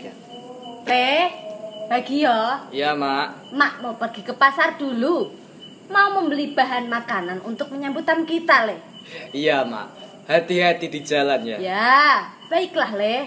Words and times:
ya. 0.00 0.12
Teh, 0.88 1.24
bagi 1.92 2.24
ya. 2.24 2.64
Iya, 2.72 2.96
Mak. 2.96 3.52
Mak 3.52 3.72
mau 3.84 3.94
pergi 4.00 4.24
ke 4.24 4.34
pasar 4.34 4.80
dulu. 4.80 5.28
Mau 5.90 6.08
membeli 6.14 6.54
bahan 6.54 6.86
makanan 6.86 7.42
untuk 7.42 7.74
menyambut 7.74 8.06
tamu 8.06 8.22
kita, 8.22 8.70
Le. 8.70 8.78
Iya, 9.34 9.66
Mak. 9.66 9.86
Hati-hati 10.30 10.86
di 10.86 11.00
jalan 11.02 11.42
ya. 11.42 11.58
Ya, 11.58 12.30
baiklah, 12.46 12.94
Le. 12.94 13.18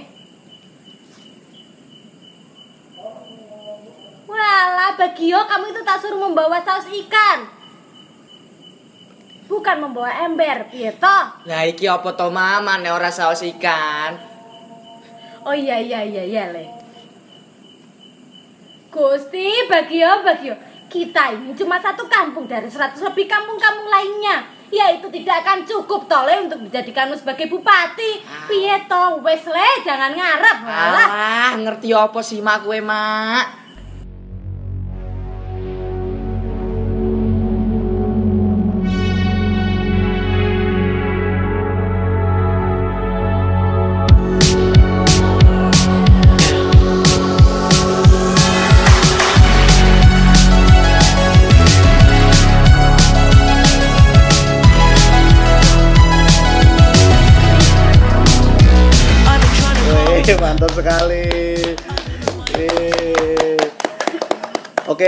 Walah, 4.26 4.97
Bagio, 4.97 5.44
kamu 5.46 5.76
itu 5.76 5.81
tak 5.85 5.99
suruh 6.01 6.17
membawa 6.17 6.63
saus 6.63 6.90
ikan. 6.90 7.46
Bukan 9.44 9.78
membawa 9.83 10.24
ember, 10.24 10.71
piye 10.71 10.96
toh? 10.97 11.46
Lah 11.46 11.67
iki 11.67 11.85
apa 11.85 12.15
to 12.15 12.31
Mama 12.31 12.79
nek 12.79 12.96
ora 12.96 13.12
saus 13.12 13.44
ikan? 13.44 14.33
Oh 15.44 15.55
iya 15.55 15.79
iya 15.79 16.03
iya 16.03 16.23
iya 16.23 16.44
le. 16.55 16.66
Gusti 18.93 19.49
Bagio 19.67 20.21
Bagio, 20.21 20.53
kita 20.85 21.34
ini 21.34 21.57
cuma 21.57 21.81
satu 21.81 22.05
kampung 22.05 22.45
dari 22.45 22.70
100 22.70 22.93
lebih 23.01 23.25
kampung-kampung 23.25 23.89
lainnya. 23.89 24.45
Ya 24.73 24.89
itu 24.89 25.05
tidak 25.13 25.45
akan 25.45 25.65
cukup 25.70 26.09
tole 26.09 26.34
untuk 26.49 26.65
dijadikanmu 26.65 27.13
sebagai 27.13 27.45
bupati. 27.45 28.25
Piye 28.49 28.85
to, 28.89 29.21
wes 29.21 29.45
le, 29.45 29.70
jangan 29.85 30.17
ngarep. 30.17 30.57
Walah. 30.65 31.07
Ah, 31.09 31.51
ngerti 31.62 31.93
apa 31.93 32.20
sih 32.25 32.41
Mak 32.41 32.65
kowe, 32.65 32.77
Mak? 32.81 33.62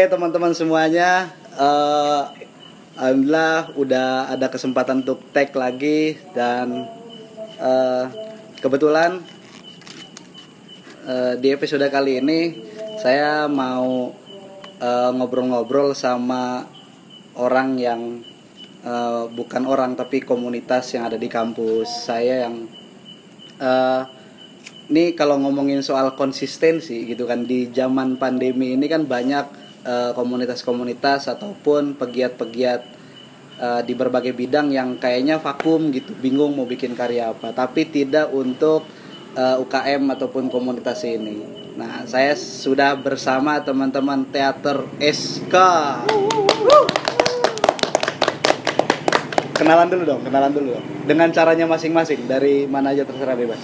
Oke 0.05 0.13
teman-teman 0.21 0.53
semuanya, 0.53 1.33
eh, 1.57 2.21
alhamdulillah 2.93 3.73
udah 3.73 4.29
ada 4.29 4.53
kesempatan 4.53 5.01
untuk 5.01 5.17
tag 5.33 5.49
lagi 5.57 6.13
dan 6.29 6.85
eh, 7.57 8.05
kebetulan 8.61 9.25
eh, 11.09 11.41
di 11.41 11.49
episode 11.49 11.89
kali 11.89 12.21
ini 12.21 12.53
saya 13.01 13.49
mau 13.49 14.13
ngobrol-ngobrol 15.17 15.97
sama 15.97 16.69
orang 17.41 17.73
yang 17.81 18.21
eh, 18.85 19.23
bukan 19.33 19.65
orang 19.65 19.97
tapi 19.97 20.21
komunitas 20.21 20.93
yang 20.93 21.09
ada 21.09 21.17
di 21.17 21.25
kampus 21.25 22.05
saya 22.05 22.45
yang 22.45 22.69
eh, 23.57 24.01
ini 24.93 25.17
kalau 25.17 25.41
ngomongin 25.41 25.81
soal 25.81 26.13
konsistensi 26.13 27.09
gitu 27.09 27.25
kan 27.25 27.41
di 27.49 27.73
zaman 27.73 28.21
pandemi 28.21 28.77
ini 28.77 28.85
kan 28.85 29.09
banyak 29.09 29.64
komunitas-komunitas 29.85 31.29
ataupun 31.29 31.93
pegiat-pegiat 31.93 32.81
eh, 33.61 33.81
di 33.85 33.93
berbagai 33.93 34.33
bidang 34.33 34.73
yang 34.73 34.97
kayaknya 34.97 35.37
vakum 35.37 35.93
gitu, 35.93 36.11
bingung 36.17 36.57
mau 36.57 36.65
bikin 36.65 36.97
karya 36.97 37.29
apa, 37.29 37.53
tapi 37.53 37.85
tidak 37.85 38.33
untuk 38.33 38.81
eh, 39.37 39.61
UKM 39.61 40.09
ataupun 40.17 40.49
komunitas 40.49 41.05
ini. 41.05 41.65
Nah, 41.75 42.07
saya 42.07 42.39
sudah 42.39 42.95
bersama 42.95 43.59
teman-teman 43.59 44.23
teater 44.31 44.87
SK. 44.95 45.55
Kenalan 49.55 49.87
dulu 49.91 50.03
dong, 50.07 50.21
kenalan 50.23 50.51
dulu 50.55 50.79
dong. 50.79 50.85
Dengan 51.03 51.35
caranya 51.35 51.67
masing-masing 51.67 52.31
dari 52.31 52.63
mana 52.63 52.95
aja 52.95 53.03
terserah 53.03 53.35
bebas. 53.35 53.59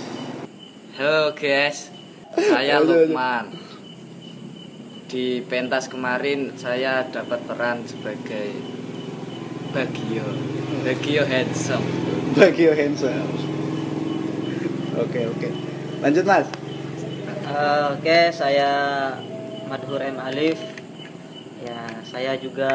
Halo 1.00 1.32
guys, 1.32 1.88
saya. 2.36 2.84
Lukman. 2.84 3.61
Di 5.12 5.44
pentas 5.44 5.92
kemarin 5.92 6.56
saya 6.56 7.04
dapat 7.04 7.44
peran 7.44 7.84
sebagai 7.84 8.56
Bagio. 9.76 10.24
Bagio 10.88 11.28
handsome. 11.28 11.84
Bagi 12.32 12.72
your 12.72 12.80
handsome. 12.80 13.28
Oke 14.96 15.28
oke. 15.28 15.50
Lanjut 16.00 16.24
mas. 16.24 16.48
Eh, 17.28 17.84
Oke, 17.92 18.32
saya 18.32 18.72
Madhur 19.68 20.00
M 20.00 20.16
Alif. 20.16 20.56
Ya, 21.60 21.92
saya 22.08 22.40
juga 22.40 22.72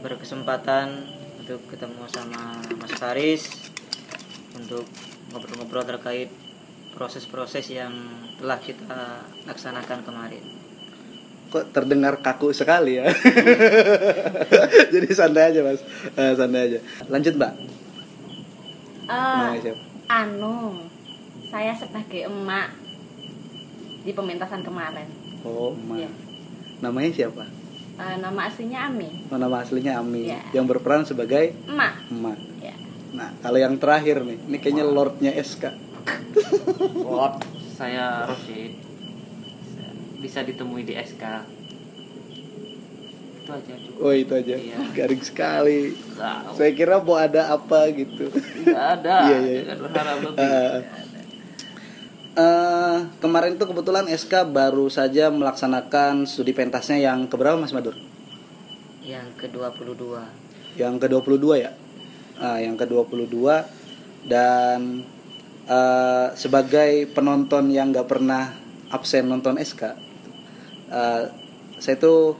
berkesempatan 0.00 1.12
untuk 1.44 1.60
ketemu 1.68 2.08
sama 2.08 2.64
Mas 2.80 2.96
Faris 2.96 3.52
untuk 4.56 4.88
ngobrol-ngobrol 5.28 5.84
terkait 5.84 6.32
proses-proses 6.96 7.68
yang 7.68 7.92
telah 8.40 8.56
kita 8.62 9.28
laksanakan 9.44 10.00
kemarin. 10.06 10.53
Kok 11.54 11.70
terdengar 11.70 12.18
kaku 12.18 12.50
sekali 12.50 12.98
ya. 12.98 13.06
Jadi 14.92 15.06
santai 15.08 15.54
aja 15.54 15.62
mas. 15.62 15.78
Eh, 16.10 16.34
santai 16.34 16.60
aja. 16.66 16.78
Lanjut 17.06 17.38
mbak. 17.38 17.52
Eh, 19.04 19.14
Namanya 19.38 19.60
siapa? 19.62 19.82
anu, 20.04 20.84
saya 21.46 21.72
sebagai 21.72 22.26
emak 22.26 22.74
di 24.02 24.10
pementasan 24.10 24.60
kemarin. 24.60 25.06
Oh 25.42 25.70
emak. 25.72 25.96
Iya. 26.02 26.10
Namanya 26.82 27.10
siapa? 27.14 27.44
Eh, 27.94 28.16
nama 28.18 28.40
aslinya 28.44 28.90
Ami. 28.90 29.08
Oh, 29.30 29.38
nama 29.38 29.62
aslinya 29.62 29.92
Ami. 29.96 30.26
Iya. 30.26 30.42
Yang 30.50 30.66
berperan 30.68 31.06
sebagai 31.06 31.54
Emak. 31.64 31.94
emak. 32.10 32.38
Ya. 32.58 32.74
Nah 33.14 33.30
kalau 33.38 33.56
yang 33.56 33.78
terakhir 33.78 34.26
nih, 34.26 34.42
ini 34.42 34.56
kayaknya 34.58 34.82
lordnya 34.82 35.30
SK. 35.30 35.70
Lord, 36.98 37.46
saya 37.72 38.26
Rosid. 38.26 38.74
Bisa 40.24 40.40
ditemui 40.40 40.88
di 40.88 40.96
SK. 40.96 41.20
Itu 43.44 43.50
aja 43.52 43.74
cukup. 43.76 44.00
Oh 44.00 44.14
itu 44.16 44.32
aja. 44.32 44.56
Iya. 44.56 44.76
Garing 44.96 45.20
sekali. 45.20 45.92
Nah, 46.16 46.48
Saya 46.56 46.72
kira 46.72 46.96
mau 47.04 47.20
ada 47.20 47.52
apa 47.52 47.92
gitu. 47.92 48.32
nggak 48.64 48.84
ada. 49.00 49.16
Iya, 49.28 49.38
iya. 49.44 49.60
Jangan 49.68 49.78
berharap 49.84 50.18
lebih. 50.24 50.40
Eh, 50.40 50.78
eh, 52.40 52.96
kemarin 53.20 53.60
tuh 53.60 53.68
kebetulan 53.68 54.08
SK 54.08 54.48
baru 54.48 54.88
saja 54.88 55.28
melaksanakan 55.28 56.24
studi 56.24 56.56
pentasnya 56.56 56.96
yang 56.96 57.28
keberapa 57.28 57.60
Mas 57.60 57.76
Madur? 57.76 57.92
Yang 59.04 59.28
ke-22. 59.44 60.24
Yang 60.80 60.94
ke-22 61.04 61.46
ya? 61.60 61.76
Ah, 62.40 62.64
yang 62.64 62.80
ke-22 62.80 63.44
dan 64.24 65.04
eh, 65.68 66.26
sebagai 66.32 67.12
penonton 67.12 67.68
yang 67.68 67.92
nggak 67.92 68.08
pernah 68.08 68.56
absen 68.88 69.28
nonton 69.28 69.60
SK 69.60 70.03
eh, 70.90 71.22
saya 71.80 71.96
tuh 72.00 72.36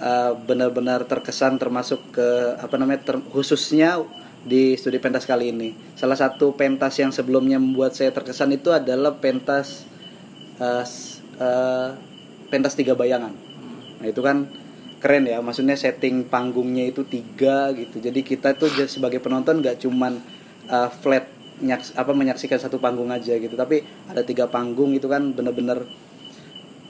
eh, 0.00 0.32
benar-benar 0.48 1.04
terkesan 1.06 1.58
termasuk 1.62 2.00
ke 2.14 2.28
apa 2.58 2.74
namanya 2.80 3.00
ter- 3.06 3.24
khususnya 3.32 4.02
di 4.42 4.74
studi 4.74 4.98
pentas 4.98 5.24
kali 5.26 5.54
ini. 5.54 5.70
Salah 5.94 6.18
satu 6.18 6.54
pentas 6.58 6.98
yang 6.98 7.14
sebelumnya 7.14 7.62
membuat 7.62 7.94
saya 7.94 8.10
terkesan 8.10 8.50
itu 8.58 8.74
adalah 8.74 9.14
pentas 9.22 9.86
s- 10.84 11.22
eh, 11.40 11.88
pentas 12.50 12.74
tiga 12.78 12.94
bayangan. 12.94 13.32
Nah 14.00 14.06
itu 14.06 14.20
kan 14.22 14.46
keren 15.02 15.26
ya, 15.26 15.42
maksudnya 15.42 15.74
setting 15.74 16.26
panggungnya 16.30 16.86
itu 16.90 17.02
tiga 17.06 17.70
gitu. 17.74 17.98
Jadi 17.98 18.20
kita 18.22 18.54
j- 18.58 18.90
sebagai 18.90 19.18
penonton 19.22 19.62
nggak 19.62 19.82
cuman 19.82 20.18
eh, 20.70 20.90
flat 21.02 21.26
nyaks, 21.62 21.94
apa 21.94 22.10
menyaksikan 22.14 22.58
satu 22.58 22.78
panggung 22.82 23.10
aja 23.14 23.38
gitu, 23.38 23.54
tapi 23.54 23.86
ada 24.10 24.22
tiga 24.26 24.50
panggung 24.50 24.90
itu 24.98 25.06
kan 25.06 25.30
bener-bener 25.30 25.86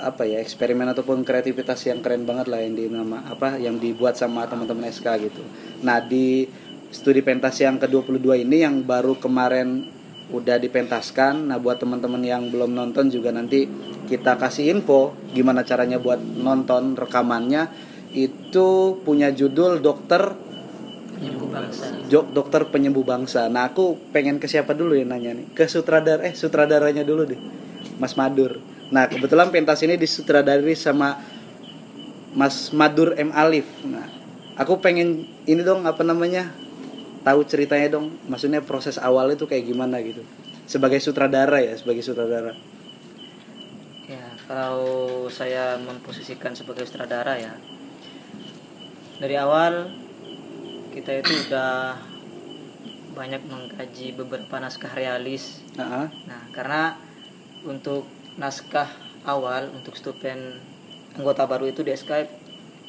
apa 0.02 0.26
ya 0.26 0.42
eksperimen 0.42 0.90
ataupun 0.90 1.22
kreativitas 1.22 1.86
yang 1.86 2.02
keren 2.02 2.26
banget 2.26 2.50
lah 2.50 2.58
yang 2.58 2.74
di 2.74 2.90
nama 2.90 3.22
apa 3.30 3.56
yang 3.56 3.78
dibuat 3.78 4.18
sama 4.18 4.44
teman-teman 4.50 4.90
SK 4.90 5.06
gitu. 5.22 5.42
Nah 5.86 6.02
di 6.02 6.50
studi 6.90 7.22
pentas 7.24 7.56
yang 7.62 7.78
ke-22 7.78 8.42
ini 8.42 8.66
yang 8.66 8.82
baru 8.82 9.16
kemarin 9.16 9.86
udah 10.34 10.58
dipentaskan. 10.58 11.48
Nah 11.48 11.62
buat 11.62 11.78
teman-teman 11.78 12.20
yang 12.20 12.50
belum 12.50 12.74
nonton 12.74 13.08
juga 13.08 13.30
nanti 13.30 13.70
kita 14.10 14.36
kasih 14.36 14.74
info 14.74 15.14
gimana 15.30 15.62
caranya 15.62 16.02
buat 16.02 16.18
nonton 16.18 16.98
rekamannya 16.98 17.70
itu 18.12 19.00
punya 19.00 19.32
judul 19.32 19.80
dokter 19.80 20.52
Penyembuh 21.22 21.54
bangsa. 21.54 21.86
Jok 22.10 22.26
dokter 22.34 22.62
penyembuh 22.66 23.06
bangsa. 23.06 23.46
Nah, 23.46 23.70
aku 23.70 23.94
pengen 24.10 24.42
ke 24.42 24.50
siapa 24.50 24.74
dulu 24.74 24.98
ya 24.98 25.06
nanya 25.06 25.38
nih? 25.38 25.54
Ke 25.54 25.70
sutradara 25.70 26.26
eh 26.26 26.34
sutradaranya 26.34 27.06
dulu 27.06 27.30
deh. 27.30 27.38
Mas 28.02 28.18
Madur. 28.18 28.58
Nah, 28.92 29.08
kebetulan 29.08 29.48
pentas 29.48 29.80
ini 29.80 29.96
disutradari 29.96 30.76
sama 30.76 31.16
Mas 32.36 32.76
Madur 32.76 33.16
M 33.16 33.32
Alif. 33.32 33.64
Nah, 33.88 34.04
aku 34.60 34.84
pengen 34.84 35.24
ini 35.48 35.64
dong 35.64 35.88
apa 35.88 36.04
namanya? 36.04 36.52
Tahu 37.24 37.40
ceritanya 37.48 37.96
dong. 37.96 38.20
Maksudnya 38.28 38.60
proses 38.60 39.00
awal 39.00 39.32
itu 39.32 39.48
kayak 39.48 39.64
gimana 39.64 39.96
gitu. 40.04 40.20
Sebagai 40.68 41.00
sutradara 41.00 41.64
ya, 41.64 41.72
sebagai 41.72 42.04
sutradara. 42.04 42.52
Ya, 44.12 44.36
kalau 44.44 45.24
saya 45.32 45.80
memposisikan 45.80 46.52
sebagai 46.52 46.84
sutradara 46.84 47.40
ya, 47.40 47.56
dari 49.16 49.40
awal 49.40 49.88
kita 50.92 51.24
itu 51.24 51.48
udah 51.48 51.96
banyak 53.16 53.40
mengkaji 53.48 54.12
beberapa 54.20 54.60
naskah 54.60 54.92
realis. 54.92 55.64
Ah, 55.80 56.04
ah. 56.04 56.06
Nah, 56.28 56.42
karena 56.52 56.82
untuk 57.64 58.04
naskah 58.36 58.88
awal 59.24 59.70
untuk 59.72 59.94
stupen 59.94 60.58
anggota 61.14 61.44
baru 61.44 61.68
itu 61.68 61.84
di 61.84 61.92
Skype 61.92 62.30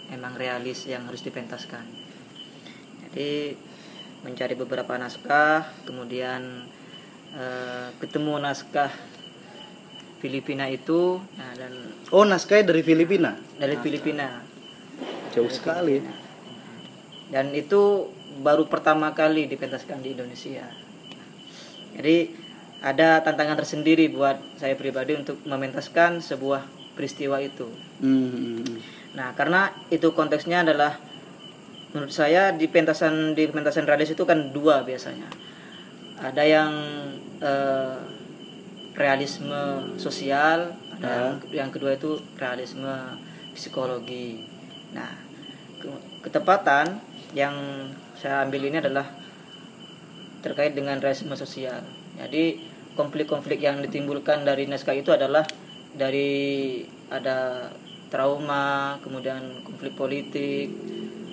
emang 0.09 0.35
realis 0.35 0.87
yang 0.87 1.03
harus 1.07 1.21
dipentaskan. 1.21 1.83
Jadi 3.07 3.55
mencari 4.23 4.55
beberapa 4.55 4.95
naskah, 4.95 5.67
kemudian 5.83 6.63
eh, 7.35 7.87
ketemu 7.99 8.39
naskah 8.39 8.89
Filipina 10.23 10.71
itu, 10.71 11.19
nah 11.35 11.51
dan 11.59 11.73
Oh, 12.13 12.23
naskahnya 12.23 12.71
dari 12.71 12.79
Filipina. 12.79 13.35
dari 13.59 13.75
Filipina 13.83 14.39
Jauh 15.35 15.49
sekali. 15.51 15.99
dan 17.33 17.49
itu 17.51 18.07
baru 18.39 18.69
pertama 18.69 19.11
kali 19.11 19.49
dipentaskan 19.49 19.99
di 19.99 20.13
Indonesia. 20.13 20.69
Jadi 21.97 22.29
ada 22.83 23.23
tantangan 23.23 23.55
tersendiri 23.55 24.11
buat 24.11 24.35
saya 24.59 24.75
pribadi 24.75 25.15
untuk 25.15 25.39
mementaskan 25.47 26.19
sebuah 26.19 26.67
peristiwa 26.99 27.39
itu. 27.39 27.71
Hmm. 28.03 28.59
Nah, 29.15 29.31
karena 29.39 29.71
itu 29.87 30.11
konteksnya 30.11 30.67
adalah 30.67 30.99
menurut 31.95 32.11
saya 32.11 32.51
di 32.51 32.67
pentasan 32.67 33.39
di 33.39 33.47
pentasan 33.47 33.87
realis 33.87 34.11
itu 34.11 34.27
kan 34.27 34.51
dua 34.51 34.83
biasanya. 34.83 35.31
Ada 36.19 36.43
yang 36.43 36.71
eh, 37.39 37.97
realisme 38.99 39.95
sosial, 39.95 40.75
ada 40.99 41.07
yang, 41.07 41.65
yang 41.65 41.69
kedua 41.71 41.95
itu 41.95 42.19
realisme 42.35 42.91
psikologi. 43.55 44.43
Nah, 44.91 45.09
ke- 45.79 46.27
ketepatan 46.27 46.99
yang 47.31 47.55
saya 48.19 48.43
ambil 48.43 48.67
ini 48.67 48.83
adalah 48.83 49.07
terkait 50.43 50.75
dengan 50.75 50.99
realisme 50.99 51.31
sosial. 51.39 51.79
Jadi 52.19 52.72
konflik-konflik 52.93 53.61
yang 53.61 53.81
ditimbulkan 53.81 54.45
dari 54.45 54.69
naskah 54.69 54.93
itu 54.97 55.13
adalah 55.13 55.45
dari 55.93 56.81
ada 57.09 57.69
trauma, 58.09 58.97
kemudian 59.01 59.65
konflik 59.65 59.93
politik, 59.97 60.69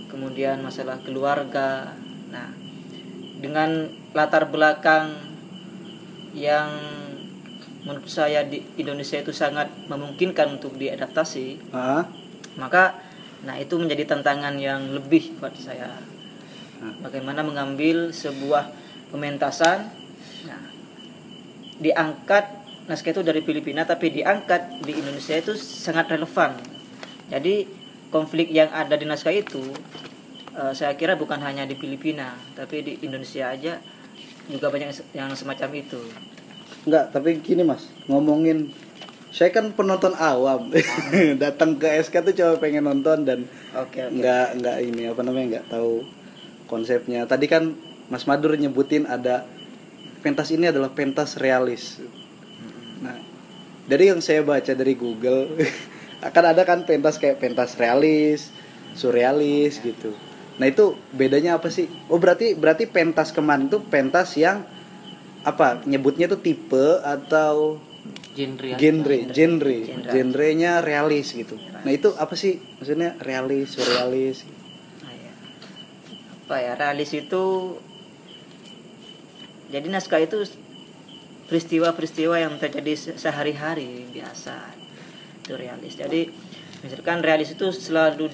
kemudian 0.09 0.65
masalah 0.65 1.01
keluarga. 1.05 1.93
Nah, 2.33 2.49
dengan 3.41 3.89
latar 4.17 4.49
belakang 4.49 5.13
yang 6.37 6.69
menurut 7.85 8.09
saya 8.09 8.45
di 8.45 8.61
Indonesia 8.77 9.17
itu 9.17 9.33
sangat 9.33 9.69
memungkinkan 9.89 10.61
untuk 10.61 10.77
diadaptasi, 10.77 11.73
Ah, 11.73 12.05
maka 12.61 13.01
nah 13.41 13.57
itu 13.57 13.81
menjadi 13.81 14.05
tantangan 14.05 14.61
yang 14.61 14.93
lebih 14.93 15.41
buat 15.41 15.57
saya. 15.57 15.89
Bagaimana 17.05 17.45
mengambil 17.45 18.09
sebuah 18.09 18.73
pementasan, 19.13 20.00
diangkat 21.81 22.45
naskah 22.87 23.13
itu 23.17 23.23
dari 23.25 23.41
Filipina 23.41 23.89
tapi 23.89 24.13
diangkat 24.13 24.85
di 24.85 24.93
Indonesia 25.01 25.35
itu 25.37 25.57
sangat 25.57 26.13
relevan. 26.13 26.61
Jadi 27.33 27.65
konflik 28.13 28.53
yang 28.53 28.69
ada 28.71 28.95
di 28.99 29.07
naskah 29.09 29.33
itu 29.33 29.63
eh, 30.55 30.73
saya 30.77 30.95
kira 30.95 31.17
bukan 31.17 31.41
hanya 31.41 31.65
di 31.65 31.75
Filipina 31.79 32.37
tapi 32.55 32.85
di 32.85 32.93
Indonesia 33.03 33.49
aja 33.49 33.81
juga 34.51 34.67
banyak 34.69 35.15
yang 35.15 35.31
semacam 35.35 35.71
itu. 35.79 36.01
enggak, 36.81 37.13
tapi 37.13 37.39
gini 37.45 37.61
Mas, 37.61 37.93
ngomongin 38.09 38.73
saya 39.31 39.55
kan 39.55 39.71
penonton 39.71 40.11
awam. 40.19 40.75
Datang 41.43 41.79
ke 41.79 41.87
SK 42.03 42.27
tuh 42.27 42.35
cuma 42.35 42.59
pengen 42.59 42.85
nonton 42.91 43.23
dan 43.23 43.47
Oke 43.79 44.03
oke. 44.03 44.19
nggak 44.19 44.59
nggak 44.59 44.77
ini 44.83 45.03
apa 45.07 45.21
namanya 45.23 45.47
nggak 45.59 45.67
tahu 45.71 46.03
konsepnya. 46.67 47.31
Tadi 47.31 47.47
kan 47.47 47.79
Mas 48.11 48.27
Madur 48.27 48.59
nyebutin 48.59 49.07
ada 49.07 49.47
pentas 50.21 50.53
ini 50.53 50.69
adalah 50.69 50.93
pentas 50.93 51.37
realis. 51.41 51.99
Nah, 53.01 53.17
dari 53.89 54.13
yang 54.13 54.21
saya 54.21 54.45
baca 54.45 54.73
dari 54.77 54.95
Google 54.95 55.57
akan 56.29 56.45
ada 56.53 56.63
kan 56.69 56.85
pentas 56.85 57.17
kayak 57.17 57.41
pentas 57.41 57.75
realis, 57.81 58.53
surrealis 58.95 59.81
gitu. 59.81 60.13
Nah 60.61 60.69
itu 60.69 60.93
bedanya 61.17 61.57
apa 61.57 61.73
sih? 61.73 61.89
Oh 62.13 62.21
berarti 62.21 62.53
berarti 62.53 62.85
pentas 62.85 63.33
kemarin 63.33 63.73
itu 63.73 63.81
pentas 63.81 64.37
yang 64.37 64.69
apa 65.41 65.81
nyebutnya 65.89 66.29
itu 66.29 66.37
tipe 66.37 67.01
atau 67.01 67.81
genre 68.37 68.77
genre 68.77 69.17
genre 69.33 69.77
Genre. 69.89 70.11
genrenya 70.13 70.85
realis 70.85 71.33
gitu. 71.33 71.57
Nah 71.57 71.89
itu 71.89 72.13
apa 72.21 72.37
sih 72.37 72.61
maksudnya 72.77 73.17
realis 73.25 73.73
surrealis? 73.73 74.45
Nah, 75.01 75.15
ya. 75.17 75.33
Apa 76.45 76.57
ya 76.61 76.73
realis 76.77 77.11
itu 77.17 77.43
jadi 79.71 79.87
naskah 79.87 80.19
itu 80.19 80.43
peristiwa-peristiwa 81.47 82.37
yang 82.37 82.55
terjadi 82.57 82.95
se- 82.95 83.17
sehari-hari 83.17 84.07
biasa 84.09 84.55
itu 85.41 85.55
realis. 85.55 85.95
Jadi 85.95 86.31
misalkan 86.81 87.19
realis 87.21 87.51
itu 87.51 87.71
selalu 87.71 88.31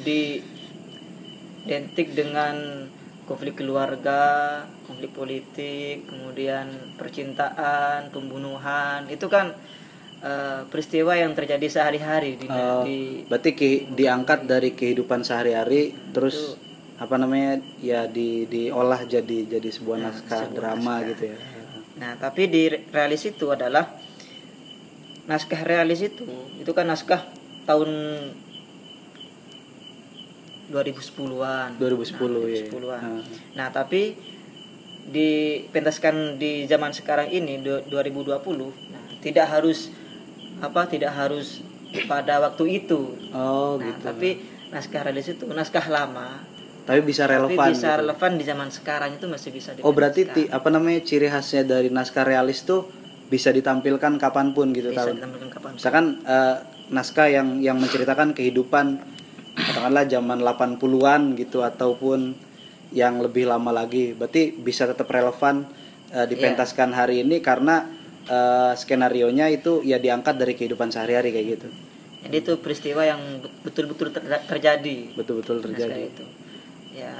diidentik 1.65 2.13
dengan 2.13 2.87
konflik 3.25 3.57
keluarga, 3.57 4.63
konflik 4.85 5.11
politik, 5.11 6.07
kemudian 6.07 6.69
percintaan, 6.95 8.09
pembunuhan. 8.11 9.09
Itu 9.09 9.27
kan 9.27 9.57
eh, 10.19 10.61
peristiwa 10.67 11.13
yang 11.13 11.33
terjadi 11.33 11.67
sehari-hari 11.67 12.37
di, 12.37 12.47
Oh, 12.47 12.85
di 12.85 13.25
berarti 13.25 13.51
ki- 13.53 13.87
diangkat 13.93 14.45
dari 14.45 14.73
kehidupan 14.73 15.21
sehari-hari 15.21 15.93
terus 16.13 16.55
apa 16.97 17.15
namanya 17.15 17.53
ya 17.79 18.09
di 18.09 18.45
diolah 18.45 19.05
jadi 19.05 19.47
jadi 19.47 19.69
sebuah 19.69 19.97
Nah, 19.99 20.05
naskah 20.11 20.41
sebuah 20.43 20.55
drama 20.55 20.81
naskah. 20.97 21.09
gitu 21.11 21.25
ya. 21.27 21.37
Nah, 21.97 22.13
tapi 22.17 22.43
di 22.47 22.63
realis 22.69 23.23
itu 23.25 23.47
adalah 23.49 23.85
naskah 25.27 25.61
realis 25.63 26.01
itu 26.03 26.25
itu 26.57 26.71
kan 26.71 26.87
naskah 26.87 27.25
tahun 27.65 27.91
2010-an. 30.67 31.79
2010 31.79 31.79
nah, 31.79 32.43
ya. 32.43 32.65
2010-an. 32.67 33.01
Ah. 33.01 33.23
Nah, 33.55 33.69
tapi 33.71 34.03
dipentaskan 35.07 36.35
di 36.37 36.67
zaman 36.67 36.91
sekarang 36.91 37.31
ini 37.31 37.63
du- 37.63 37.85
2020, 37.87 38.35
nah, 38.91 39.07
tidak 39.21 39.47
harus 39.49 39.95
apa 40.59 40.89
tidak 40.89 41.15
harus 41.15 41.63
pada 42.11 42.43
waktu 42.43 42.83
itu. 42.83 43.15
Oh 43.31 43.79
Nah, 43.79 43.87
gitu. 43.87 44.03
tapi 44.03 44.29
naskah 44.69 45.07
realis 45.07 45.31
itu 45.31 45.47
naskah 45.47 45.87
lama, 45.87 46.43
Tapi 46.87 47.03
bisa 47.03 47.27
relevan. 47.27 47.59
tapi 47.59 47.75
bisa 47.75 47.91
gitu. 47.93 48.01
relevan 48.07 48.31
di 48.39 48.45
zaman 48.47 48.69
sekarang 48.71 49.11
itu 49.19 49.27
masih 49.27 49.51
bisa 49.51 49.75
Oh 49.83 49.91
berarti 49.91 50.23
ti- 50.31 50.47
apa 50.47 50.71
namanya 50.71 51.03
ciri 51.03 51.27
khasnya 51.27 51.67
dari 51.67 51.91
naskah 51.91 52.23
realis 52.23 52.63
tuh 52.63 52.87
bisa 53.27 53.51
ditampilkan 53.51 54.23
kapan 54.23 54.55
pun 54.55 54.71
gitu 54.71 54.95
bisa 54.95 55.03
tahun. 55.03 55.19
ditampilkan 55.19 55.51
kapan 55.51 55.71
Misalkan 55.75 56.05
eh, 56.23 56.57
naskah 56.95 57.27
yang 57.27 57.59
yang 57.59 57.77
menceritakan 57.83 58.39
kehidupan 58.39 59.03
katakanlah 59.59 60.07
zaman 60.07 60.39
80-an 60.47 61.35
gitu 61.35 61.67
ataupun 61.67 62.39
yang 62.95 63.19
lebih 63.19 63.51
lama 63.51 63.75
lagi. 63.75 64.15
Berarti 64.15 64.55
bisa 64.55 64.87
tetap 64.87 65.11
relevan 65.11 65.67
eh, 66.15 66.23
dipentaskan 66.23 66.95
hari 66.95 67.27
ini 67.27 67.43
karena 67.43 67.83
eh, 68.31 68.73
skenario 68.79 69.27
nya 69.35 69.51
itu 69.51 69.83
ya 69.83 69.99
diangkat 69.99 70.39
dari 70.39 70.55
kehidupan 70.55 70.95
sehari-hari 70.95 71.35
kayak 71.35 71.47
gitu. 71.59 71.69
Jadi 72.27 72.37
itu 72.43 72.53
peristiwa 72.63 73.03
yang 73.03 73.43
betul-betul 73.63 74.15
ter- 74.15 74.43
terjadi. 74.47 75.19
Betul-betul 75.19 75.63
terjadi. 75.67 76.15
itu. 76.15 76.27
Ya 76.97 77.13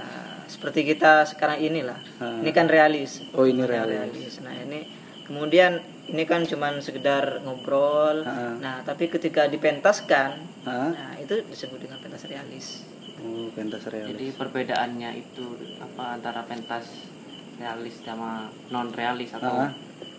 seperti 0.49 0.89
kita 0.89 1.29
sekarang 1.29 1.61
inilah. 1.61 2.01
Ah. 2.17 2.41
Ini 2.41 2.51
kan 2.51 2.65
realis. 2.67 3.21
Oh, 3.37 3.45
ini 3.45 3.61
Ini 3.61 3.69
realis. 3.69 4.41
Nah 4.41 4.57
ini 4.57 4.89
kemudian 5.29 5.79
ini 6.09 6.25
kan 6.25 6.49
cuman 6.49 6.81
sekedar 6.81 7.45
ngobrol. 7.45 8.25
Ah. 8.25 8.57
Nah 8.57 8.77
tapi 8.81 9.13
ketika 9.13 9.45
dipentaskan, 9.47 10.41
Hah? 10.65 10.91
nah 10.97 11.13
itu 11.21 11.45
disebut 11.45 11.77
dengan 11.85 12.01
pentas 12.01 12.25
realis. 12.25 12.89
Oh, 13.21 13.49
pentas 13.53 13.85
realis. 13.89 14.13
jadi 14.13 14.27
perbedaannya 14.37 15.11
itu 15.17 15.45
apa 15.81 16.21
antara 16.21 16.45
pentas 16.45 16.85
realis 17.57 17.97
sama 18.01 18.53
non 18.69 18.93
realis 18.93 19.33
atau 19.33 19.69
Ah. 19.69 19.73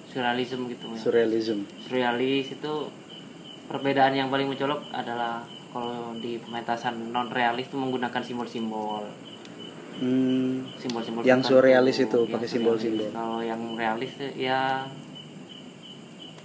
surrealism 0.10 0.66
gitu 0.68 0.86
ya. 0.94 0.98
Surrealism. 0.98 1.60
surrealis 1.86 2.54
itu 2.54 2.74
perbedaan 3.70 4.14
yang 4.14 4.30
paling 4.30 4.50
mencolok 4.50 4.82
adalah 4.92 5.46
kalau 5.70 6.16
di 6.18 6.42
pementasan 6.42 7.14
non 7.14 7.30
realis 7.30 7.70
itu 7.70 7.78
menggunakan 7.78 8.22
simbol-simbol 8.22 9.06
Hmm, 9.98 10.70
simbol-simbol 10.78 11.26
Yang 11.26 11.42
surrealis 11.50 11.98
itu 11.98 12.20
Yang 12.26 12.34
pakai 12.38 12.48
simbol-simbol. 12.48 13.10
kalau 13.10 13.42
yang 13.42 13.62
realis 13.74 14.14
ya 14.38 14.86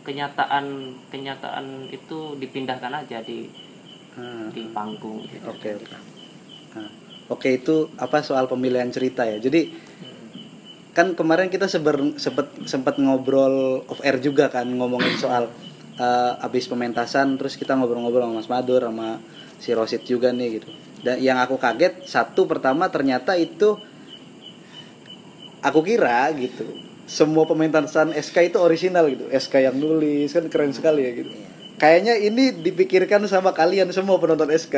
kenyataan 0.02 0.96
kenyataan 1.12 1.86
itu 1.94 2.34
dipindahkan 2.40 2.90
aja 2.90 3.22
di 3.22 3.46
ah. 4.18 4.50
di 4.50 4.66
panggung 4.74 5.22
gitu. 5.30 5.46
Oke 5.46 5.78
oke. 5.78 5.86
Nah, 6.74 6.88
oke 7.30 7.48
itu 7.52 7.86
apa 8.00 8.24
soal 8.24 8.50
pemilihan 8.50 8.90
cerita 8.90 9.22
ya. 9.22 9.38
Jadi 9.38 9.70
kan 10.92 11.16
kemarin 11.16 11.48
kita 11.48 11.72
seber, 11.72 12.20
sempet 12.20 12.52
sempat 12.68 13.00
ngobrol 13.00 13.80
off 13.88 14.04
air 14.04 14.20
juga 14.20 14.52
kan 14.52 14.68
ngomongin 14.68 15.16
soal 15.16 15.48
eh, 15.96 16.32
abis 16.44 16.68
pementasan 16.68 17.40
terus 17.40 17.56
kita 17.56 17.72
ngobrol-ngobrol 17.76 18.28
sama 18.28 18.36
Mas 18.36 18.48
Madur 18.52 18.84
sama 18.84 19.16
si 19.56 19.72
Rosid 19.72 20.04
juga 20.04 20.34
nih 20.36 20.60
gitu 20.60 20.68
dan 21.02 21.18
yang 21.18 21.38
aku 21.42 21.58
kaget 21.58 22.06
satu 22.06 22.46
pertama 22.46 22.86
ternyata 22.86 23.34
itu 23.34 23.78
aku 25.62 25.80
kira 25.86 26.30
gitu. 26.34 26.66
Semua 27.06 27.46
pementasan 27.46 28.14
SK 28.14 28.54
itu 28.54 28.58
original 28.58 29.10
gitu. 29.10 29.26
SK 29.30 29.66
yang 29.70 29.76
nulis 29.78 30.30
kan 30.34 30.46
keren 30.50 30.74
sekali 30.74 31.06
ya 31.06 31.10
gitu. 31.14 31.30
Kayaknya 31.78 32.14
ini 32.22 32.54
dipikirkan 32.54 33.26
sama 33.26 33.50
kalian 33.50 33.90
semua 33.90 34.18
penonton 34.22 34.50
SK 34.54 34.74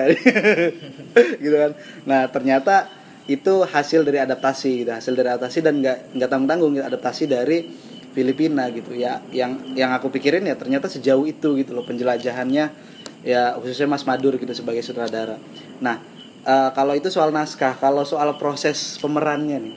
gitu 1.45 1.57
kan. 1.57 1.73
Nah 2.09 2.29
ternyata 2.33 2.89
itu 3.29 3.65
hasil 3.65 4.05
dari 4.05 4.21
adaptasi 4.21 4.85
gitu. 4.85 4.91
Hasil 4.93 5.13
dari 5.13 5.29
adaptasi 5.33 5.59
dan 5.61 5.81
nggak 5.85 6.17
nggak 6.17 6.29
tanggung 6.33 6.49
tanggung 6.49 6.73
adaptasi 6.81 7.29
dari 7.29 7.69
Filipina 8.17 8.73
gitu. 8.73 8.97
Ya 8.97 9.21
yang 9.29 9.77
yang 9.77 9.93
aku 9.93 10.09
pikirin 10.09 10.49
ya 10.49 10.57
ternyata 10.57 10.89
sejauh 10.89 11.29
itu 11.29 11.61
gitu 11.61 11.77
loh 11.77 11.85
penjelajahannya. 11.85 12.97
Ya 13.25 13.57
khususnya 13.57 13.89
Mas 13.89 14.05
Madur 14.09 14.41
gitu 14.41 14.53
sebagai 14.57 14.81
sutradara. 14.81 15.37
Nah 15.85 16.14
eh, 16.45 16.71
kalau 16.77 16.93
itu 16.95 17.09
soal 17.09 17.33
naskah 17.33 17.75
kalau 17.81 18.05
soal 18.05 18.37
proses 18.37 19.01
pemerannya 19.01 19.59
nih 19.61 19.77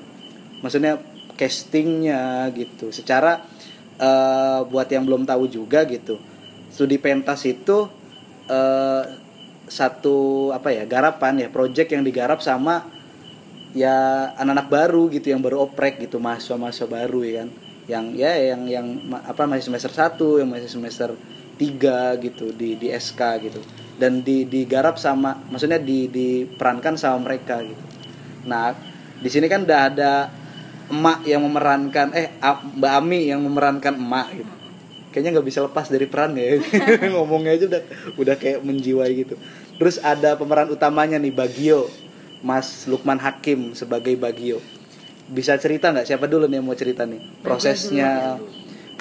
maksudnya 0.61 0.99
castingnya 1.37 2.49
gitu. 2.57 2.89
Secara 2.89 3.45
eh, 3.97 4.59
buat 4.67 4.89
yang 4.89 5.05
belum 5.07 5.23
tahu 5.23 5.47
juga 5.47 5.85
gitu 5.87 6.19
studi 6.73 6.99
pentas 6.99 7.41
itu 7.47 7.87
eh, 8.51 9.03
satu 9.67 10.49
apa 10.55 10.71
ya 10.71 10.87
garapan 10.87 11.43
ya 11.43 11.49
project 11.51 11.91
yang 11.91 12.03
digarap 12.03 12.39
sama 12.39 12.87
ya 13.75 14.31
anak-anak 14.39 14.67
baru 14.71 15.03
gitu 15.11 15.35
yang 15.35 15.43
baru 15.43 15.67
oprek 15.67 15.99
gitu 15.99 16.17
mahasiswa-mahasiswa 16.23 16.87
baru 16.87 17.21
ya 17.23 17.33
kan. 17.43 17.49
Yang 17.87 18.05
ya 18.19 18.31
yang 18.35 18.61
yang 18.67 18.87
apa 19.23 19.47
masih 19.47 19.71
semester 19.71 19.91
1 19.95 20.43
yang 20.43 20.49
masih 20.51 20.67
semester 20.67 21.15
3 21.55 22.19
gitu 22.19 22.51
di 22.51 22.75
di 22.75 22.91
SK 22.91 23.21
gitu 23.47 23.63
dan 23.97 24.21
di 24.21 24.45
digarap 24.45 25.01
sama 25.01 25.41
maksudnya 25.49 25.81
di 25.81 26.07
diperankan 26.07 26.95
sama 26.95 27.27
mereka 27.29 27.61
gitu. 27.65 27.83
Nah 28.45 28.73
di 29.17 29.29
sini 29.29 29.49
kan 29.49 29.65
udah 29.65 29.81
ada 29.89 30.13
emak 30.87 31.27
yang 31.27 31.43
memerankan 31.43 32.13
eh 32.15 32.31
Mbak 32.77 32.93
Ami 32.93 33.27
yang 33.27 33.41
memerankan 33.43 33.97
emak 33.97 34.27
gitu. 34.37 34.53
Kayaknya 35.11 35.29
nggak 35.39 35.47
bisa 35.49 35.59
lepas 35.65 35.89
dari 35.89 36.05
peran 36.05 36.37
ya. 36.37 36.61
Ngomongnya 37.17 37.57
aja 37.57 37.65
udah 37.65 37.81
udah 38.21 38.35
kayak 38.37 38.61
menjiwai 38.61 39.11
gitu. 39.25 39.35
Terus 39.81 39.97
ada 40.01 40.37
pemeran 40.37 40.69
utamanya 40.69 41.17
nih 41.17 41.33
Bagio. 41.33 41.89
Mas 42.45 42.85
Lukman 42.85 43.17
Hakim 43.17 43.73
sebagai 43.73 44.13
Bagio. 44.13 44.61
Bisa 45.25 45.57
cerita 45.57 45.89
nggak? 45.89 46.05
Siapa 46.05 46.29
dulu 46.29 46.45
nih 46.45 46.61
yang 46.61 46.69
mau 46.69 46.77
cerita 46.77 47.03
nih? 47.09 47.17
Prosesnya 47.41 48.37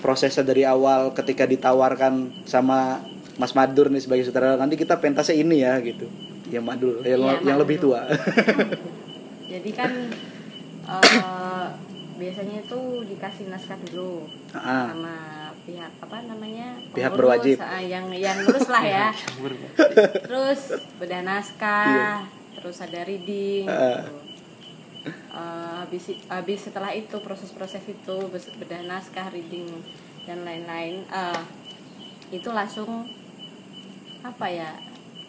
prosesnya 0.01 0.45
dari 0.45 0.65
awal 0.65 1.13
ketika 1.13 1.45
ditawarkan 1.45 2.45
sama 2.49 3.01
Mas 3.37 3.53
Madur 3.53 3.89
nih 3.89 4.01
sebagai 4.01 4.23
sutradara 4.23 4.57
nanti 4.57 4.75
kita 4.75 4.97
pentasnya 4.97 5.37
ini 5.37 5.61
ya 5.61 5.77
gitu 5.79 6.09
ya 6.47 6.59
Madul 6.59 7.01
yang, 7.01 7.21
Iya, 7.21 7.33
yang 7.39 7.57
Madul. 7.57 7.61
lebih 7.63 7.77
tua 7.79 8.01
Jadi 9.47 9.71
kan 9.73 9.91
eh, 10.85 11.67
biasanya 12.17 12.57
itu 12.61 12.81
dikasih 13.05 13.45
naskah 13.47 13.77
dulu 13.83 14.25
Ah. 14.53 14.91
sama 14.91 15.17
pihak 15.63 15.93
apa 15.99 16.17
namanya 16.25 16.79
Pihak 16.91 17.11
pengurus, 17.11 17.19
berwajib. 17.19 17.57
ah, 17.59 17.79
yang 17.79 18.09
yang 18.11 18.39
ngurus 18.41 18.67
lah 18.67 18.81
ya. 18.81 19.07
terus 20.27 20.61
bedah 20.97 21.23
naskah, 21.23 22.23
terus 22.55 22.79
ada 22.81 23.03
reading. 23.03 23.67
Ah. 23.67 24.01
gitu. 24.01 24.15
Eh, 25.29 25.73
habis 25.77 26.05
habis 26.27 26.59
setelah 26.63 26.91
itu 26.91 27.19
proses-proses 27.19 27.83
itu 27.85 28.17
bedah 28.57 28.83
naskah, 28.83 29.29
reading 29.29 29.67
dan 30.23 30.41
lain-lain, 30.41 31.03
eh, 31.05 31.41
itu 32.33 32.49
langsung 32.49 33.05
apa 34.23 34.47
ya? 34.47 34.71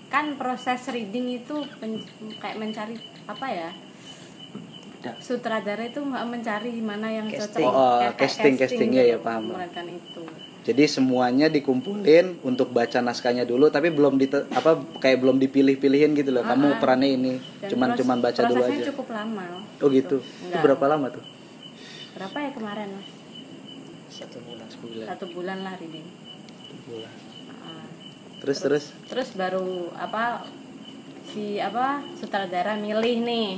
Kan 0.08 0.36
proses 0.36 0.88
reading 0.88 1.38
itu 1.38 1.56
pen- 1.78 2.06
kayak 2.38 2.56
mencari 2.56 2.96
apa 3.26 3.48
ya? 3.48 3.70
sutradara 5.24 5.88
itu 5.88 6.04
mencari 6.04 6.84
mana 6.84 7.08
yang 7.08 7.32
Casting. 7.32 7.64
cocok 7.64 7.72
Oh, 7.72 7.96
kayak 8.02 8.16
casting, 8.18 8.56
casting, 8.60 8.90
gitu, 8.92 9.00
ya, 9.00 9.16
ya, 9.16 9.18
paham. 9.18 9.56
itu 9.88 10.24
Jadi 10.68 10.84
semuanya 10.84 11.48
dikumpulin 11.48 12.44
untuk 12.44 12.76
baca 12.76 13.00
naskahnya 13.00 13.48
dulu, 13.48 13.72
tapi 13.72 13.88
belum 13.88 14.20
di 14.20 14.28
apa 14.28 14.76
kayak 15.00 15.24
belum 15.24 15.40
dipilih-pilihin 15.40 16.12
gitu 16.12 16.36
loh. 16.36 16.44
Kamu 16.44 16.76
Ah-ah. 16.76 16.80
perannya 16.84 17.08
ini, 17.08 17.40
Dan 17.64 17.72
cuman 17.72 17.96
cuman 17.96 18.18
baca 18.20 18.42
dulu 18.44 18.60
aja. 18.60 18.84
cukup 18.92 19.08
lama 19.08 19.44
Oh 19.80 19.88
gitu. 19.88 20.20
Itu 20.20 20.44
Enggak. 20.44 20.62
berapa 20.66 20.86
lama 20.92 21.08
tuh? 21.08 21.24
berapa 22.18 22.38
ya 22.42 22.50
kemarin 22.50 22.88
mas 22.98 23.08
satu 24.10 24.42
bulan 24.42 24.66
Sebulan. 24.68 25.06
satu 25.06 25.26
bulan 25.30 25.58
lah 25.62 25.74
reading 25.78 26.08
Sebulan. 26.66 27.06
Ah. 27.06 27.27
Terus 28.38 28.58
terus. 28.60 28.86
terus 29.06 29.30
baru 29.34 29.66
apa 29.92 30.46
si 31.28 31.58
apa 31.58 31.86
sutradara 32.16 32.76
milih 32.76 33.18
nih 33.20 33.50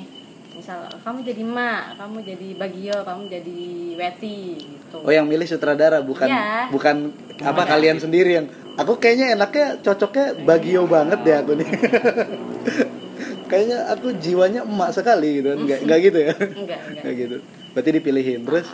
misal 0.52 0.82
kamu 0.98 1.22
jadi 1.24 1.44
mak 1.46 1.84
kamu 1.96 2.18
jadi 2.26 2.48
bagio 2.56 2.98
kamu 3.00 3.24
jadi 3.30 3.60
weti 3.96 4.40
gitu 4.58 4.98
Oh 5.00 5.12
yang 5.12 5.24
milih 5.24 5.46
sutradara 5.46 6.02
bukan 6.02 6.26
Iya. 6.26 6.68
bukan 6.70 7.14
apa 7.40 7.64
kalian 7.66 7.98
sendiri 7.98 8.32
yang 8.34 8.48
aku 8.74 8.98
kayaknya 8.98 9.36
enaknya 9.36 9.78
cocoknya 9.80 10.26
bagio 10.42 10.84
banget 10.86 11.20
deh 11.22 11.36
aku 11.38 11.52
nih. 11.54 11.68
kayaknya 13.50 13.78
aku 13.90 14.14
jiwanya 14.16 14.62
emak 14.64 14.90
sekali 14.92 15.40
gitu 15.40 15.48
kan. 15.52 15.58
Enggak 15.60 15.80
enggak 15.84 16.00
gitu 16.02 16.20
ya. 16.20 16.34
enggak 16.34 16.80
Enggak 16.96 17.14
gitu. 17.22 17.38
Berarti 17.72 17.90
dipilihin 17.94 18.42
terus 18.44 18.68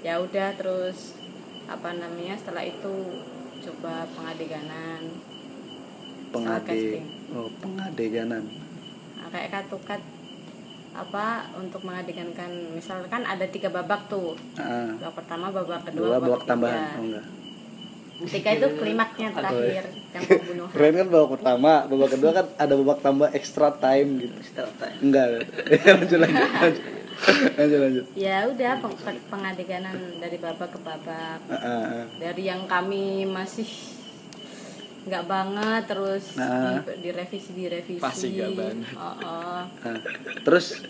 ya 0.00 0.20
udah 0.20 0.48
terus 0.54 1.16
apa 1.64 1.90
namanya 1.90 2.36
setelah 2.36 2.62
itu 2.62 2.92
coba 3.64 3.94
pengadeganan 4.10 5.00
pengade 6.28 6.66
casting. 6.66 7.04
oh 7.30 7.48
pengadeganan. 7.58 8.42
Nah, 9.14 9.28
kayak 9.30 9.50
katukat 9.52 10.00
apa 10.94 11.26
untuk 11.54 11.82
mengadegankan 11.82 12.50
misalkan 12.70 13.22
ada 13.24 13.42
tiga 13.46 13.66
babak 13.66 14.06
tuh 14.06 14.38
Ah, 14.54 14.94
babak 14.94 15.14
pertama 15.16 15.50
babak 15.50 15.80
kedua 15.84 16.06
dua 16.06 16.16
babak 16.18 16.38
ketiga. 16.38 16.50
tambahan. 16.50 16.82
Oh 16.92 17.02
enggak. 17.02 17.26
Ketiga 18.14 18.50
itu 18.52 18.66
klimaknya 18.78 19.28
terakhir 19.32 19.84
yang 20.14 20.22
pembunuhan 20.22 20.70
Keren 20.70 20.94
kan 20.94 21.08
babak 21.10 21.30
pertama, 21.34 21.72
babak 21.84 22.08
kedua 22.10 22.30
kan 22.32 22.46
ada 22.54 22.72
babak 22.76 22.98
tambah 23.00 23.28
extra 23.32 23.68
time 23.74 24.08
gitu. 24.20 24.38
Setelah 24.40 24.74
time. 24.76 24.98
Enggak. 25.00 25.26
lanjut 25.98 26.18
lanjut 26.20 26.50
lanjut. 26.52 26.84
Lanjut 27.58 27.78
lanjut. 27.80 28.04
ya 28.14 28.46
udah 28.46 28.72
peng- 28.78 29.00
peng- 29.00 29.24
pengadeganan 29.28 29.92
dari 30.16 30.36
babak 30.36 30.68
ke 30.68 30.78
babak 30.78 31.38
Ah, 31.44 31.54
ah, 31.54 31.66
ah. 31.94 32.04
dari 32.16 32.42
yang 32.44 32.64
kami 32.64 33.24
masih 33.24 33.66
nggak 35.04 35.24
banget 35.24 35.82
terus 35.86 36.32
Nah. 36.34 36.80
di, 36.80 37.04
direvisi 37.04 37.50
direvisi 37.52 38.00
Pasti 38.00 38.32
nggak 38.32 38.50
banget. 38.52 38.76
Oh, 38.94 39.14
oh. 39.20 39.60
Nah, 39.84 39.98
terus 40.40 40.80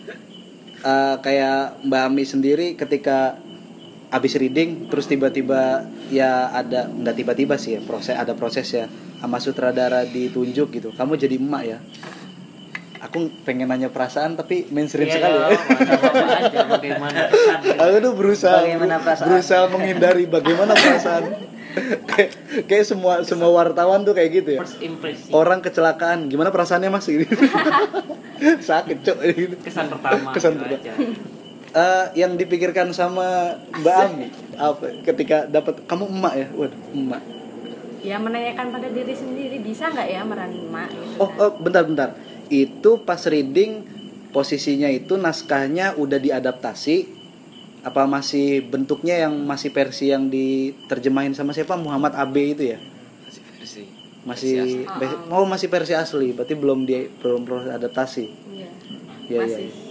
eh, 0.77 1.15
kayak 1.17 1.83
Mbak 1.83 2.01
Ami 2.05 2.23
sendiri 2.23 2.67
ketika 2.73 3.35
habis 4.07 4.33
reading 4.33 4.87
terus 4.87 5.05
tiba-tiba 5.05 5.83
ya 6.07 6.47
ada 6.49 6.87
nggak 6.87 7.15
tiba-tiba 7.17 7.55
sih 7.55 7.75
ya 7.75 7.81
proses 7.81 8.15
ada 8.15 8.31
proses 8.31 8.63
ya 8.65 8.85
sama 9.17 9.37
sutradara 9.37 10.05
ditunjuk 10.05 10.71
gitu 10.71 10.89
kamu 10.89 11.17
jadi 11.17 11.35
emak 11.35 11.63
ya 11.65 11.77
aku 12.97 13.17
pengen 13.43 13.67
nanya 13.67 13.87
perasaan 13.87 14.33
tapi 14.33 14.67
mainstream 14.69 15.05
Iya, 15.05 15.15
sekali. 15.17 15.37
ya 15.41 15.49
aja 16.41 16.59
bagaimana 16.67 17.19
kesan 17.27 17.59
aku 17.75 17.95
tuh 17.99 18.13
berusaha 18.13 18.57
Bagaimana 18.61 18.95
perasaan? 18.99 19.27
berusaha 19.27 19.63
menghindari 19.67 20.23
bagaimana 20.25 20.73
perasaan. 20.73 21.23
Kayak 22.07 22.31
kayak 22.71 22.85
semua 22.87 23.19
semua 23.21 23.51
wartawan 23.51 23.99
tuh 24.01 24.15
kayak 24.15 24.31
gitu 24.31 24.49
ya. 24.55 24.63
First 24.63 24.79
impression. 24.79 25.27
Orang 25.29 25.59
kecelakaan 25.59 26.31
gimana 26.31 26.47
perasaannya 26.47 26.87
mas? 26.87 27.03
Gitu 27.03 27.27
sakit 28.63 28.97
cok. 29.01 29.17
Gitu 29.27 29.55
kesan 29.59 29.91
pertama 29.91 30.31
Kesan 30.31 30.55
gitu 30.55 30.71
pertama. 30.71 30.79
aja. 30.79 30.93
Eh, 31.75 32.05
yang 32.15 32.39
dipikirkan 32.39 32.95
sama 32.95 33.59
Mbak 33.75 33.95
Ami 34.07 34.31
apa 34.55 34.85
ketika 35.03 35.43
dapat 35.45 35.83
kamu 35.83 36.07
emak 36.07 36.33
ya? 36.37 36.47
Waduh 36.55 36.79
emak. 36.95 37.21
Ya 37.99 38.23
menanyakan 38.23 38.71
pada 38.71 38.87
diri 38.87 39.11
sendiri 39.11 39.59
bisa 39.59 39.91
nggak 39.91 40.07
ya 40.07 40.23
meran 40.23 40.55
emak 40.55 40.87
gitu 40.87 41.19
oh, 41.19 41.27
kan. 41.27 41.41
oh 41.41 41.51
bentar 41.59 41.83
bentar 41.83 42.09
itu 42.49 43.01
pas 43.03 43.21
reading 43.27 43.85
posisinya 44.35 44.91
itu 44.91 45.15
naskahnya 45.15 45.95
udah 45.95 46.19
diadaptasi. 46.19 47.23
Apa 47.85 48.09
masih 48.09 48.65
bentuknya 48.65 49.29
yang 49.29 49.45
masih 49.45 49.69
versi 49.69 50.09
yang 50.09 50.27
diterjemahin 50.27 51.37
sama 51.37 51.53
siapa? 51.53 51.77
Muhammad 51.77 52.17
Abe 52.17 52.57
itu 52.57 52.73
ya? 52.73 52.79
Masih 52.81 53.41
versi. 53.45 53.83
masih 54.25 54.53
asli. 54.57 54.83
be- 54.97 55.21
oh 55.29 55.45
masih 55.45 55.67
versi 55.69 55.93
asli. 55.93 56.27
Berarti 56.33 56.57
belum 56.57 56.89
di 56.89 57.05
belum 57.21 57.45
proses 57.45 57.69
adaptasi. 57.69 58.25
Iya. 58.25 58.67
Iya, 59.29 59.37
iya, 59.37 59.39
masih. 59.45 59.69
ya 59.69 59.84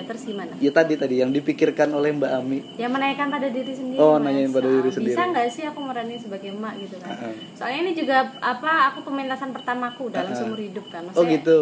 terus 0.00 0.22
gimana? 0.22 0.52
Ya 0.56 0.70
tadi 0.70 0.94
tadi 0.94 1.18
yang 1.18 1.30
dipikirkan 1.30 1.90
oleh 1.90 2.10
Mbak 2.12 2.32
Ami. 2.32 2.58
Ya 2.74 2.86
menanyakan 2.86 3.26
pada 3.28 3.48
diri 3.48 3.70
sendiri 3.70 3.98
Oh, 3.98 4.14
Mas. 4.14 4.24
nanyain 4.24 4.48
pada 4.48 4.68
diri 4.68 4.88
sendiri. 4.88 5.10
bisa 5.10 5.22
nggak 5.26 5.46
sih 5.48 5.64
aku 5.64 5.78
meranin 5.80 6.14
sebagai 6.16 6.48
emak 6.50 6.74
gitu 6.78 6.96
kan 6.96 7.10
Ah, 7.10 7.24
ah. 7.26 7.34
soalnya 7.52 7.78
ini 7.80 7.92
juga 7.92 8.16
apa 8.38 8.72
aku 8.88 9.02
pementasan 9.02 9.50
pertamaku 9.50 10.08
dalam 10.08 10.26
Ah, 10.26 10.34
ah. 10.34 10.38
seumur 10.38 10.58
hidup 10.58 10.86
kan? 10.86 11.02
Oh 11.04 11.06
Maksudnya, 11.20 11.34
gitu? 11.36 11.58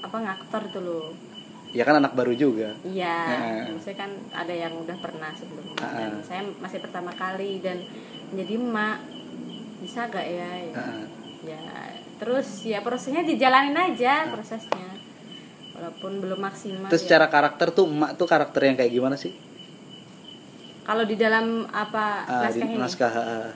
apa 0.00 0.16
ngaktor 0.16 0.62
itu 0.64 0.80
loh. 0.80 1.06
Ya 1.70 1.82
kan 1.82 1.94
anak 1.96 2.12
baru 2.12 2.32
juga. 2.32 2.72
Iya. 2.82 3.20
Ah, 3.28 3.36
ah. 3.36 3.64
maksudnya 3.68 3.98
kan 3.98 4.10
ada 4.32 4.54
yang 4.54 4.72
udah 4.74 4.96
pernah 4.96 5.30
sebelumnya 5.32 5.76
Ah, 5.78 5.92
dan 5.94 6.10
ah. 6.12 6.22
saya 6.22 6.40
masih 6.56 6.80
pertama 6.80 7.12
kali 7.12 7.60
dan 7.60 7.76
jadi 8.32 8.56
emak. 8.56 8.98
Bisa 9.76 10.08
gak 10.08 10.24
ya? 10.24 10.50
Ya, 10.64 10.72
Ah, 10.74 11.04
ya 11.44 11.60
terus 12.16 12.64
ya 12.64 12.80
prosesnya 12.80 13.20
dijalanin 13.20 13.76
aja 13.76 14.24
prosesnya 14.32 14.88
walaupun 15.76 16.12
belum 16.24 16.40
maksimal 16.40 16.88
terus 16.88 17.04
ya. 17.04 17.06
secara 17.12 17.26
karakter 17.28 17.68
tuh 17.70 17.84
emak 17.84 18.16
tuh 18.16 18.24
karakter 18.24 18.60
yang 18.64 18.76
kayak 18.80 18.92
gimana 18.92 19.16
sih 19.20 19.36
kalau 20.88 21.04
di 21.04 21.18
dalam 21.18 21.68
apa 21.68 22.24
Ah, 22.24 22.48
di 22.48 22.62
naskah 22.62 22.64
ini 22.64 22.74
naskah 22.80 23.12
ah, 23.12 23.20
ah. 23.20 23.50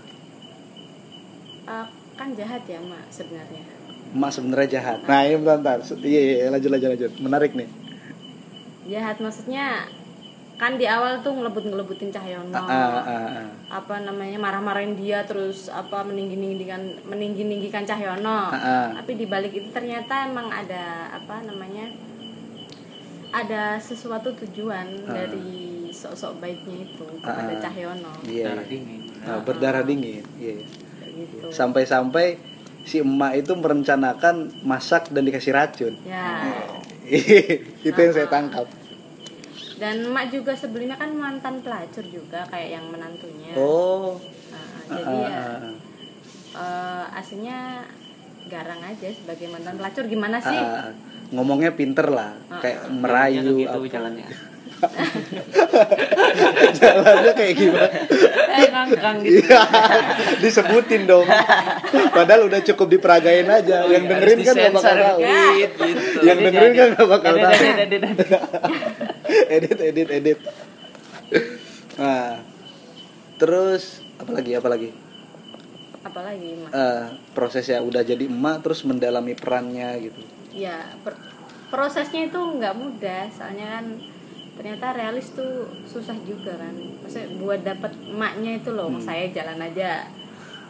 eh, 1.64 1.86
kan 2.14 2.28
jahat 2.36 2.62
ya 2.68 2.76
emak 2.76 3.04
sebenarnya 3.08 3.62
emak 4.12 4.30
sebenarnya 4.30 4.68
jahat 4.76 4.98
nah 5.08 5.20
ini 5.24 5.36
bentar, 5.40 5.80
bentar. 5.80 5.96
iya 6.04 6.20
iya 6.20 6.46
lanjut 6.52 6.68
lanjut 6.68 6.88
lanjut 6.92 7.12
menarik 7.24 7.52
nih 7.56 7.68
jahat 8.84 9.16
maksudnya 9.16 9.88
kan 10.60 10.76
di 10.76 10.84
awal 10.84 11.24
tuh 11.24 11.32
ngelebut 11.32 11.72
ngelebutin 11.72 12.12
Cahyono 12.12 12.52
Ah, 12.52 12.68
ah, 12.68 13.00
ah, 13.00 13.28
ah. 13.40 13.48
apa 13.80 13.96
namanya 14.04 14.36
marah-marahin 14.36 14.92
dia 14.92 15.24
terus 15.24 15.72
apa 15.72 16.04
meninggi 16.04 16.36
ninggikan 16.36 17.00
meninggi 17.08 17.48
ninggikan 17.48 17.88
Cahyono 17.88 18.52
Ah, 18.52 18.60
ah. 18.60 18.86
tapi 19.00 19.16
di 19.16 19.24
balik 19.24 19.56
itu 19.56 19.72
ternyata 19.72 20.28
emang 20.28 20.52
ada 20.52 21.16
apa 21.16 21.40
namanya 21.48 21.88
ada 23.30 23.78
sesuatu 23.78 24.34
tujuan 24.36 24.86
Ah. 25.06 25.14
dari 25.14 25.58
sosok 25.90 26.38
baiknya 26.38 26.84
itu 26.84 27.06
kepada 27.18 27.50
ah. 27.50 27.60
Cahyono 27.60 28.12
iya 28.26 28.54
darah 28.54 28.66
iya. 28.66 28.70
dingin 28.70 29.02
Ah, 29.20 29.40
berdarah 29.40 29.84
dingin 29.84 30.24
iya 30.36 30.54
iya. 30.56 30.66
kayak 30.98 31.12
gitu 31.14 31.46
sampai-sampai 31.50 32.40
si 32.82 32.98
emak 32.98 33.36
itu 33.36 33.52
merencanakan 33.52 34.64
masak 34.64 35.12
dan 35.12 35.22
dikasih 35.24 35.52
racun 35.52 35.94
ya 36.02 36.40
itu 37.88 37.98
yang 37.98 38.14
saya 38.14 38.28
tangkap 38.28 38.66
dan 39.76 40.04
emak 40.04 40.28
juga 40.28 40.52
sebelumnya 40.52 40.94
kan 40.94 41.10
mantan 41.12 41.60
pelacur 41.60 42.04
juga 42.04 42.44
kayak 42.48 42.68
yang 42.70 42.86
menantunya 42.88 43.52
oh 43.54 44.16
Nah, 44.50 44.98
jadi 44.98 45.16
ya 45.22 45.30
ah, 45.30 45.58
ah. 45.62 45.74
eh, 46.56 47.04
aslinya 47.14 47.86
garang 48.50 48.82
aja 48.82 49.06
sebagai 49.14 49.46
mantan 49.46 49.78
pelacur 49.78 50.04
gimana 50.04 50.42
sih 50.42 50.58
ah. 50.58 50.90
Ngomongnya 51.30 51.70
pinter 51.70 52.06
lah 52.06 52.34
kayak 52.58 52.78
Ya, 52.80 52.90
merayu 52.90 53.40
gitu 53.56 53.70
apa. 53.70 53.86
jalannya 53.88 54.26
jalannya 56.74 57.32
kayak 57.32 57.54
gimana 57.54 57.88
eh 58.50 58.66
ngangkang 58.66 59.16
gitu 59.20 59.40
Iya, 59.42 59.60
disebutin 60.40 61.04
dong. 61.04 61.26
Padahal 62.10 62.48
udah 62.48 62.60
cukup 62.62 62.88
diperagain 62.90 63.44
aja. 63.44 63.84
yang 63.86 64.04
dengerin 64.04 64.40
kan 64.40 64.54
gak 64.54 64.72
bakal 64.72 64.96
tahu. 64.96 65.20
dikit, 65.20 65.70
gitu. 65.76 66.18
Yang 66.22 66.38
dengerin 66.42 66.72
kan 66.72 66.88
gak 66.94 67.08
bakal 67.08 67.32
Edit, 67.32 67.44
tahu. 67.44 67.52
edit, 67.54 67.78
edit, 67.78 68.02
edit. 68.02 69.78
edit, 69.88 70.08
edit. 70.10 70.38
Nah, 71.94 72.40
terus 73.36 73.82
apalagi 74.16 74.50
apalagi 74.54 74.88
apalagi 76.00 76.46
emak 76.56 76.70
Eh, 76.72 77.04
prosesnya 77.32 77.78
udah 77.80 78.00
jadi 78.00 78.24
emak 78.24 78.64
terus 78.64 78.80
mendalami 78.82 79.36
perannya 79.36 79.92
gitu. 80.00 80.20
Ya 80.52 80.76
per- 81.00 81.18
prosesnya 81.68 82.26
itu 82.26 82.36
nggak 82.36 82.74
mudah 82.74 83.30
soalnya 83.30 83.66
kan 83.72 83.84
ternyata 84.52 84.92
realis 84.92 85.30
tuh 85.30 85.52
susah 85.84 86.18
juga 86.20 86.52
kan 86.52 86.74
maksudnya 87.00 87.28
buat 87.36 87.60
dapat 87.60 87.92
emaknya 88.06 88.52
itu 88.56 88.70
loh 88.70 88.90
Hmm. 88.90 89.00
saya 89.00 89.30
jalan 89.30 89.56
aja 89.58 90.04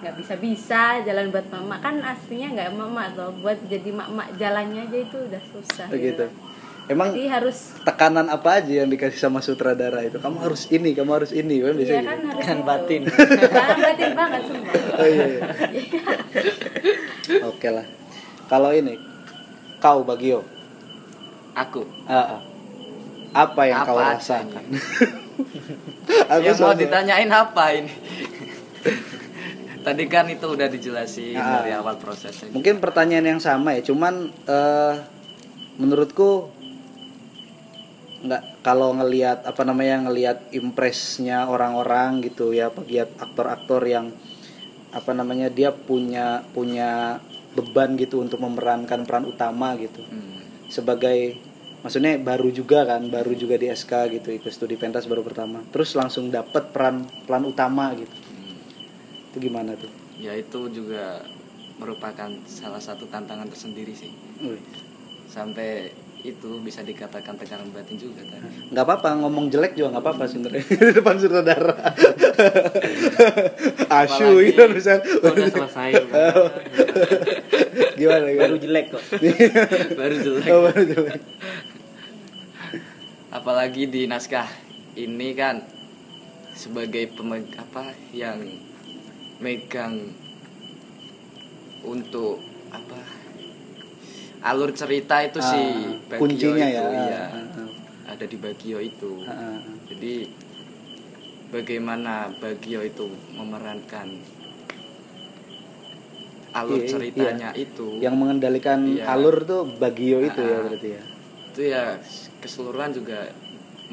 nggak 0.00 0.14
bisa 0.16 0.34
bisa 0.36 0.82
jalan 1.02 1.28
buat 1.28 1.44
mama 1.48 1.76
kan 1.76 1.98
aslinya 1.98 2.48
nggak 2.50 2.70
mama 2.72 3.10
tuh 3.10 3.32
buat 3.36 3.58
jadi 3.64 3.90
mak-mak 3.90 4.32
jalannya 4.34 4.86
aja 4.86 4.98
itu 4.98 5.16
udah 5.18 5.42
susah 5.46 5.86
Begitu. 5.88 6.24
gitu. 6.24 6.48
Emang 6.88 7.12
jadi 7.12 7.30
harus 7.30 7.78
tekanan 7.80 8.26
apa 8.26 8.58
aja 8.58 8.82
yang 8.82 8.88
dikasih 8.88 9.20
sama 9.20 9.38
sutradara 9.38 10.02
itu? 10.02 10.18
Kamu 10.18 10.42
harus 10.42 10.66
ini, 10.70 10.90
kamu 10.90 11.10
harus 11.14 11.30
ini, 11.30 11.62
kan 11.62 11.70
bisa 11.72 11.92
iya 11.92 12.02
gitu. 12.02 12.08
kan 12.08 12.18
harus 12.26 12.42
Kan 12.42 12.56
itu. 12.56 12.66
batin. 12.66 13.02
kan 13.06 13.78
batin 13.86 14.10
banget 14.12 14.40
semua 14.42 14.72
Oh 14.96 15.06
iya. 15.06 15.26
iya. 15.30 15.42
Oke 17.46 17.68
lah. 17.68 17.86
Kalau 18.48 18.70
ini 18.72 18.98
kau 19.80 20.04
Bagio, 20.04 20.44
Aku. 21.56 21.82
ah. 22.06 22.38
apa 23.30 23.62
yang 23.64 23.80
Apa 23.82 23.88
kau 23.88 23.98
rasakan? 23.98 24.64
Aku 26.34 26.42
Ya, 26.42 26.52
mau 26.56 26.74
ditanyain 26.74 27.30
apa 27.30 27.64
ini? 27.72 27.88
Tadi 29.86 30.04
kan 30.06 30.28
itu 30.28 30.44
udah 30.44 30.68
dijelasin 30.68 31.34
Ah. 31.34 31.58
dari 31.58 31.72
awal 31.72 31.96
prosesnya. 31.96 32.52
Mungkin 32.52 32.78
pertanyaan 32.78 33.24
yang 33.26 33.40
sama 33.40 33.72
ya, 33.72 33.82
cuman 33.82 34.28
eh, 34.28 34.94
menurutku 35.74 36.52
nggak 38.20 38.60
kalau 38.60 38.92
ngelihat 38.92 39.48
apa 39.48 39.64
namanya 39.64 40.04
ngelihat 40.04 40.52
impresnya 40.52 41.48
orang-orang 41.48 42.20
gitu 42.20 42.52
ya 42.52 42.68
pegiat 42.68 43.16
aktor-aktor 43.16 43.80
yang 43.88 44.12
apa 44.92 45.16
namanya 45.16 45.48
dia 45.48 45.72
punya 45.72 46.44
punya 46.52 47.16
beban 47.50 47.98
gitu 47.98 48.22
untuk 48.22 48.38
memerankan 48.38 49.02
peran 49.04 49.26
utama 49.26 49.74
gitu 49.76 50.02
Hmm. 50.06 50.38
sebagai 50.70 51.34
maksudnya 51.80 52.14
baru 52.20 52.52
juga 52.52 52.84
kan 52.84 53.08
baru 53.08 53.32
juga 53.34 53.56
di 53.56 53.66
SK 53.66 53.92
gitu 54.12 54.28
ikut 54.30 54.52
studi 54.52 54.76
pentas 54.76 55.08
baru 55.08 55.24
pertama 55.24 55.64
terus 55.70 55.96
langsung 55.96 56.28
dapat 56.28 56.70
peran 56.70 57.02
peran 57.26 57.44
utama 57.44 57.90
gitu 57.94 58.14
Hmm. 58.30 58.56
itu 59.32 59.36
gimana 59.40 59.74
tuh 59.74 59.90
Ya 60.20 60.36
itu 60.36 60.68
juga 60.68 61.24
merupakan 61.80 62.28
salah 62.44 62.76
satu 62.76 63.08
tantangan 63.08 63.48
tersendiri 63.48 63.96
sih. 63.96 64.12
Wih, 64.44 64.60
Sampai 65.24 65.96
itu 66.20 66.60
bisa 66.60 66.84
dikatakan 66.84 67.32
tekanan 67.40 67.72
batin 67.72 67.96
juga 67.96 68.20
kan. 68.28 68.44
nggak 68.44 68.84
apa-apa 68.84 69.24
ngomong 69.24 69.48
jelek 69.48 69.72
juga 69.72 69.96
nggak 69.96 70.04
apa-apa 70.04 70.24
sebenarnya. 70.28 70.64
Di 70.80 70.92
depan 70.92 71.16
saudara. 71.16 71.72
Asu 74.04 74.36
Apalagi 74.36 74.52
gitu 74.52 74.62
misal. 74.68 75.00
udah 75.00 75.48
selesai 75.48 75.90
gimana 78.00 78.26
baru 78.32 78.32
gimana 78.32 78.56
jelek 78.60 78.86
kok. 78.92 79.02
Baru 79.96 80.16
jelek. 80.20 80.48
Oh, 80.52 80.60
baru 80.68 80.82
jelek. 80.84 81.20
Apalagi 83.32 83.88
di 83.88 84.04
naskah 84.04 84.48
ini 85.00 85.32
kan 85.32 85.64
sebagai 86.52 87.16
pemeg 87.16 87.48
apa 87.56 87.96
yang 88.12 88.44
megang 89.40 90.12
untuk 91.80 92.44
apa 92.68 93.19
alur 94.40 94.72
cerita 94.72 95.20
itu 95.20 95.36
Ah, 95.38 95.92
Bagio 96.08 96.20
kuncinya 96.20 96.66
itu, 96.66 96.84
ya. 96.88 97.04
iya, 97.04 97.22
Ah, 97.28 97.60
ah, 97.60 97.68
ada 98.08 98.24
di 98.24 98.36
Bagio 98.40 98.78
itu. 98.80 99.12
ah, 99.28 99.32
ah. 99.36 99.56
Jadi 99.92 100.14
bagaimana 101.52 102.32
Bagio 102.40 102.80
itu 102.80 103.04
memerankan 103.36 104.08
alur 106.50 106.80
Iya, 106.82 106.88
ceritanya 106.88 107.50
itu. 107.54 108.00
Yang 108.00 108.14
mengendalikan 108.16 108.80
Iya. 108.88 109.04
alur 109.06 109.44
tuh 109.44 109.68
Bagio 109.76 110.24
itu 110.24 110.40
ya 110.40 110.58
berarti 110.64 110.88
ya? 110.96 111.02
Itu 111.52 111.60
ya 111.62 111.84
keseluruhan 112.40 112.90
juga 112.90 113.28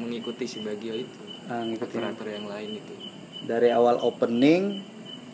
mengikuti 0.00 0.48
si 0.48 0.64
Bagio 0.64 0.96
itu. 0.96 1.22
Aktor-aktor 1.48 2.28
yang 2.28 2.48
lain 2.48 2.80
itu. 2.80 2.94
Dari 3.44 3.68
awal 3.70 4.00
opening 4.00 4.80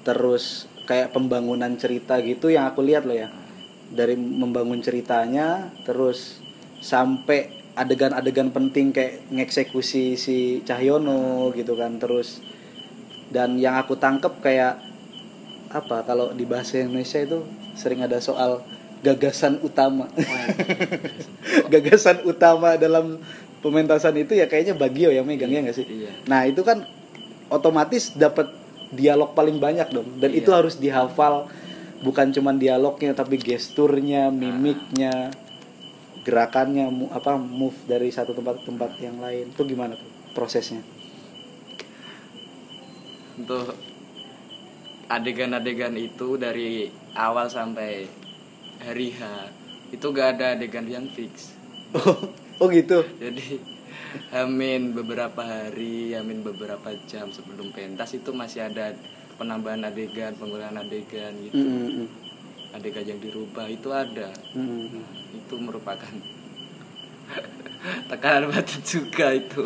terus 0.04 0.68
kayak 0.84 1.16
pembangunan 1.16 1.72
cerita 1.80 2.20
gitu 2.20 2.52
yang 2.52 2.68
aku 2.68 2.84
lihat 2.84 3.08
loh 3.08 3.16
ya 3.16 3.32
dari 3.94 4.18
membangun 4.18 4.82
ceritanya 4.82 5.70
terus 5.86 6.42
sampai 6.82 7.48
adegan-adegan 7.74 8.54
penting 8.54 8.94
kayak 8.94 9.24
ngeksekusi 9.30 10.14
si 10.14 10.62
Cahyono 10.62 11.50
gitu 11.54 11.74
kan 11.74 11.98
terus 11.98 12.38
dan 13.34 13.58
yang 13.58 13.74
aku 13.74 13.98
tangkep 13.98 14.38
kayak 14.38 14.78
apa 15.74 16.06
kalau 16.06 16.30
di 16.30 16.46
bahasa 16.46 16.78
Indonesia 16.78 17.18
itu 17.18 17.42
sering 17.74 18.06
ada 18.06 18.22
soal 18.22 18.62
gagasan 19.02 19.60
utama. 19.60 20.08
Gagasan 21.72 22.24
utama 22.24 22.80
dalam 22.80 23.20
pementasan 23.60 24.16
itu 24.16 24.32
ya 24.32 24.48
kayaknya 24.48 24.78
Bagio 24.78 25.12
yang 25.12 25.28
megangnya 25.28 25.68
nggak 25.68 25.76
sih? 25.76 25.84
Iya. 25.84 26.10
Nah 26.24 26.48
itu 26.48 26.64
kan 26.64 26.88
otomatis 27.52 28.16
dapat 28.16 28.48
dialog 28.94 29.34
paling 29.36 29.58
banyak 29.60 29.90
dong 29.92 30.08
dan 30.22 30.30
Iya. 30.32 30.40
itu 30.40 30.50
harus 30.54 30.78
dihafal 30.78 31.50
bukan 32.04 32.28
cuman 32.36 32.60
dialognya 32.60 33.16
tapi 33.16 33.40
gesturnya, 33.40 34.28
mimiknya, 34.28 35.32
gerakannya, 36.28 36.92
mu- 36.92 37.10
apa 37.10 37.40
move 37.40 37.76
dari 37.88 38.12
satu 38.12 38.36
tempat 38.36 38.60
ke 38.60 38.64
tempat 38.68 38.90
yang 39.00 39.16
lain 39.24 39.48
itu 39.50 39.62
gimana 39.64 39.96
tuh 39.96 40.10
prosesnya? 40.36 40.84
untuk 43.34 43.74
adegan-adegan 45.10 45.94
itu 45.98 46.38
dari 46.38 46.88
awal 47.18 47.50
sampai 47.50 48.06
hari 48.78 49.10
H 49.10 49.20
itu 49.90 50.06
gak 50.14 50.38
ada 50.38 50.54
adegan 50.58 50.86
yang 50.86 51.06
fix 51.12 51.54
oh 52.62 52.66
gitu. 52.70 53.02
jadi 53.18 53.74
Amin 54.30 54.94
beberapa 54.94 55.42
hari, 55.42 56.14
amin 56.14 56.46
beberapa 56.46 56.94
jam 57.10 57.34
sebelum 57.34 57.74
pentas 57.74 58.14
itu 58.14 58.30
masih 58.30 58.70
ada 58.70 58.94
penambahan 59.36 59.82
adegan, 59.86 60.32
pengurangan 60.38 60.82
adegan 60.84 61.32
gitu. 61.44 61.58
Mm, 61.58 61.68
mm, 61.68 61.90
mm. 62.04 62.08
Adegan 62.74 63.04
yang 63.06 63.20
dirubah 63.22 63.66
itu 63.70 63.88
ada. 63.90 64.30
Mm, 64.54 64.90
mm. 64.90 65.04
Itu 65.44 65.54
merupakan 65.58 66.12
tekanan 68.10 68.52
batin 68.52 68.80
juga 68.84 69.32
itu 69.32 69.64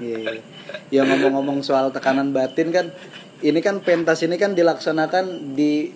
Iya, 0.00 0.18
iya. 0.24 0.40
Ya 0.88 1.02
ngomong-ngomong 1.04 1.60
soal 1.60 1.92
tekanan 1.92 2.32
batin 2.32 2.72
kan, 2.72 2.88
ini 3.44 3.60
kan 3.60 3.84
pentas 3.84 4.24
ini 4.24 4.40
kan 4.40 4.56
dilaksanakan 4.56 5.52
di 5.52 5.92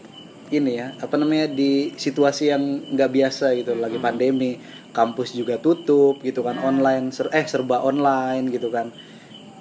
ini 0.53 0.77
ya, 0.77 0.93
apa 1.01 1.17
namanya 1.17 1.49
di 1.49 1.97
situasi 1.97 2.53
yang 2.53 2.93
nggak 2.93 3.11
biasa 3.11 3.57
gitu, 3.57 3.73
lagi 3.81 3.97
pandemi, 3.97 4.61
kampus 4.93 5.33
juga 5.33 5.57
tutup 5.57 6.21
gitu 6.21 6.45
kan, 6.45 6.61
online, 6.61 7.11
ser 7.17 7.33
eh 7.33 7.49
serba 7.49 7.81
online 7.81 8.53
gitu 8.53 8.69
kan. 8.69 8.93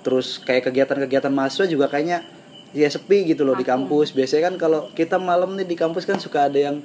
Terus 0.03 0.43
kayak 0.43 0.69
kegiatan-kegiatan 0.69 1.31
mahasiswa 1.31 1.71
juga 1.71 1.87
kayaknya 1.87 2.27
ya 2.73 2.89
sepi 2.89 3.33
gitu 3.33 3.45
loh 3.45 3.55
di 3.55 3.63
kampus. 3.63 4.11
Biasanya 4.11 4.51
kan 4.51 4.55
kalau 4.57 4.89
kita 4.91 5.21
malam 5.21 5.53
nih 5.55 5.65
di 5.69 5.77
kampus 5.77 6.03
kan 6.03 6.17
suka 6.17 6.49
ada 6.49 6.59
yang 6.59 6.81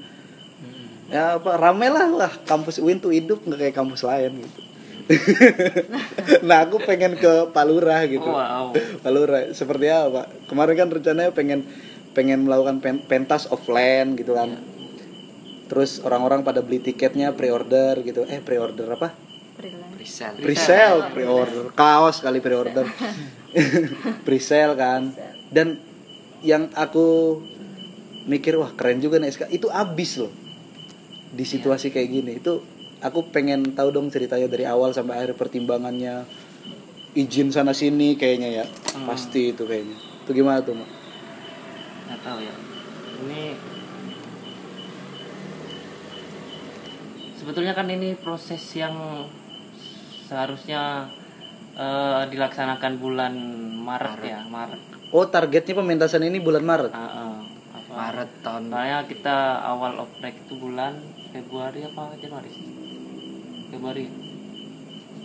ya 1.09 1.40
apa 1.40 1.57
rame 1.57 1.88
lah 1.88 2.05
lah 2.05 2.33
kampus 2.44 2.77
UIN 2.85 3.01
tuh 3.01 3.16
hidup 3.16 3.40
nggak 3.48 3.59
kayak 3.59 3.77
kampus 3.77 4.05
lain 4.05 4.44
gitu. 4.44 4.61
nah 6.48 6.68
aku 6.68 6.85
pengen 6.85 7.16
ke 7.16 7.48
Palura 7.57 8.05
gitu. 8.05 8.29
Wow. 8.29 8.77
Palura 9.01 9.48
seperti 9.57 9.88
apa? 9.88 10.29
Pak? 10.29 10.53
Kemarin 10.53 10.74
kan 10.77 10.88
rencananya 10.92 11.33
pengen 11.33 11.64
pengen 12.12 12.44
melakukan 12.44 12.85
pen- 12.85 13.05
pentas 13.09 13.48
offline 13.48 14.20
gitu 14.20 14.37
kan. 14.37 14.61
Terus 15.68 16.05
orang-orang 16.05 16.44
pada 16.44 16.61
beli 16.61 16.81
tiketnya 16.85 17.33
pre-order 17.33 18.01
gitu. 18.05 18.29
Eh 18.29 18.44
pre-order 18.44 18.88
apa? 19.01 19.16
Present 19.98 20.38
Pre-sale, 20.38 21.11
pre-order. 21.11 21.74
Kaos 21.74 22.22
kali 22.22 22.38
pre-order. 22.38 22.87
Pre-sale 24.22 24.74
kan. 24.83 25.12
Dan 25.48 25.80
yang 26.44 26.70
aku 26.76 27.38
mikir 28.28 28.54
wah 28.61 28.72
keren 28.76 29.00
juga 29.00 29.18
nih 29.18 29.32
SK. 29.32 29.52
Itu 29.52 29.72
abis 29.72 30.20
loh. 30.20 30.32
Di 31.32 31.44
situasi 31.44 31.92
kayak 31.92 32.08
gini. 32.08 32.30
Itu 32.38 32.64
aku 33.00 33.28
pengen 33.32 33.76
tahu 33.76 33.92
dong 33.94 34.08
ceritanya 34.12 34.46
dari 34.46 34.68
awal 34.68 34.92
sampai 34.92 35.18
akhir 35.20 35.37
pertimbangannya. 35.40 36.24
Izin 37.16 37.50
sana 37.50 37.72
sini 37.72 38.14
kayaknya 38.20 38.62
ya. 38.62 38.64
Pasti 39.08 39.56
itu 39.56 39.64
kayaknya. 39.64 39.96
Itu 40.24 40.37
gimana 40.37 40.61
tuh, 40.61 40.76
Mak? 40.76 40.98
nggak 42.08 42.24
tahu 42.24 42.40
ya 42.40 42.54
ini 43.20 43.52
sebetulnya 47.37 47.76
kan 47.76 47.84
ini 47.92 48.16
proses 48.16 48.64
yang 48.72 49.28
seharusnya 50.24 51.12
eh, 51.76 52.22
dilaksanakan 52.32 52.96
bulan 52.96 53.34
Maret, 53.76 54.20
ya 54.24 54.40
Maret 54.48 54.97
Oh, 55.09 55.25
targetnya 55.25 55.81
pementasan 55.81 56.21
ini 56.21 56.37
bulan 56.37 56.64
Maret. 56.68 56.92
Apa 56.92 57.88
Maret 57.88 58.31
tahun 58.44 58.68
Soalnya 58.68 59.01
kita 59.09 59.37
awal 59.64 59.97
oprek 60.05 60.37
itu 60.44 60.61
bulan 60.61 61.01
Februari 61.33 61.81
apa 61.81 62.12
Januari 62.21 62.51
sih? 62.53 62.66
Februari. 63.73 64.05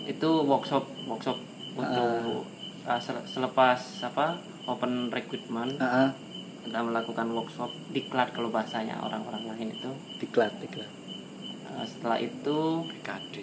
Itu 0.08 0.48
workshop 0.48 0.88
workshop 1.04 1.36
untuk 1.76 2.48
ah, 2.88 3.00
sel- 3.00 3.28
selepas 3.28 3.80
apa 4.08 4.40
open 4.72 5.12
recruitment 5.12 5.76
Heeh. 5.76 6.08
kita 6.64 6.80
melakukan 6.80 7.28
workshop 7.36 7.68
diklat 7.92 8.32
kalau 8.32 8.48
bahasanya 8.48 9.04
orang-orang 9.04 9.52
lain 9.52 9.76
itu. 9.76 9.92
Diklat, 10.24 10.56
diklat. 10.64 10.88
Ah, 11.68 11.84
setelah 11.84 12.24
itu 12.24 12.88
PKD 12.88 13.36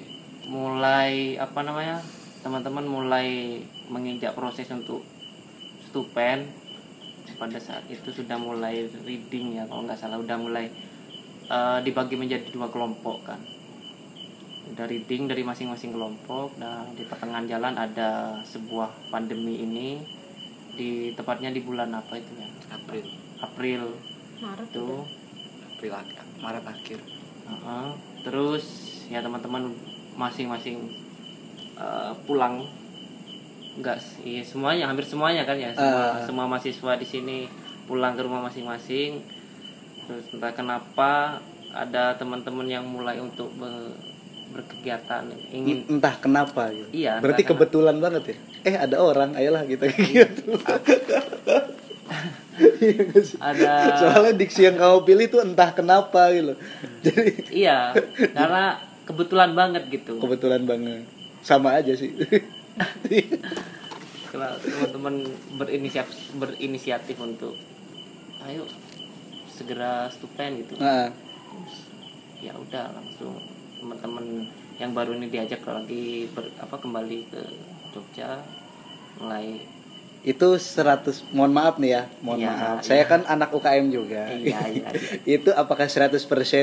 mulai 0.48 1.36
apa 1.36 1.60
namanya 1.60 2.00
teman-teman 2.40 2.88
mulai 2.88 3.60
menginjak 3.92 4.32
proses 4.32 4.72
untuk 4.72 5.04
stupen 5.90 6.46
pada 7.34 7.58
saat 7.58 7.82
itu 7.90 8.14
sudah 8.14 8.38
mulai 8.38 8.86
reading 9.02 9.58
ya 9.58 9.66
kalau 9.66 9.82
nggak 9.82 9.98
salah 9.98 10.22
udah 10.22 10.38
mulai 10.38 10.70
eh, 11.50 11.78
dibagi 11.82 12.14
menjadi 12.14 12.46
dua 12.54 12.70
kelompok 12.70 13.26
kan. 13.26 13.40
Udah 14.70 14.86
reading 14.86 15.26
dari 15.26 15.42
masing-masing 15.42 15.90
kelompok 15.90 16.54
nah 16.62 16.86
di 16.94 17.02
pertengahan 17.10 17.50
jalan 17.50 17.74
ada 17.74 18.38
sebuah 18.46 19.10
pandemi 19.10 19.66
ini 19.66 19.98
di 20.78 21.10
tepatnya 21.18 21.50
di 21.50 21.60
bulan 21.66 21.90
apa 21.90 22.22
itu 22.22 22.30
ya? 22.38 22.46
April. 22.70 23.04
April. 23.42 23.82
Maret 24.40 24.68
itu. 24.70 24.88
April 25.74 25.92
akhir 25.96 26.24
Maret 26.38 26.64
akhir. 26.64 27.00
Heeh. 27.50 27.88
terus 28.22 28.64
ya 29.10 29.18
teman-teman 29.24 29.74
masing-masing 30.14 30.86
eh, 31.74 32.12
pulang 32.28 32.62
enggak 33.72 33.98
sih 33.98 34.42
semuanya 34.42 34.86
hampir 34.86 35.04
semuanya 35.04 35.42
kan 35.42 35.54
ya 35.54 35.70
semua, 35.72 36.02
Ah. 36.10 36.22
semua 36.22 36.44
mahasiswa 36.46 36.92
di 36.94 37.04
sini 37.04 37.38
pulang 37.84 38.14
ke 38.14 38.22
rumah 38.22 38.42
masing-masing 38.42 39.22
terus 40.04 40.26
entah 40.30 40.50
kenapa 40.50 41.38
ada 41.70 42.14
teman-teman 42.14 42.66
yang 42.66 42.82
mulai 42.82 43.18
untuk 43.18 43.46
be- 43.54 43.94
berkegiatan 44.50 45.22
ingin 45.54 45.86
Entah 45.88 46.18
kenapa 46.18 46.74
gitu. 46.74 46.90
Iya, 46.90 47.22
Berarti 47.22 47.46
entah 47.46 47.54
kebetulan 47.54 47.96
banget 47.98 48.22
ya. 48.26 48.36
Eh, 48.66 48.74
ada 48.74 48.98
orang, 48.98 49.38
ayolah 49.38 49.62
kita 49.62 49.86
gitu. 49.86 50.58
Iya 52.60 53.06
ada 53.38 53.72
Soalnya 53.96 54.32
diksi 54.34 54.66
yang 54.66 54.76
kamu 54.76 55.06
pilih 55.06 55.26
tuh 55.28 55.40
entah 55.40 55.70
kenapa 55.70 56.28
gitu. 56.28 56.58
Jadi 57.00 57.32
iya 57.54 57.94
karena 58.34 58.76
kebetulan 59.06 59.54
banget 59.54 59.86
gitu 59.88 60.18
kebetulan 60.18 60.66
banget. 60.66 61.06
Sama 61.40 61.78
aja 61.78 61.94
sih. 61.94 62.12
Kalau 64.30 64.54
teman-teman 64.62 65.14
berinisiatif 65.58 66.30
berinisiatif 66.38 67.16
untuk 67.18 67.58
ayo 68.46 68.64
segera 69.50 70.08
stupen 70.08 70.64
gitu. 70.64 70.78
Nah, 70.80 71.12
ya 72.40 72.56
udah 72.56 72.94
langsung 72.96 73.36
teman-teman 73.76 74.48
yang 74.80 74.96
baru 74.96 75.12
ini 75.12 75.28
diajak 75.28 75.60
lagi 75.68 76.24
ber, 76.32 76.48
apa 76.56 76.80
kembali 76.80 77.18
ke 77.28 77.42
Jogja 77.92 78.40
mulai 79.20 79.60
itu 80.20 80.48
100 80.54 81.00
mohon 81.30 81.48
maaf 81.48 81.76
nih 81.76 81.90
ya, 81.90 82.02
mohon 82.20 82.38
Iya, 82.38 82.50
maaf. 82.50 82.76
iya. 82.76 82.84
Saya 82.84 83.04
kan 83.04 83.24
anak 83.24 83.50
UKM 83.50 83.88
juga. 83.88 84.28
Iya, 84.28 84.60
iya, 84.68 84.88
itu 85.36 85.48
apakah 85.50 85.86
100% 85.86 86.20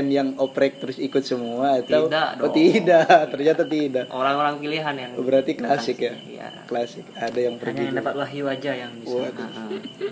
yang 0.07 0.37
oprek 0.37 0.77
terus 0.77 0.97
ikut 0.97 1.21
semua 1.21 1.75
atau 1.75 2.05
Tidak 2.05 2.29
Oh, 2.37 2.47
dong. 2.47 2.53
tidak, 2.53 3.07
ternyata 3.27 3.63
tidak. 3.63 4.05
orang-orang 4.09 4.57
pilihan 4.57 4.93
yang 4.93 5.11
Berarti 5.17 5.51
klasik 5.53 5.97
ya. 5.99 6.13
Iya. 6.19 6.49
Klasik. 6.65 7.01
Ada 7.11 7.33
yang 7.39 7.55
hanya 7.55 7.63
pergi 7.63 7.81
yang 7.83 7.95
dapat 7.97 8.13
wahyu 8.15 8.45
aja 8.45 8.71
yang 8.75 8.91
bisa 8.95 9.15
Waduh. 9.25 9.49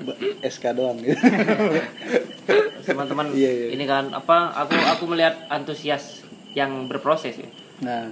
Ba- 0.01 0.19
SK 0.43 0.63
doang 0.73 0.97
gitu. 0.97 1.13
teman-teman 2.83 3.25
Iya, 3.31 3.51
iya. 3.51 3.67
ini 3.71 3.83
kan 3.83 4.09
apa 4.09 4.53
aku 4.55 4.73
aku 4.75 5.03
melihat 5.07 5.35
antusias 5.47 6.21
yang 6.53 6.85
berproses 6.85 7.35
ya 7.35 7.49
Nah, 7.77 8.07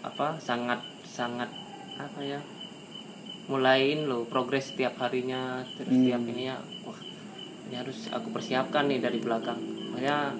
apa 0.00 0.38
sangat 0.38 0.78
sangat 1.02 1.50
apa 1.96 2.20
ya 2.20 2.38
mulain 3.48 4.04
loh 4.04 4.28
progres 4.28 4.70
setiap 4.70 5.00
harinya 5.00 5.64
terus 5.76 5.88
Hmm. 5.88 6.04
setiap 6.04 6.22
ini 6.28 6.42
ya 6.46 6.56
wah 6.84 7.00
ini 7.68 7.74
harus 7.76 8.08
aku 8.08 8.28
persiapkan 8.32 8.88
nih 8.88 9.00
dari 9.00 9.18
belakang. 9.20 9.56
Makanya 9.92 10.36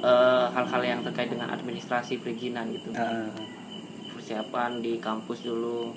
eh, 0.00 0.46
hal-hal 0.50 0.82
yang 0.82 1.00
terkait 1.04 1.28
dengan 1.28 1.52
administrasi 1.52 2.18
perizinan 2.18 2.72
gitu. 2.72 2.90
Ah, 2.96 3.28
persiapan 4.14 4.80
di 4.80 4.96
kampus 4.98 5.44
dulu. 5.44 5.92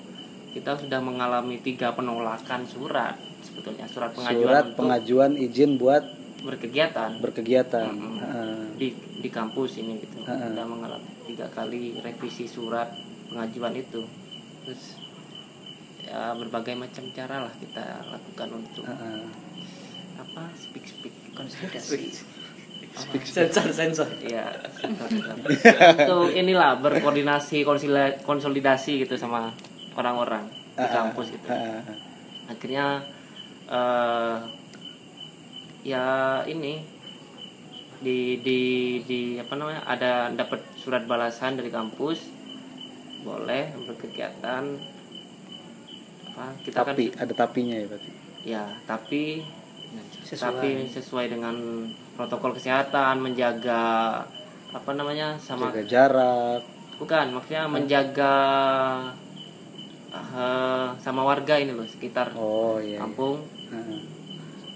Kita 0.52 0.78
sudah 0.78 1.02
mengalami 1.02 1.58
tiga 1.58 1.90
penolakan 1.94 2.62
surat 2.68 3.18
sebetulnya 3.42 3.88
surat 3.90 4.14
pengajuan 4.14 4.44
surat 4.46 4.64
untuk 4.70 4.78
pengajuan 4.78 5.30
izin 5.34 5.70
buat 5.80 6.04
berkegiatan. 6.44 7.10
berkegiatan. 7.18 7.88
Mm-mm. 7.90 8.14
Ah, 8.22 8.66
di 8.76 8.92
di 8.94 9.28
kampus 9.32 9.80
ini 9.80 9.98
gitu. 9.98 10.22
Ha-ha. 10.22 10.52
sudah 10.52 10.66
mengalami 10.68 11.08
tiga 11.24 11.48
kali 11.50 11.98
revisi 11.98 12.44
surat 12.46 12.92
pengajuan 13.32 13.74
itu. 13.74 14.04
Terus 14.68 15.00
ya 16.04 16.36
berbagai 16.36 16.76
macam 16.76 17.04
cara 17.16 17.48
lah 17.48 17.54
kita 17.56 17.84
lakukan 18.12 18.48
untuk 18.60 18.84
ah. 18.84 19.24
apa 20.20 20.52
speak 20.60 20.84
speak 20.84 21.14
konsolidasi 21.32 22.12
sensor 23.24 23.68
sensor. 23.74 24.08
Ya 24.22 24.46
untuk 26.06 26.30
inilah 26.30 26.78
berkoordinasi 26.78 27.66
konsolidasi 28.22 29.02
gitu 29.02 29.18
sama 29.18 29.50
orang-orang 29.98 30.46
di 30.74 30.82
Ah, 30.82 30.90
ah, 30.90 30.92
kampus 31.06 31.30
gitu. 31.30 31.46
akhirnya 32.50 32.98
eh 33.70 34.36
ya 35.86 36.04
ini 36.50 36.82
di 38.02 38.42
di 38.42 38.60
di 39.06 39.20
apa 39.38 39.54
namanya 39.54 39.86
ada 39.86 40.12
dapat 40.34 40.60
surat 40.78 41.06
balasan 41.06 41.58
dari 41.58 41.70
kampus. 41.70 42.30
Boleh 43.24 43.72
berkegiatan 43.88 44.93
apa 46.34 46.50
kita 46.60 46.82
Tapi 46.82 47.04
kan 47.08 47.22
ada 47.22 47.34
tapinya 47.36 47.76
ya 47.76 47.86
berarti. 47.86 48.10
ya 48.44 48.64
tapi 48.84 49.22
sesuai 50.20 50.50
tapi 50.50 50.68
sesuai 50.88 51.26
dengan 51.28 51.54
protokol 52.12 52.50
kesehatan 52.52 53.22
menjaga 53.22 54.18
apa 54.68 54.90
namanya 54.90 55.38
sama 55.38 55.70
Jaga 55.70 55.82
jarak. 55.86 56.60
bukan 56.96 57.26
maksudnya 57.30 57.64
menjaga 57.64 58.34
eh, 60.10 60.88
sama 60.96 61.22
warga 61.22 61.54
ini 61.56 61.70
loh 61.70 61.86
sekitar 61.86 62.34
Oh 62.34 62.78
iya. 62.78 62.90
iya. 62.90 62.98
kampung 62.98 63.38
ah. 63.70 64.02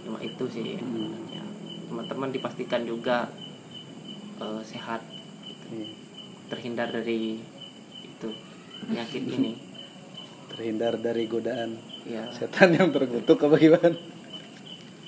cuma 0.01 0.19
itu 0.21 0.45
sih 0.47 0.79
Hmm. 0.79 1.11
sebenarnya. 1.11 1.43
teman-teman 1.89 2.31
dipastikan 2.31 2.83
juga 2.85 3.27
eh, 4.39 4.63
sehat 4.63 5.03
Iya. 5.69 5.91
terhindar 6.49 6.89
dari 6.89 7.43
itu 8.01 8.29
penyakit 8.81 9.23
ini 9.27 9.53
terhindar 10.59 10.99
dari 10.99 11.31
godaan 11.31 11.79
ya 12.03 12.27
setan 12.35 12.75
yang 12.75 12.91
terkutuk 12.91 13.39
apa 13.47 13.57
gimana? 13.63 13.95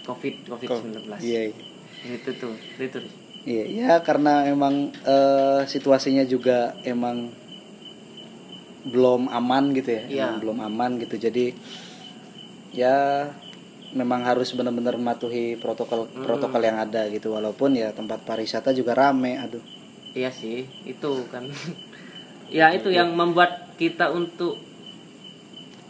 Covid 0.06 0.34
covid 0.46 0.68
19 1.10 1.26
iya 1.26 1.50
itu 2.06 2.30
tuh 2.38 2.54
itu 2.78 2.98
iya 3.42 3.64
ya 3.66 3.92
karena 4.06 4.46
emang 4.46 4.94
eh, 5.02 5.66
situasinya 5.66 6.22
juga 6.22 6.78
emang 6.86 7.34
belum 8.86 9.28
aman 9.28 9.76
gitu 9.76 9.90
ya 9.92 10.02
Iya. 10.08 10.24
Emang 10.24 10.40
belum 10.40 10.58
aman 10.64 10.90
gitu. 11.04 11.16
Jadi 11.20 11.52
ya 12.72 13.28
memang 13.90 14.22
harus 14.22 14.54
benar-benar 14.54 14.94
mematuhi 14.94 15.58
protokol 15.58 16.06
protokol 16.24 16.62
yang 16.64 16.80
ada 16.80 17.04
gitu. 17.12 17.36
Walaupun 17.36 17.76
ya 17.76 17.92
tempat 17.92 18.24
pariwisata 18.24 18.72
juga 18.72 18.96
rame 18.96 19.36
aduh. 19.36 19.62
Iya 20.16 20.32
sih 20.32 20.66
itu 20.86 21.28
kan. 21.28 21.46
Ya 22.50 22.74
itu 22.74 22.90
yang 22.90 23.14
membuat 23.14 23.78
kita 23.78 24.10
untuk 24.10 24.58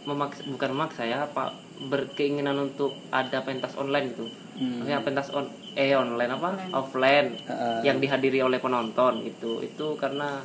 memaksa 0.05 0.41
bukan 0.49 0.69
memaksa 0.73 1.05
ya 1.05 1.29
apa 1.29 1.53
berkeinginan 1.89 2.57
untuk 2.57 2.97
ada 3.13 3.41
pentas 3.45 3.77
online 3.77 4.13
itu 4.13 4.25
maksudnya 4.61 5.01
pentas 5.01 5.33
on 5.33 5.49
eh 5.73 5.95
online 5.95 6.31
apa? 6.35 6.49
Offline. 6.75 7.33
Heeh. 7.47 7.79
yang 7.87 7.97
dihadiri 8.03 8.43
oleh 8.43 8.59
penonton 8.59 9.23
gitu. 9.23 9.63
Itu 9.63 9.95
karena 9.95 10.43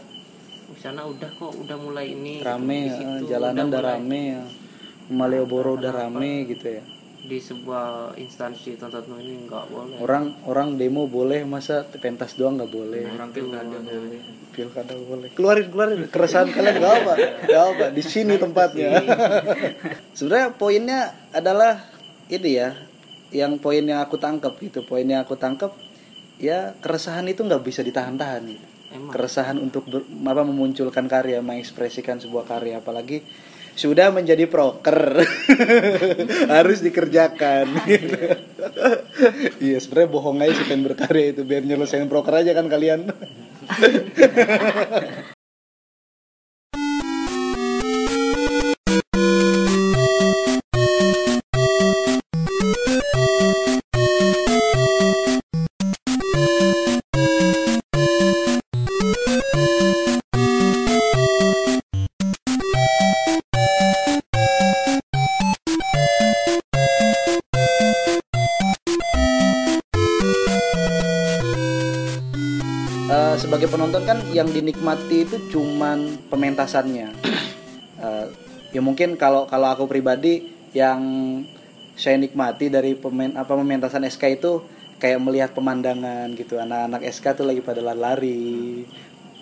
di 0.67 0.79
sana 0.83 1.07
udah 1.07 1.31
kok 1.31 1.53
udah 1.63 1.77
mulai 1.79 2.11
ini 2.11 2.43
gitu. 2.43 2.49
rame 2.49 2.79
Di 2.91 2.91
ya, 2.91 3.39
jalanan 3.39 3.71
udah 3.71 3.81
mulai 3.83 3.95
rame 3.95 4.21
ya 4.27 4.43
Malioboro 5.07 5.79
udah 5.79 5.93
rame 5.95 6.31
gitu 6.51 6.67
ya 6.67 6.83
di 7.27 7.43
sebuah 7.43 8.15
instansi 8.15 8.79
tonton 8.79 9.19
ini 9.19 9.51
nggak 9.51 9.65
boleh. 9.69 9.97
Orang 9.99 10.39
orang 10.47 10.79
demo 10.79 11.11
boleh 11.11 11.43
masa 11.43 11.83
pentas 11.83 12.39
doang 12.39 12.55
nggak 12.57 12.71
boleh? 12.71 13.03
Orang 13.11 13.31
pilkada 13.35 13.77
boleh. 13.83 14.21
Pilkada 14.55 14.95
boleh. 14.95 15.29
Keluarin 15.35 15.67
keluarin. 15.69 16.01
Keresahan 16.07 16.49
kalian 16.55 16.81
gak 16.81 16.95
apa? 17.03 17.15
Gak 17.45 17.63
apa. 17.77 17.85
Di 17.93 18.03
sini 18.07 18.39
tempatnya. 18.39 19.03
sebenarnya 20.17 20.49
poinnya 20.55 21.01
adalah 21.35 21.83
ini 22.31 22.51
ya. 22.55 22.73
Yang 23.35 23.59
poin 23.59 23.83
yang 23.83 24.01
aku 24.01 24.17
tangkap 24.17 24.55
gitu. 24.63 24.87
Poin 24.87 25.05
yang 25.05 25.27
aku 25.27 25.35
tangkap 25.35 25.75
ya 26.39 26.79
keresahan 26.79 27.27
itu 27.27 27.43
nggak 27.43 27.61
bisa 27.67 27.83
ditahan-tahan 27.83 28.43
gitu. 28.49 28.67
Emang. 28.87 29.11
keresahan 29.11 29.59
untuk 29.59 29.83
ber- 29.91 30.07
apa 30.07 30.47
memunculkan 30.47 31.11
karya 31.11 31.43
mengekspresikan 31.43 32.23
sebuah 32.23 32.47
karya. 32.47 32.79
Apalagi 32.79 33.27
sudah 33.77 34.11
menjadi 34.11 34.49
proker. 34.49 35.23
Harus 36.57 36.83
dikerjakan. 36.83 37.67
Iya 39.57 39.81
sebenarnya 39.81 40.13
bohong 40.13 40.45
aja 40.45 40.53
sih 40.53 40.69
pengen 40.69 40.85
berkarya 40.85 41.33
itu. 41.33 41.49
Biar 41.49 41.65
nyelesain 41.65 42.05
proker 42.05 42.45
aja 42.45 42.53
kan 42.53 42.69
kalian 42.69 43.09
yang 74.37 74.49
dinikmati 74.53 75.25
itu 75.25 75.37
cuman 75.57 76.29
pementasannya. 76.29 77.11
Eh, 77.97 78.29
ya 78.77 78.85
mungkin 78.85 79.17
kalau 79.17 79.49
kalau 79.49 79.73
aku 79.73 79.89
pribadi 79.89 80.53
yang 80.77 81.01
saya 81.97 82.21
nikmati 82.21 82.69
dari 82.69 82.93
pemain 82.93 83.33
apa 83.41 83.57
pementasan 83.57 84.05
SK 84.05 84.37
itu 84.37 84.61
kayak 85.01 85.17
melihat 85.17 85.57
pemandangan 85.57 86.29
gitu. 86.37 86.61
Anak-anak 86.61 87.09
SK 87.09 87.41
tuh 87.41 87.49
lagi 87.49 87.65
pada 87.65 87.81
lari, 87.81 88.85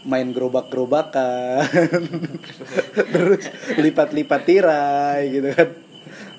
main 0.07 0.31
gerobak-gerobakan, 0.31 1.67
terus 3.19 3.51
lipat-lipat 3.75 4.41
tirai 4.47 5.21
gitu 5.35 5.51
kan. 5.51 5.69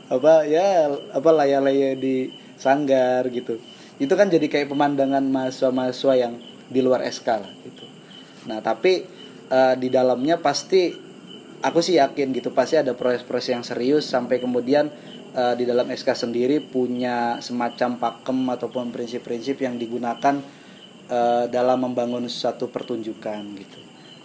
Apa 0.07 0.47
ya 0.47 0.87
apa 1.11 1.29
layar-layar 1.35 1.99
di 1.99 2.31
sanggar 2.55 3.27
gitu. 3.27 3.59
Itu 3.99 4.15
kan 4.15 4.31
jadi 4.31 4.47
kayak 4.47 4.71
pemandangan 4.71 5.27
mahasiswa-mahasiswa 5.27 6.13
yang 6.15 6.39
di 6.71 6.79
luar 6.79 7.03
SK 7.03 7.27
lah 7.27 7.51
gitu. 7.67 7.74
Nah, 8.45 8.59
tapi 8.61 9.05
eh, 9.49 9.75
di 9.77 9.89
dalamnya 9.89 10.41
pasti 10.41 10.93
aku 11.65 11.79
sih 11.81 11.97
yakin 11.97 12.29
gitu 12.35 12.53
pasti 12.53 12.77
ada 12.77 12.93
proses-proses 12.93 13.49
yang 13.57 13.63
serius 13.65 14.05
sampai 14.05 14.37
kemudian 14.37 14.89
eh, 15.33 15.53
di 15.57 15.65
dalam 15.65 15.89
SK 15.89 16.29
sendiri 16.29 16.61
punya 16.61 17.41
semacam 17.41 17.97
pakem 17.97 18.39
ataupun 18.53 18.93
prinsip-prinsip 18.93 19.61
yang 19.65 19.77
digunakan 19.81 20.41
eh, 21.09 21.45
dalam 21.49 21.77
membangun 21.85 22.29
suatu 22.29 22.69
pertunjukan 22.69 23.41
gitu. 23.57 23.79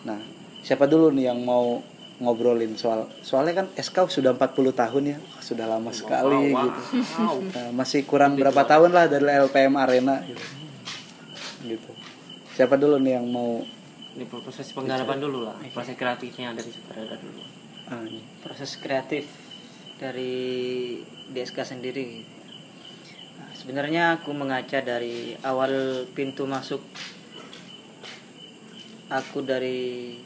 Nah, 0.05 0.21
siapa 0.61 0.85
dulu 0.85 1.13
nih 1.13 1.33
yang 1.33 1.41
mau 1.45 1.81
ngobrolin 2.21 2.77
soal 2.77 3.09
soalnya 3.25 3.65
kan 3.65 3.67
SK 3.73 4.13
sudah 4.13 4.37
40 4.37 4.77
tahun 4.77 5.03
ya 5.09 5.17
Wah, 5.17 5.41
sudah 5.41 5.65
lama 5.65 5.89
sekali 5.89 6.53
gitu. 6.53 6.81
Nah, 7.57 7.73
masih 7.73 8.05
kurang 8.05 8.37
berapa 8.37 8.61
tahun 8.69 8.93
lah 8.93 9.09
dari 9.09 9.25
LPM 9.25 9.75
Arena 9.81 10.21
gitu. 10.29 10.45
Gitu. 11.65 11.91
Siapa 12.61 12.77
dulu 12.77 13.01
nih 13.01 13.17
yang 13.17 13.25
mau 13.25 13.65
ini 14.21 14.29
proses 14.29 14.69
penggarapan 14.77 15.17
dulu 15.17 15.49
lah. 15.49 15.57
Proses 15.73 15.97
kreatifnya 15.97 16.53
dari 16.53 16.69
sutradara 16.69 17.17
dulu. 17.17 17.41
Ah, 17.89 18.05
ini. 18.05 18.21
proses 18.45 18.77
kreatif 18.77 19.25
dari 19.97 21.01
DSK 21.33 21.65
sendiri. 21.65 22.21
Nah, 23.41 23.51
sebenarnya 23.57 24.21
aku 24.21 24.37
mengaca 24.37 24.85
dari 24.85 25.33
awal 25.41 26.05
pintu 26.13 26.45
masuk. 26.45 26.85
Aku 29.09 29.41
dari 29.41 30.21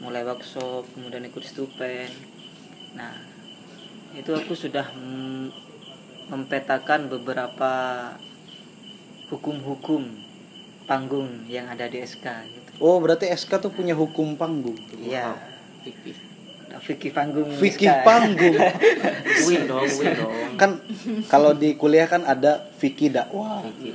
mulai 0.00 0.24
workshop 0.24 0.88
kemudian 0.96 1.28
ikut 1.28 1.44
stupen. 1.44 2.08
Nah 2.96 3.12
itu 4.16 4.32
aku 4.32 4.56
sudah 4.56 4.88
mempetakan 6.32 7.12
beberapa 7.12 7.72
hukum-hukum 9.28 10.08
panggung 10.88 11.44
yang 11.46 11.68
ada 11.68 11.92
di 11.92 12.00
SK 12.00 12.26
gitu. 12.48 12.63
Oh 12.78 12.96
berarti 12.98 13.26
SK 13.28 13.60
tuh 13.60 13.70
punya 13.70 13.92
hukum 13.92 14.34
panggung. 14.34 14.76
Iya. 14.96 15.34
fikih 15.82 16.14
Ada 16.64 16.82
Fikih 16.82 17.12
panggung. 17.14 17.46
Fikih 17.54 17.86
SK. 17.86 18.02
panggung. 18.02 18.56
Win 19.46 19.62
dong 19.64 19.86
win 19.86 20.10
dong. 20.12 20.32
Kan 20.58 20.70
kalau 21.28 21.54
di 21.54 21.78
kuliah 21.78 22.04
kan 22.04 22.22
ada 22.24 22.66
fikih 22.74 23.14
dakwah 23.14 23.62
fikih 23.64 23.94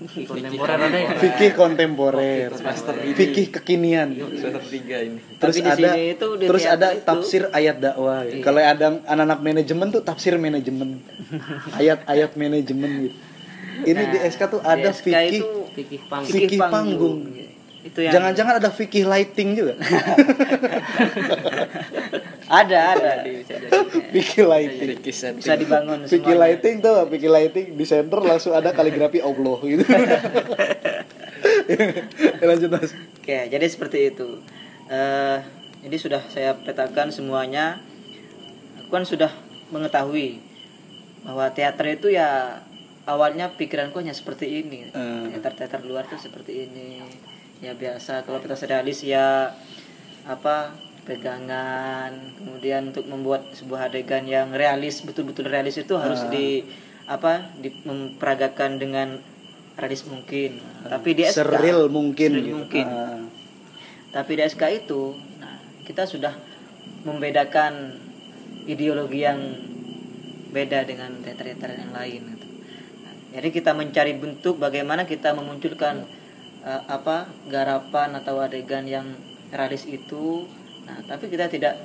fikih 0.00 0.24
kontemporer 0.26 0.80
ada 0.80 0.96
ya? 0.96 1.10
Fikih 1.14 1.50
kontemporer. 1.52 2.48
Fikih 3.12 3.46
kekinian. 3.52 4.08
Semester 4.16 4.64
tiga 4.64 4.96
ini. 4.98 5.20
Terus 5.36 5.54
Tapi 5.60 5.68
ada 5.76 5.90
itu 5.94 6.26
terus 6.40 6.64
ada 6.64 6.88
itu- 6.90 7.04
tafsir 7.04 7.42
ayat 7.52 7.76
dakwah. 7.78 8.24
Gitu. 8.24 8.40
kalau 8.40 8.60
ada 8.60 8.86
anak-anak 9.04 9.38
manajemen 9.42 9.86
tuh 9.90 10.00
tafsir 10.00 10.40
manajemen. 10.40 11.04
Ayat-ayat 11.78 12.32
manajemen 12.34 12.90
gitu. 13.04 13.16
Ini 13.82 14.02
di 14.08 14.18
SK 14.24 14.40
tuh 14.48 14.60
ada 14.62 14.88
fikih 14.90 15.44
fikih 15.70 16.00
pang 16.08 16.24
Fikih 16.24 16.60
panggung. 16.60 17.18
Itu 17.80 18.04
yang 18.04 18.12
jangan-jangan 18.12 18.60
ada 18.60 18.68
fikih 18.68 19.08
lighting 19.08 19.56
juga 19.56 19.74
ada 22.60 22.78
ada 22.92 23.12
fikih 24.12 24.44
lighting 24.44 25.00
kisah 25.00 25.32
bisa 25.32 25.56
dibangun 25.56 26.04
fikih 26.04 26.36
lighting 26.36 26.84
tuh 26.84 27.08
fikih 27.08 27.32
lighting 27.32 27.72
di 27.78 27.84
center 27.88 28.20
langsung 28.20 28.52
ada 28.52 28.76
kaligrafi 28.76 29.24
Allah 29.24 29.58
gitu 29.64 29.84
Ya, 31.70 32.44
lanjut 32.44 32.70
mas 32.72 32.92
Oke, 33.20 33.46
jadi 33.46 33.62
seperti 33.68 34.10
itu. 34.10 34.42
Eh, 34.90 35.38
jadi 35.86 35.96
sudah 35.96 36.22
saya 36.32 36.56
petakan 36.58 37.14
semuanya. 37.14 37.78
Aku 38.82 38.90
kan 38.90 39.06
sudah 39.06 39.30
mengetahui 39.70 40.42
bahwa 41.22 41.46
teater 41.54 41.94
itu 41.94 42.10
ya 42.10 42.58
awalnya 43.06 43.54
pikiranku 43.54 44.02
hanya 44.02 44.16
seperti 44.16 44.66
ini. 44.66 44.90
Eh. 44.90 45.24
Teater-teater 45.30 45.84
luar 45.86 46.10
tuh 46.10 46.18
seperti 46.18 46.66
ini. 46.66 47.06
Ya 47.60 47.76
biasa 47.76 48.24
kalau 48.24 48.40
kita 48.40 48.56
realis 48.64 49.04
ya 49.04 49.52
apa 50.24 50.72
pegangan 51.04 52.12
kemudian 52.36 52.92
untuk 52.92 53.08
membuat 53.08 53.52
sebuah 53.56 53.92
adegan 53.92 54.24
yang 54.28 54.52
realis 54.52 55.00
betul-betul 55.04 55.48
realis 55.48 55.80
itu 55.80 55.96
harus 55.96 56.24
di 56.28 56.64
apa 57.08 57.50
di 57.58 57.72
memperagakan 57.84 58.78
dengan 58.78 59.18
realis 59.74 60.04
mungkin 60.06 60.60
tapi 60.86 61.16
di 61.16 61.24
SK 61.26 61.40
seril 61.40 61.88
mungkin 61.88 62.30
Seril 62.30 62.46
gitu. 62.46 62.56
mungkin. 62.62 62.86
Ah. 62.86 63.20
tapi 64.12 64.38
di 64.38 64.42
SK 64.44 64.62
itu 64.84 65.16
nah 65.40 65.56
kita 65.88 66.04
sudah 66.04 66.36
membedakan 67.02 67.96
ideologi 68.68 69.24
yang 69.24 69.40
beda 70.52 70.84
dengan 70.84 71.14
teater-teater 71.22 71.78
yang 71.78 71.92
lain 71.94 72.20
gitu. 72.36 72.46
Nah, 73.06 73.14
jadi 73.38 73.48
kita 73.54 73.70
mencari 73.72 74.12
bentuk 74.18 74.58
bagaimana 74.58 75.06
kita 75.06 75.30
memunculkan 75.32 76.04
eh, 76.64 76.82
apa 76.86 77.28
garapan 77.48 78.16
atau 78.16 78.40
adegan 78.40 78.84
yang 78.86 79.06
realis 79.50 79.86
itu. 79.86 80.46
Nah, 80.86 80.98
tapi 81.06 81.30
kita 81.30 81.46
tidak 81.46 81.76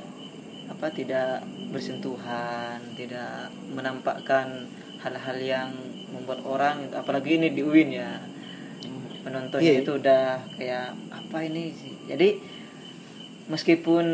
apa 0.65 0.89
tidak 0.89 1.45
bersentuhan, 1.69 2.81
tidak 2.97 3.53
menampakkan 3.69 4.65
hal-hal 5.01 5.37
yang 5.37 5.69
membuat 6.09 6.41
orang 6.41 6.89
apalagi 6.95 7.37
ini 7.37 7.53
di 7.53 7.61
UIN 7.61 7.93
ya 7.93 8.17
penontonnya 9.21 9.77
Iya. 9.77 9.81
itu 9.81 9.91
udah 9.97 10.25
kayak 10.57 10.93
apa 11.13 11.37
ini 11.45 11.73
sih? 11.73 11.93
Jadi 12.09 12.37
meskipun 13.49 14.05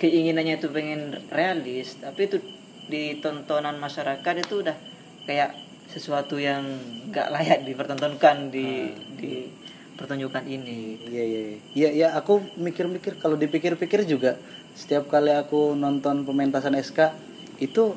keinginannya 0.00 0.60
itu 0.60 0.68
pengen 0.72 1.16
realis 1.32 1.96
tapi 2.00 2.28
itu 2.28 2.40
di 2.88 3.20
tontonan 3.20 3.80
masyarakat 3.80 4.34
itu 4.44 4.60
udah 4.60 4.76
kayak 5.24 5.56
sesuatu 5.88 6.36
yang 6.36 6.64
nggak 7.12 7.28
layak 7.32 7.60
dipertontonkan 7.64 8.52
di 8.52 8.92
di 9.16 9.48
pertunjukan 9.94 10.42
ini 10.44 10.98
Iya 11.04 11.22
iya 11.22 11.40
iya. 11.40 11.58
Iya 11.72 11.88
iya 11.90 12.08
aku 12.12 12.42
mikir-mikir 12.56 13.16
kalau 13.16 13.34
dipikir-pikir 13.34 14.02
juga 14.04 14.36
setiap 14.72 15.06
kali 15.06 15.30
aku 15.30 15.72
nonton 15.72 16.22
pementasan 16.22 16.74
SK 16.74 17.14
itu 17.58 17.94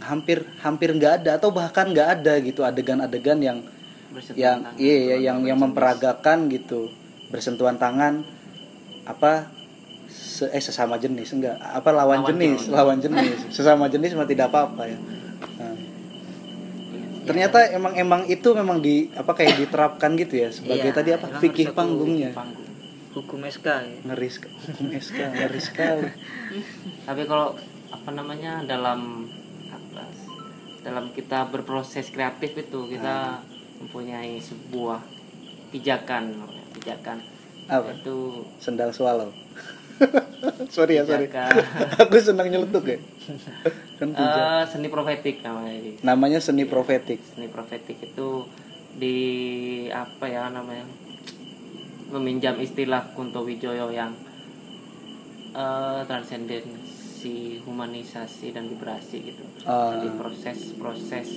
hampir 0.00 0.44
hampir 0.58 0.92
nggak 0.92 1.22
ada 1.22 1.30
atau 1.36 1.48
bahkan 1.50 1.88
nggak 1.88 2.08
ada 2.20 2.32
gitu 2.40 2.60
adegan-adegan 2.62 3.38
yang 3.38 3.58
Bersentuhan 4.08 4.36
yang 4.38 4.58
tangan. 4.62 4.74
iya 4.78 4.94
iya, 4.96 5.16
yang 5.22 5.38
yang 5.44 5.58
memperagakan 5.58 6.48
gitu 6.48 6.88
bersentuhan 7.28 7.76
tangan 7.76 8.24
apa 9.04 9.48
se- 10.06 10.48
eh 10.48 10.60
sesama 10.60 10.96
jenis 10.96 11.28
enggak 11.30 11.56
apa 11.58 11.88
lawan, 11.90 12.20
Lawan 12.22 12.28
jenis 12.30 12.60
jenis. 12.62 12.70
lawan 12.70 12.98
jenis 12.98 13.36
sesama 13.56 13.84
jenis 13.86 14.12
mah 14.14 14.24
tidak 14.24 14.48
apa-apa 14.48 14.82
ya 14.86 14.98
Nah, 17.28 17.30
ternyata 17.30 17.58
emang 17.68 17.92
emang 17.92 18.22
itu 18.24 18.48
memang 18.50 18.80
di 18.80 19.12
apa 19.12 19.30
kayak 19.30 19.60
diterapkan 19.60 20.16
gitu 20.16 20.34
ya 20.34 20.48
sebagai 20.48 20.88
Iya, 20.88 20.96
tadi 20.96 21.10
apa 21.12 21.26
fikih 21.36 21.70
panggungnya. 21.70 22.32
panggung. 22.32 22.64
Hukum 23.10 23.44
SK 23.44 23.66
ya. 23.68 23.98
ngeri 24.02 24.28
sek- 24.28 24.48
hukum 24.48 24.88
SK 24.90 25.18
ngeri 25.34 25.60
sekali 25.60 26.06
tapi 27.08 27.22
kalau 27.24 27.52
apa 27.88 28.10
namanya 28.10 28.62
dalam 28.62 29.26
apa 29.68 30.02
dalam 30.80 31.10
kita 31.10 31.44
berproses 31.46 32.08
kreatif 32.08 32.56
itu 32.56 32.80
kita 32.88 33.44
mempunyai 33.78 34.38
sebuah 34.38 35.04
pijakan 35.68 36.32
pijakan. 36.72 37.20
Apa? 37.66 37.92
Itu 37.92 38.48
sendal 38.56 38.88
swallow. 38.90 39.28
Sorry 40.70 40.96
ya 40.96 41.04
sorry. 41.04 41.26
Aku 42.00 42.16
senang 42.16 42.46
nyeletuk 42.46 42.86
ya 42.86 42.98
kan 43.98 44.14
eh, 44.14 44.62
seni 44.70 44.86
profetik 44.86 45.42
namanya 45.42 45.74
namanya 46.06 46.38
seni 46.38 46.64
profetik. 46.64 47.18
Seni 47.34 47.50
profetik 47.50 47.98
itu 47.98 48.46
di 48.94 49.18
apa 49.90 50.26
ya 50.30 50.46
namanya 50.50 50.86
meminjam 52.08 52.56
istilah 52.62 53.12
Kunto 53.12 53.42
Wijoyo 53.42 53.90
yang 53.90 54.14
eh, 55.52 56.00
transendensi 56.06 57.58
humanisasi 57.66 58.54
dan 58.54 58.70
vibrasi 58.70 59.34
gitu. 59.34 59.44
Ah. 59.66 59.98
jadi 59.98 60.14
proses-proses 60.14 61.28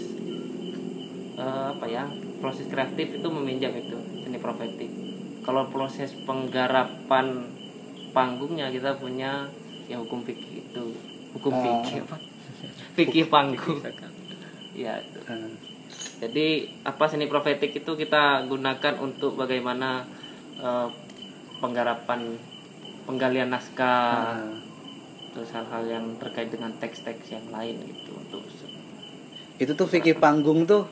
eh, 1.41 1.65
apa 1.73 1.85
ya 1.89 2.05
proses 2.39 2.69
kreatif 2.69 3.17
itu 3.17 3.27
meminjam 3.33 3.73
itu 3.73 3.97
seni 4.21 4.37
profetik. 4.37 4.89
Kalau 5.41 5.65
proses 5.73 6.13
penggarapan 6.29 7.49
panggungnya 8.13 8.69
kita 8.69 9.01
punya 9.01 9.49
ya 9.89 9.97
hukum 9.97 10.21
fikih 10.21 10.61
itu. 10.69 10.85
Hukum 11.33 11.51
Ah. 11.57 11.61
fikih 11.81 12.05
apa 12.05 12.30
fikih 12.95 13.27
panggung. 13.31 13.79
Ya 14.75 14.99
jadi 16.21 16.69
apa 16.85 17.09
seni 17.09 17.25
profetik 17.25 17.73
itu 17.73 17.91
kita 17.97 18.45
gunakan 18.45 18.93
untuk 19.01 19.35
bagaimana 19.35 20.05
eh, 20.61 20.87
penggarapan 21.59 22.37
penggalian 23.09 23.49
naskah 23.49 24.37
Ah. 24.37 24.53
terus 25.33 25.49
hal-hal 25.55 25.83
yang 25.87 26.05
terkait 26.21 26.51
dengan 26.53 26.69
teks-teks 26.77 27.33
yang 27.33 27.47
lain 27.49 27.79
gitu 27.87 28.13
untuk 28.13 28.43
itu 29.61 29.71
tuh 29.77 29.87
fikih 29.87 30.17
panggung 30.17 30.65
tuh 30.65 30.89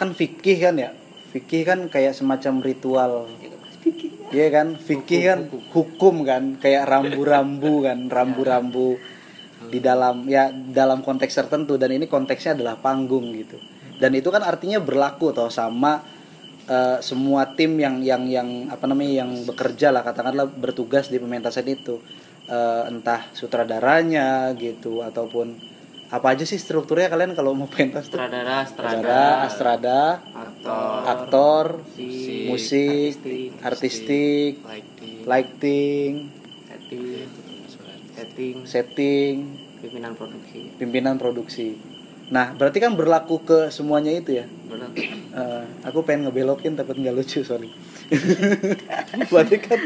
kan 0.00 0.16
fikih 0.16 0.56
kan 0.56 0.80
ya? 0.80 0.90
Fikih 1.30 1.62
kan 1.68 1.78
kayak 1.92 2.16
semacam 2.16 2.64
ritual. 2.64 3.28
Iya 4.32 4.48
kan? 4.48 4.80
Fikih 4.80 5.20
kan 5.28 5.40
hukum. 5.76 6.24
kan 6.24 6.56
kayak 6.56 6.88
rambu-rambu 6.88 7.84
kan 7.84 8.08
rambu-rambu 8.16 8.96
di 9.70 9.78
dalam 9.78 10.26
ya 10.26 10.50
dalam 10.50 11.00
konteks 11.06 11.32
tertentu 11.32 11.78
dan 11.78 11.94
ini 11.94 12.10
konteksnya 12.10 12.58
adalah 12.58 12.76
panggung 12.76 13.30
gitu. 13.32 13.56
Dan 14.02 14.12
itu 14.18 14.28
kan 14.28 14.42
artinya 14.42 14.82
berlaku 14.82 15.30
toh 15.30 15.48
sama 15.48 16.02
eh, 16.66 16.98
semua 17.00 17.54
tim 17.54 17.78
yang 17.78 18.02
yang 18.02 18.26
yang 18.26 18.48
apa 18.68 18.90
namanya 18.90 19.24
yang 19.24 19.30
bekerja 19.46 19.94
lah 19.94 20.02
katakanlah 20.02 20.50
bertugas 20.50 21.08
di 21.08 21.22
pementasan 21.22 21.70
itu 21.70 22.02
Eh, 22.50 22.84
entah 22.90 23.30
sutradaranya 23.30 24.50
gitu 24.58 25.06
ataupun 25.06 25.54
apa 26.10 26.34
aja 26.34 26.42
sih 26.42 26.58
strukturnya 26.58 27.06
kalian 27.06 27.38
kalau 27.38 27.54
mau 27.54 27.70
pentas 27.70 28.10
sutradara, 28.10 28.66
Sutradara, 28.66 29.46
strada, 29.46 29.46
astrada, 29.46 30.00
aktor, 30.34 30.98
aktor, 31.06 31.66
musik, 31.94 32.50
musik, 32.50 33.10
artistik, 33.62 33.62
artistik, 33.62 34.52
lighting 34.66 35.22
lighting, 35.30 36.12
setting, 36.66 37.26
setting, 38.18 38.56
setting, 38.66 39.34
pimpinan 39.80 40.12
produksi. 40.14 40.60
pimpinan 40.76 41.16
produksi. 41.16 41.68
Nah, 42.30 42.54
berarti 42.54 42.78
kan 42.78 42.94
berlaku 42.94 43.42
ke 43.42 43.58
semuanya 43.74 44.14
itu 44.14 44.38
ya. 44.38 44.46
Benar. 44.46 44.94
Eh, 44.94 45.64
aku 45.82 46.06
pengen 46.06 46.30
ngebelokin 46.30 46.78
takut 46.78 46.94
nggak 46.94 47.16
lucu 47.16 47.42
sorry. 47.42 47.74
berarti 49.32 49.56
kan 49.58 49.80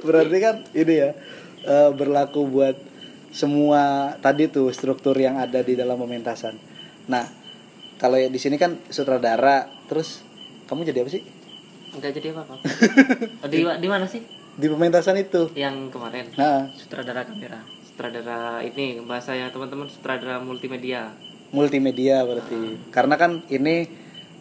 berarti 0.00 0.36
kan 0.40 0.56
ini 0.72 0.94
ya 0.96 1.10
eh, 1.68 1.90
berlaku 1.92 2.48
buat 2.48 2.76
semua 3.30 4.16
tadi 4.24 4.48
tuh 4.48 4.72
struktur 4.72 5.14
yang 5.14 5.36
ada 5.36 5.60
di 5.60 5.76
dalam 5.76 6.00
pementasan. 6.00 6.56
Nah, 7.12 7.28
kalau 8.00 8.16
ya 8.16 8.32
di 8.32 8.40
sini 8.40 8.56
kan 8.56 8.80
sutradara, 8.88 9.68
terus 9.86 10.24
kamu 10.66 10.88
jadi 10.88 11.04
apa 11.04 11.12
sih 11.12 11.24
Enggak 11.90 12.14
jadi 12.22 12.30
apa-apa. 12.30 12.54
Oh, 13.42 13.48
di 13.52 13.66
di 13.66 13.88
mana 13.90 14.06
sih? 14.06 14.22
di 14.60 14.66
pementasan 14.68 15.16
itu? 15.18 15.50
Yang 15.56 15.94
kemarin 15.94 16.26
Nah, 16.38 16.70
sutradara 16.78 17.26
kamera 17.26 17.60
sutradara 18.00 18.64
ini 18.64 18.96
bahasanya 19.04 19.52
teman-teman 19.52 19.84
sutradara 19.84 20.40
multimedia. 20.40 21.12
multimedia 21.52 22.24
berarti. 22.24 22.80
Karena 22.88 23.14
kan 23.14 23.44
ini 23.52 23.84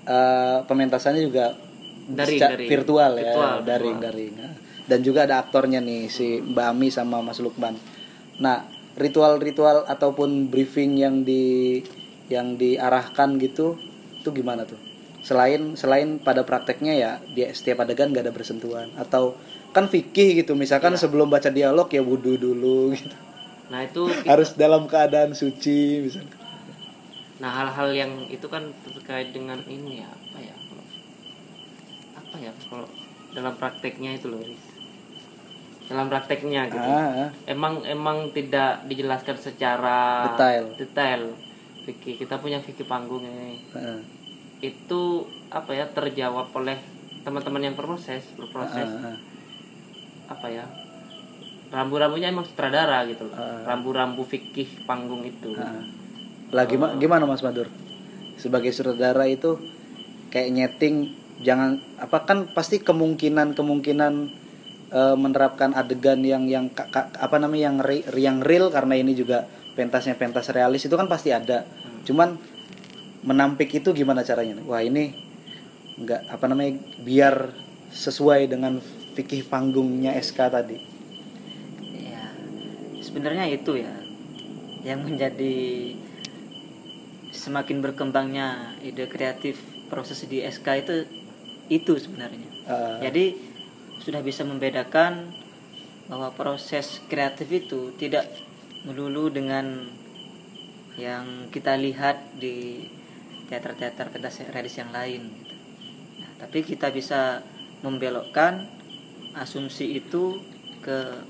eh, 0.08 0.58
pementasannya 0.64 1.20
juga 1.22 1.60
Daring, 2.08 2.40
seca- 2.40 2.56
daring. 2.56 2.70
virtual 2.72 3.12
ya, 3.14 3.24
Virtual, 3.28 3.56
virtual. 3.60 4.00
daring. 4.00 4.34
Nah, 4.34 4.54
Dan 4.88 5.00
juga 5.04 5.20
ada 5.22 5.38
aktornya 5.38 5.78
nih 5.80 6.08
si 6.08 6.40
Mbak 6.40 6.66
Ami 6.66 6.88
sama 6.88 7.20
Mas 7.20 7.38
Lukman. 7.38 7.76
Nah, 8.40 8.64
ritual-ritual 8.96 9.84
ataupun 9.86 10.48
briefing 10.48 10.96
yang 10.96 11.22
di 11.22 11.84
yang 12.26 12.56
diarahkan 12.56 13.36
gitu 13.38 13.76
itu 14.16 14.30
gimana 14.32 14.64
tuh? 14.64 14.80
Selain 15.20 15.76
selain 15.76 16.18
pada 16.18 16.42
prakteknya 16.42 16.96
ya 16.96 17.12
di 17.28 17.44
setiap 17.52 17.84
adegan 17.84 18.10
gak 18.10 18.24
ada 18.24 18.32
bersentuhan 18.32 18.88
atau 18.96 19.36
kan 19.70 19.86
fikih 19.86 20.40
gitu 20.40 20.56
misalkan 20.56 20.96
Iya. 20.96 21.04
sebelum 21.04 21.28
baca 21.28 21.52
dialog 21.52 21.86
ya 21.88 22.02
wudhu 22.02 22.40
dulu 22.40 22.96
gitu. 22.96 23.14
Nah, 23.70 23.80
itu 23.82 24.02
kita- 24.10 24.28
harus 24.28 24.50
dalam 24.54 24.86
keadaan 24.86 25.32
suci 25.32 26.02
misalkan 26.02 26.38
Nah 27.40 27.48
hal-hal 27.56 27.90
yang 27.94 28.12
itu 28.28 28.44
kan 28.46 28.68
terkait 28.84 29.32
dengan 29.32 29.56
ini 29.64 30.04
ya 30.04 30.10
apa 30.10 30.38
ya 30.38 30.56
kalau 30.60 30.84
apa 32.14 32.36
ya 32.38 32.52
kalau 32.68 32.88
dalam 33.32 33.54
prakteknya 33.56 34.12
itu 34.14 34.28
loh 34.28 34.44
dalam 35.88 36.06
prakteknya 36.06 36.68
gitu 36.68 36.84
ah, 36.84 37.26
ah. 37.26 37.30
emang 37.46 37.82
emang 37.82 38.30
tidak 38.30 38.84
dijelaskan 38.86 39.40
secara 39.40 40.28
Detail. 40.28 40.66
detail 40.76 41.22
fikih 41.82 42.20
kita 42.20 42.38
punya 42.38 42.60
fikih 42.60 42.84
panggung 42.84 43.24
ini 43.24 43.64
ah. 43.72 44.04
itu 44.60 45.02
apa 45.48 45.72
ya 45.72 45.88
terjawab 45.88 46.52
oleh 46.54 46.76
teman-teman 47.20 47.64
yang 47.64 47.74
berproses 47.74 48.28
berproses 48.36 48.86
Ah, 49.00 49.10
ah. 49.10 49.18
apa 50.30 50.48
ya 50.52 50.68
rambu-rambunya 51.70 52.30
emang 52.30 52.44
sutradara 52.44 53.06
gitu 53.06 53.26
loh 53.26 53.36
Ah. 53.36 53.62
rambu-rambu 53.66 54.22
fikih 54.24 54.84
panggung 54.84 55.22
itu 55.22 55.54
Ah. 55.54 55.86
Lah 56.50 56.66
gimana, 56.66 56.98
gimana 56.98 57.24
Mas 57.24 57.46
Madur? 57.46 57.70
Sebagai 58.36 58.74
sutradara 58.74 59.26
itu 59.26 59.62
kayak 60.30 60.50
nyeting 60.50 61.14
jangan 61.40 61.78
apa 61.96 62.26
kan 62.26 62.50
pasti 62.50 62.82
kemungkinan 62.82 63.54
kemungkinan 63.54 64.14
eh, 64.90 65.16
menerapkan 65.16 65.72
adegan 65.72 66.20
yang 66.20 66.50
yang 66.50 66.66
ka- 66.68 66.90
ka- 66.90 67.14
apa 67.14 67.38
namanya 67.38 67.70
yang 67.70 67.78
re- 67.78 68.08
yang 68.18 68.42
real 68.42 68.74
karena 68.74 68.98
ini 68.98 69.14
juga 69.14 69.46
pentasnya 69.78 70.18
pentas 70.18 70.50
realis 70.50 70.82
itu 70.82 70.98
kan 70.98 71.06
pasti 71.06 71.30
ada. 71.30 71.62
Cuman 72.02 72.42
menampik 73.22 73.70
itu 73.72 73.94
gimana 73.94 74.26
caranya? 74.26 74.58
Wah 74.66 74.82
ini 74.82 75.14
nggak 75.96 76.34
apa 76.34 76.46
namanya 76.50 76.74
biar 77.00 77.54
sesuai 77.92 78.50
dengan 78.50 78.82
fikih 79.14 79.46
panggungnya 79.46 80.18
SK 80.18 80.40
tadi. 80.50 80.78
Ya 83.10 83.12
sebenarnya 83.12 83.46
itu 83.50 83.82
ya 83.82 83.94
yang 84.86 85.02
menjadi 85.02 85.98
semakin 87.34 87.82
berkembangnya 87.82 88.78
ide 88.86 89.10
kreatif 89.10 89.58
proses 89.90 90.22
di 90.30 90.46
SK 90.46 90.68
itu 90.86 90.96
itu 91.70 91.94
sebenarnya 91.98 92.50
Eh, 92.70 92.98
jadi 93.02 93.26
sudah 93.98 94.22
bisa 94.22 94.46
membedakan 94.46 95.34
bahwa 96.06 96.30
proses 96.38 97.02
kreatif 97.10 97.50
itu 97.50 97.98
tidak 97.98 98.30
melulu 98.86 99.34
dengan 99.34 99.90
yang 101.02 101.50
kita 101.50 101.74
lihat 101.82 102.38
di 102.38 102.86
teater-teater 103.50 104.14
pentas 104.14 104.38
realis 104.54 104.78
yang 104.78 104.94
lain 104.94 105.34
gitu. 105.34 105.56
Nah, 106.22 106.32
tapi 106.46 106.62
kita 106.62 106.94
bisa 106.94 107.42
membelokkan 107.82 108.70
asumsi 109.34 109.98
itu 109.98 110.38
ke 110.86 111.26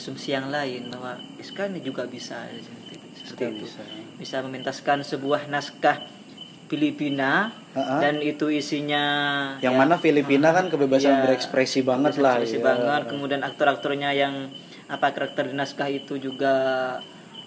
asumsi 0.00 0.32
yang 0.32 0.48
lain 0.48 0.88
bahwa 0.88 1.20
SK 1.36 1.68
ini 1.68 1.84
juga 1.84 2.08
bisa 2.08 2.48
seperti 2.48 2.96
itu. 2.96 3.06
Seperti 3.20 3.44
itu. 3.52 3.64
bisa. 3.68 3.82
Bisa 4.16 4.36
mementaskan 4.40 5.04
sebuah 5.04 5.46
naskah 5.46 6.00
Filipina 6.66 7.50
Ha-ha. 7.74 7.98
dan 7.98 8.22
itu 8.22 8.46
isinya 8.46 9.02
yang 9.58 9.74
ya, 9.74 9.78
mana 9.78 9.98
Filipina 9.98 10.54
kan 10.54 10.70
kebebasan 10.70 11.18
Iya, 11.18 11.22
berekspresi 11.26 11.82
banget 11.82 12.22
lah 12.22 12.38
ya. 12.40 12.62
banget 12.62 13.10
kemudian 13.10 13.42
aktor-aktornya 13.42 14.14
yang 14.14 14.54
apa 14.86 15.10
karakter 15.10 15.50
di 15.50 15.54
naskah 15.54 15.90
itu 15.90 16.18
juga 16.18 16.54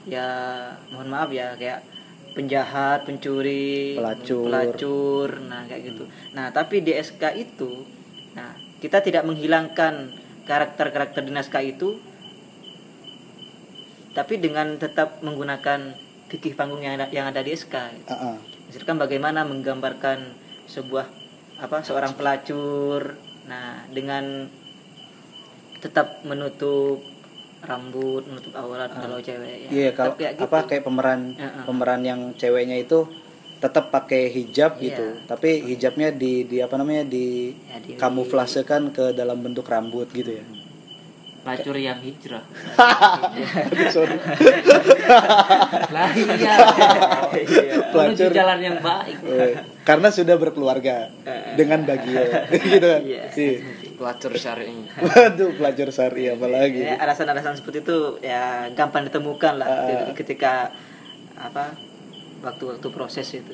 ya 0.04 0.28
mohon 0.92 1.08
maaf 1.08 1.32
ya 1.32 1.56
kayak 1.56 1.88
penjahat 2.36 3.08
pencuri 3.08 3.96
Pelacur. 3.96 4.44
pelacur 4.52 5.30
nah 5.48 5.64
kayak 5.68 5.82
gitu 5.88 6.04
nah 6.36 6.52
tapi 6.52 6.84
di 6.84 6.92
SK 6.92 7.24
itu 7.36 7.88
nah 8.36 8.52
kita 8.84 9.00
tidak 9.00 9.24
menghilangkan 9.24 10.12
karakter-karakter 10.44 11.24
di 11.24 11.32
naskah 11.32 11.64
itu 11.64 11.96
tapi 14.14 14.38
dengan 14.38 14.78
tetap 14.78 15.20
menggunakan 15.20 15.94
fikih 16.30 16.54
panggung 16.54 16.82
yang 16.82 16.96
ada, 16.96 17.10
yang 17.10 17.26
ada 17.28 17.42
di 17.42 17.52
SK 17.52 17.76
gitu. 17.94 18.10
Ah, 18.10 18.34
ah. 18.34 18.38
Misalkan 18.66 18.98
bagaimana 18.98 19.42
menggambarkan 19.44 20.34
sebuah 20.66 21.06
apa 21.60 21.82
seorang 21.82 22.14
pelacur, 22.14 23.18
nah 23.46 23.86
dengan 23.88 24.50
tetap 25.78 26.24
menutup 26.24 27.04
rambut, 27.62 28.24
menutup 28.26 28.54
aurat 28.56 28.90
kalau 28.90 29.20
cewek 29.20 29.68
ya. 29.68 29.70
Iya 29.70 29.90
kalau 29.92 30.14
Tetap 30.14 30.20
kayak 30.20 30.34
gitu. 30.34 30.44
apa 30.46 30.58
kayak 30.66 30.84
pemeran 30.84 31.22
Heeh. 31.36 31.64
pemeran 31.64 32.02
yang 32.04 32.22
ceweknya 32.36 32.78
itu 32.78 33.08
tetap 33.60 33.90
pakai 33.90 34.28
hijab 34.28 34.76
Iya. 34.76 34.84
gitu, 34.92 35.08
tapi 35.24 35.64
hijabnya 35.64 36.12
di 36.12 36.44
di 36.44 36.60
apa 36.60 36.76
namanya 36.76 37.08
di 37.08 37.56
Ya, 37.64 37.80
di- 37.80 37.96
kamuflasekan 37.96 38.92
ke 38.92 39.16
dalam 39.16 39.40
bentuk 39.40 39.64
rambut 39.64 40.12
gitu 40.12 40.36
ya. 40.36 40.44
Pelacur 41.44 41.76
yang 41.76 42.00
hijrah 42.00 42.40
sorry. 43.94 44.16
lah 45.94 46.10
iya 46.10 46.56
menuju 47.92 47.92
Pelacur. 47.92 48.32
jalan 48.32 48.60
yang 48.60 48.78
baik 48.80 49.18
Eh, 49.24 49.54
Karena 49.84 50.08
sudah 50.10 50.36
berkeluarga 50.36 51.12
dengan 51.54 51.84
bagio 51.84 52.24
gitu 52.72 52.80
kan. 52.82 53.02
Iya. 53.04 53.24
Iya. 53.30 53.58
pelacur 53.94 54.32
syar'i 54.34 54.88
Waduh, 54.96 55.52
pelacur 55.54 55.90
sari 55.90 56.28
apalagi. 56.28 56.80
Ya, 56.82 56.96
alasan-alasan 56.98 57.56
seperti 57.56 57.84
itu 57.84 57.98
ya 58.20 58.68
gampang 58.72 59.04
ditemukan 59.04 59.54
lah 59.58 59.68
Ah. 59.68 60.12
ketika 60.14 60.72
apa 61.36 61.76
waktu-waktu 62.42 62.88
proses 62.90 63.28
itu. 63.34 63.54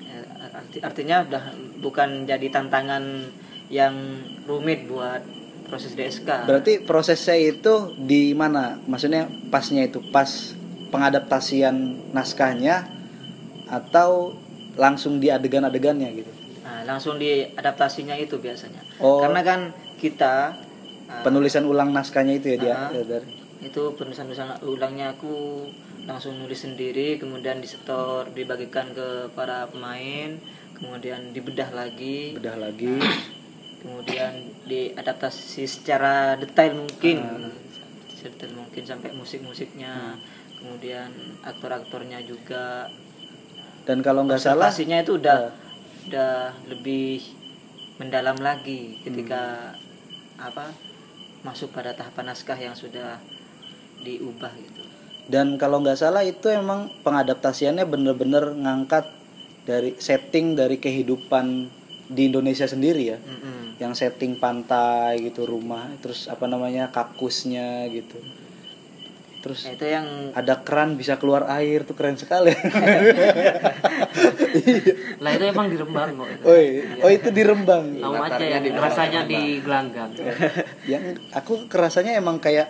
Ya, 0.00 0.20
arti- 0.50 0.80
artinya 0.80 1.16
udah 1.22 1.44
bukan 1.78 2.24
jadi 2.24 2.48
tantangan 2.48 3.28
yang 3.68 3.94
rumit 4.44 4.84
buat 4.84 5.22
proses 5.70 5.94
DSK. 5.94 6.50
Berarti 6.50 6.82
prosesnya 6.82 7.38
itu 7.38 7.94
di 7.94 8.34
mana? 8.34 8.82
Maksudnya 8.90 9.30
pasnya 9.48 9.86
itu 9.86 10.02
pas 10.10 10.52
pengadaptasian 10.90 12.10
naskahnya 12.10 12.90
atau 13.70 14.34
langsung 14.74 15.22
di 15.22 15.30
adegan-adegannya 15.30 16.10
gitu. 16.18 16.30
Nah, 16.66 16.82
langsung 16.82 17.16
di 17.16 17.46
adaptasinya 17.54 18.18
itu 18.18 18.42
biasanya. 18.42 18.82
Oh. 18.98 19.22
Karena 19.22 19.40
kan 19.46 19.60
kita 20.02 20.58
uh, 21.06 21.22
Penulisan 21.22 21.66
ulang 21.70 21.94
naskahnya 21.94 22.34
itu 22.42 22.54
ya 22.54 22.58
dia 22.58 22.74
Ah. 22.74 22.90
ya, 22.90 23.02
dari. 23.06 23.38
itu 23.60 23.92
penulisan 23.92 24.24
penulisan 24.24 24.56
ulangnya 24.64 25.12
aku 25.12 25.68
langsung 26.08 26.40
nulis 26.40 26.64
sendiri, 26.64 27.20
kemudian 27.20 27.60
disetor, 27.60 28.24
dibagikan 28.32 28.88
ke 28.96 29.28
para 29.36 29.68
pemain, 29.68 30.40
kemudian 30.80 31.36
dibedah 31.36 31.68
lagi, 31.68 32.40
bedah 32.40 32.56
lagi. 32.56 32.96
Kemudian 33.80 34.52
diadaptasi 34.68 35.64
secara 35.66 36.36
detail 36.36 36.76
mungkin, 36.76 37.50
detail 38.20 38.52
mungkin 38.54 38.82
sampai 38.84 39.10
musik-musiknya, 39.16 40.16
kemudian 40.60 41.10
aktor-aktornya 41.42 42.20
juga. 42.24 42.86
Dan 43.88 44.04
kalau 44.04 44.28
nggak 44.28 44.38
salah 44.40 44.68
Observasinya 44.68 45.00
itu 45.00 45.16
udah 45.16 45.40
udah 46.10 46.52
lebih 46.68 47.22
mendalam 48.00 48.36
lagi 48.40 48.96
ketika 49.04 49.72
apa 50.40 50.72
masuk 51.44 51.72
pada 51.72 51.92
tahapan 51.92 52.32
naskah 52.32 52.56
yang 52.56 52.72
sudah 52.72 53.20
diubah 54.00 54.52
gitu. 54.56 54.82
dan 55.28 55.60
kalau 55.60 55.84
nggak 55.84 56.00
salah 56.00 56.24
itu 56.24 56.48
emang 56.48 56.88
pengadaptasiannya 57.04 57.84
bener-bener 57.84 58.56
ngangkat 58.56 59.04
dari 59.68 59.92
setting 60.00 60.56
dari 60.56 60.80
kehidupan 60.80 61.68
di 62.10 62.26
Indonesia 62.26 62.66
sendiri 62.66 63.14
ya. 63.14 63.18
Mm-mm. 63.22 63.78
Yang 63.78 64.02
setting 64.04 64.36
pantai 64.42 65.22
gitu 65.22 65.46
rumah, 65.46 65.86
terus 66.02 66.26
apa 66.26 66.50
namanya 66.50 66.90
kakusnya 66.90 67.86
gitu. 67.88 68.18
Terus 69.40 69.64
Nah, 69.64 69.72
itu 69.72 69.88
yang 69.88 70.36
ada 70.36 70.60
keran 70.60 71.00
bisa 71.00 71.16
keluar 71.16 71.48
air 71.48 71.88
tuh 71.88 71.96
keren 71.96 72.20
sekali. 72.20 72.50
lah 75.24 75.30
itu 75.32 75.44
emang 75.48 75.72
di 75.72 75.80
Rembang 75.80 76.12
kok 76.12 76.28
itu. 76.28 76.44
oh, 76.44 76.60
iya. 76.60 77.00
oh 77.00 77.08
itu 77.08 77.32
di 77.32 77.40
Rembang. 77.40 77.96
tahu 77.96 78.20
aja 78.20 78.44
yang 78.44 78.60
di 78.60 78.70
rasanya 78.76 79.24
di 79.24 79.64
Gelanggang 79.64 80.12
Yang 80.84 81.24
aku 81.32 81.64
kerasanya 81.72 82.20
emang 82.20 82.36
kayak 82.36 82.68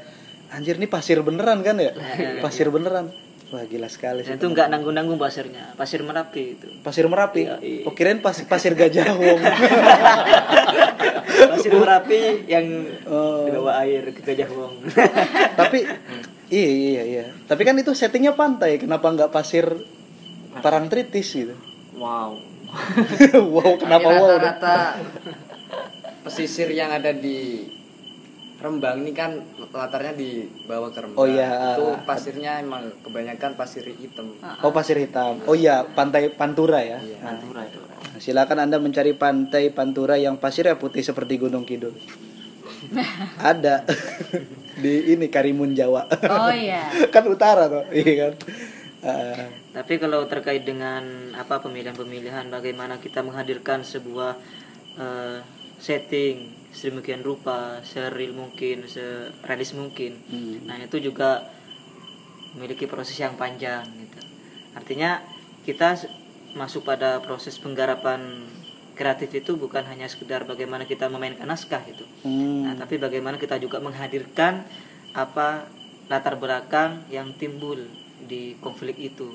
anjir 0.54 0.78
nih 0.78 0.86
pasir 0.86 1.18
beneran 1.26 1.66
kan 1.66 1.74
ya? 1.74 1.90
Pasir 2.38 2.70
beneran. 2.70 3.10
Wah 3.50 3.66
gila 3.66 3.90
sekali 3.90 4.22
sih. 4.22 4.34
itu 4.34 4.46
nggak 4.46 4.70
nanggung-nanggung 4.70 5.18
pasirnya, 5.18 5.74
pasir 5.74 6.00
merapi 6.00 6.54
itu. 6.54 6.66
Pasir 6.80 7.02
Merapi. 7.04 7.42
Iya, 7.42 7.54
iya. 7.58 7.82
Oh 7.82 7.90
kirain 7.90 8.18
pas, 8.18 8.32
pasir 8.46 8.72
Gajah 8.72 9.10
Wong. 9.12 9.38
pasir 11.50 11.72
merapi 11.74 12.46
yang 12.46 12.66
Oh. 13.04 13.42
di 13.42 13.50
bawah 13.50 13.74
air 13.82 14.06
ke 14.14 14.22
Gajah 14.22 14.46
Wong. 14.48 14.86
Tapi 15.58 15.82
iya 16.46 16.70
iya 16.70 17.02
iya. 17.02 17.24
Tapi 17.44 17.62
kan 17.62 17.74
itu 17.74 17.90
settingnya 17.90 18.32
pantai. 18.32 18.78
Kenapa 18.78 19.10
nggak 19.10 19.30
pasir 19.30 19.66
Parangtritis 20.50 21.30
gitu? 21.30 21.54
wow 21.94 22.34
wow 23.54 23.70
kenapa 23.76 24.08
Tapi 24.08 24.16
wow? 24.16 24.26
rata-rata 24.34 24.78
pesisir 26.22 26.70
yang 26.70 26.90
ada 26.90 27.12
di 27.12 27.66
Rembang 28.60 29.00
ini 29.00 29.16
kan 29.16 29.40
latarnya 29.72 30.12
di 30.12 30.44
bawah 30.68 30.92
ke 30.92 31.00
Rembang. 31.00 31.16
Oh, 31.16 31.24
iya. 31.24 31.80
Itu 31.80 31.96
pasirnya 32.04 32.60
emang 32.60 32.92
kebanyakan 33.00 33.56
pasir 33.56 33.88
hitam. 33.88 34.36
Oh 34.60 34.68
pasir 34.68 35.00
hitam. 35.00 35.40
Oh 35.48 35.56
iya 35.56 35.80
pantai 35.96 36.28
Pantura 36.28 36.84
ya. 36.84 37.00
Iya. 37.00 37.24
Pantura 37.24 37.64
itu 37.64 37.80
Nah, 38.00 38.18
silakan 38.20 38.68
anda 38.68 38.76
mencari 38.76 39.16
pantai 39.16 39.72
Pantura 39.72 40.20
yang 40.20 40.36
pasirnya 40.36 40.76
putih 40.76 41.00
seperti 41.00 41.40
Gunung 41.40 41.64
Kidul. 41.64 41.96
Ada 43.40 43.84
di 44.82 45.14
ini 45.14 45.32
Karimun 45.32 45.72
Jawa. 45.72 46.04
Oh 46.28 46.52
iya. 46.52 46.84
kan 47.14 47.24
utara 47.28 47.68
tuh, 47.68 47.84
iya 47.96 48.28
kan. 48.28 48.32
Ah, 49.00 49.48
Tapi 49.72 49.96
kalau 49.96 50.28
terkait 50.28 50.68
dengan 50.68 51.32
apa 51.32 51.64
pemilihan-pemilihan, 51.64 52.52
bagaimana 52.52 53.00
kita 53.00 53.24
menghadirkan 53.24 53.80
sebuah 53.80 54.36
eh, 55.00 55.40
setting 55.80 56.59
sedemikian 56.70 57.26
rupa, 57.26 57.82
seril 57.82 58.32
mungkin, 58.34 58.86
serealis 58.86 59.74
mungkin. 59.74 60.18
Hmm. 60.30 60.66
Nah 60.66 60.78
itu 60.78 61.02
juga 61.02 61.50
memiliki 62.54 62.86
proses 62.86 63.18
yang 63.18 63.34
panjang 63.38 63.86
gitu. 63.86 64.18
Artinya 64.74 65.22
kita 65.66 65.98
masuk 66.54 66.82
pada 66.82 67.22
proses 67.22 67.58
penggarapan 67.62 68.46
kreatif 68.98 69.32
itu 69.32 69.56
bukan 69.56 69.86
hanya 69.86 70.10
sekedar 70.10 70.44
bagaimana 70.44 70.84
kita 70.84 71.08
memainkan 71.08 71.46
naskah 71.46 71.80
gitu. 71.86 72.04
hmm. 72.26 72.68
Nah, 72.68 72.74
tapi 72.76 73.00
bagaimana 73.00 73.40
kita 73.40 73.56
juga 73.56 73.80
menghadirkan 73.80 74.66
apa 75.16 75.70
latar 76.10 76.36
belakang 76.36 77.06
yang 77.08 77.32
timbul 77.38 77.78
di 78.26 78.58
konflik 78.60 78.98
itu. 78.98 79.30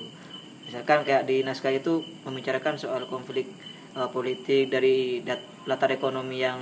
Misalkan 0.68 1.02
kayak 1.02 1.26
di 1.26 1.42
naskah 1.42 1.72
itu 1.72 2.04
membicarakan 2.22 2.78
soal 2.78 3.08
konflik 3.10 3.48
eh, 3.96 4.08
politik 4.12 4.70
dari 4.70 5.24
dat- 5.24 5.55
latar 5.66 5.90
ekonomi 5.90 6.40
yang 6.40 6.58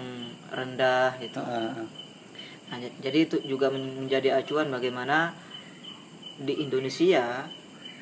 rendah 0.48 1.16
gitu. 1.20 1.40
Ah, 1.40 1.76
ah. 1.76 1.88
Nah, 2.72 2.78
jadi 3.04 3.28
itu 3.28 3.36
juga 3.44 3.68
men- 3.68 4.08
menjadi 4.08 4.40
acuan 4.40 4.72
bagaimana 4.72 5.36
di 6.40 6.64
Indonesia 6.64 7.46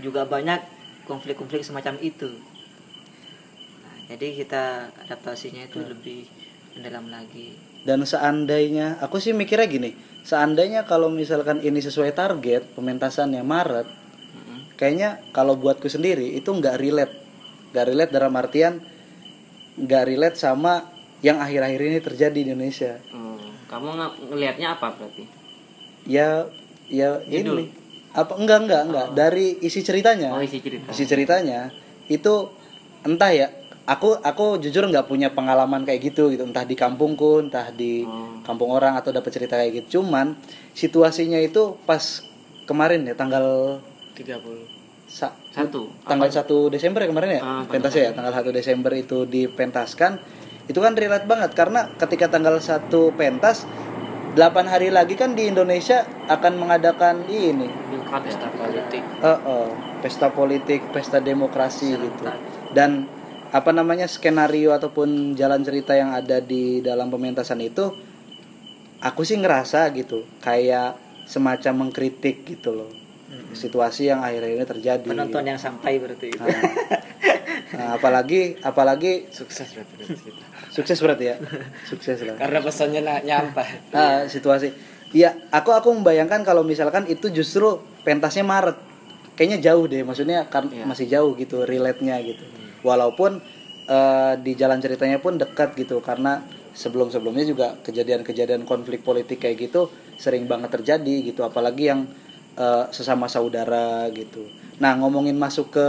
juga 0.01 0.25
banyak 0.25 0.63
konflik-konflik 1.05 1.67
semacam 1.67 1.99
itu. 1.99 2.31
Nah, 3.83 3.97
jadi 4.15 4.27
kita 4.39 4.95
adaptasinya 5.05 5.67
itu 5.67 5.83
lebih 5.83 6.25
mendalam 6.79 7.11
lagi. 7.11 7.59
Dan 7.83 8.07
seandainya, 8.07 9.03
aku 9.03 9.19
sih 9.19 9.35
mikirnya 9.35 9.67
gini, 9.67 9.91
seandainya 10.23 10.87
kalau 10.87 11.11
misalkan 11.11 11.59
ini 11.67 11.83
sesuai 11.83 12.15
target 12.15 12.79
pementasannya 12.79 13.43
Maret, 13.43 13.91
kayaknya 14.79 15.19
kalau 15.35 15.59
buatku 15.59 15.91
sendiri 15.91 16.39
itu 16.39 16.47
nggak 16.47 16.79
relate, 16.79 17.15
nggak 17.75 17.87
relate 17.91 18.13
dalam 18.15 18.35
artian 18.39 18.79
nggak 19.73 20.05
relate 20.05 20.37
sama 20.37 20.92
yang 21.23 21.39
akhir-akhir 21.39 21.81
ini 21.81 21.99
terjadi 21.99 22.35
di 22.37 22.51
Indonesia. 22.51 22.99
Hmm, 23.09 23.39
kamu 23.67 23.89
nge- 23.93 24.17
ngelihatnya 24.29 24.69
apa 24.73 24.91
berarti? 24.93 25.25
Ya 26.05 26.51
ya 26.85 27.23
Judul? 27.23 27.63
ini 27.63 27.65
apa 28.13 28.35
enggak 28.35 28.59
enggak 28.61 28.83
enggak. 28.85 29.07
Dari 29.13 29.57
isi 29.61 29.81
ceritanya. 29.81 30.35
Oh 30.35 30.43
isi 30.43 30.59
cerita. 30.59 30.91
isi 30.91 31.05
ceritanya 31.05 31.71
itu 32.07 32.51
entah 33.01 33.31
ya 33.31 33.49
aku 33.85 34.15
aku 34.17 34.59
jujur 34.59 34.85
nggak 34.85 35.07
punya 35.07 35.31
pengalaman 35.31 35.83
kayak 35.83 36.03
gitu 36.05 36.29
gitu. 36.29 36.43
Entah 36.43 36.63
di 36.63 36.75
kampungku 36.75 37.41
entah 37.41 37.71
di 37.71 38.03
Oh. 38.03 38.43
kampung 38.43 38.69
orang 38.69 38.95
atau 38.95 39.09
dapat 39.09 39.31
cerita 39.31 39.55
kayak 39.55 39.73
gitu. 39.81 40.01
Cuman 40.01 40.35
situasinya 40.73 41.39
itu 41.39 41.79
pas 41.81 42.27
kemarin 42.65 43.03
ya 43.03 43.15
tanggal 43.15 43.79
30 44.13 44.67
sa- 45.07 45.35
Satu. 45.51 45.87
tanggal 46.03 46.27
1 46.27 46.43
Desember 46.69 46.99
ya 46.99 47.09
kemarin 47.09 47.31
ya? 47.33 47.41
Ah, 47.41 47.63
pentas 47.65 47.93
ya 47.93 48.11
tanggal 48.11 48.33
1 48.33 48.51
Desember 48.51 48.91
itu 48.93 49.23
dipentaskan 49.25 50.19
itu 50.71 50.79
kan 50.79 50.95
relate 50.95 51.27
banget 51.27 51.51
karena 51.59 51.91
ketika 51.99 52.31
tanggal 52.31 52.59
1 52.59 52.91
pentas 53.19 53.67
8 54.33 54.65
hari 54.65 54.89
lagi 54.89 55.13
kan 55.13 55.37
di 55.37 55.45
Indonesia 55.45 56.09
akan 56.25 56.57
mengadakan 56.57 57.29
ini. 57.29 57.69
Pesta 58.09 58.49
politik. 58.49 59.03
Eh, 59.05 59.29
eh, 59.29 59.69
pesta 60.01 60.29
politik, 60.33 60.81
pesta 60.89 61.19
demokrasi 61.21 61.93
gitu. 62.01 62.25
Dan 62.73 63.05
apa 63.53 63.69
namanya 63.77 64.09
skenario 64.09 64.73
ataupun 64.73 65.37
jalan 65.37 65.61
cerita 65.61 65.93
yang 65.93 66.17
ada 66.17 66.41
di 66.41 66.81
dalam 66.81 67.13
pementasan 67.13 67.61
itu, 67.61 67.93
aku 69.05 69.21
sih 69.21 69.37
ngerasa 69.37 69.93
gitu, 69.93 70.25
kayak 70.41 70.97
semacam 71.29 71.89
mengkritik 71.89 72.49
gitu 72.49 72.73
loh. 72.73 72.91
Situasi 73.53 74.09
yang 74.09 74.25
akhir-akhir 74.25 74.57
ini 74.57 74.67
terjadi. 74.69 75.09
penonton 75.09 75.45
yang 75.45 75.61
sampai 75.61 76.01
berarti. 76.01 76.33
Itu. 76.33 76.41
Nah, 76.41 76.57
nah, 77.77 77.89
apalagi 77.97 78.61
apalagi 78.65 79.29
sukses 79.33 79.69
berarti 79.73 80.52
sukses 80.73 80.97
berarti 80.99 81.25
ya, 81.29 81.37
sukses 81.85 82.17
lah. 82.25 82.35
karena 82.35 82.59
pesannya 82.59 83.01
na- 83.01 83.21
nyampe 83.21 83.61
Ah, 83.93 84.25
situasi. 84.25 84.73
Ya, 85.13 85.37
aku 85.53 85.71
aku 85.71 85.93
membayangkan 85.93 86.41
kalau 86.41 86.65
misalkan 86.65 87.05
itu 87.05 87.29
justru 87.29 87.77
pentasnya 88.01 88.41
Maret. 88.43 88.81
Kayaknya 89.33 89.59
jauh 89.63 89.85
deh, 89.85 90.01
maksudnya 90.01 90.49
kan 90.49 90.73
Iya. 90.73 90.85
masih 90.85 91.07
jauh 91.07 91.37
gitu 91.37 91.63
relate-nya 91.63 92.17
gitu. 92.23 92.45
Walaupun 92.81 93.45
eh, 93.85 94.35
di 94.39 94.55
jalan 94.55 94.79
ceritanya 94.79 95.19
pun 95.19 95.37
dekat 95.37 95.75
gitu 95.75 96.01
karena 96.01 96.41
sebelum-sebelumnya 96.73 97.45
juga 97.45 97.77
kejadian-kejadian 97.83 98.63
konflik 98.63 99.03
politik 99.03 99.37
kayak 99.39 99.59
gitu 99.61 99.91
sering 100.17 100.47
banget 100.47 100.73
terjadi 100.73 101.29
gitu, 101.29 101.43
apalagi 101.43 101.91
yang 101.91 102.09
eh, 102.55 102.85
sesama 102.89 103.27
saudara 103.27 104.09
gitu. 104.09 104.49
Nah, 104.79 104.97
ngomongin 104.97 105.37
masuk 105.37 105.69
ke 105.71 105.87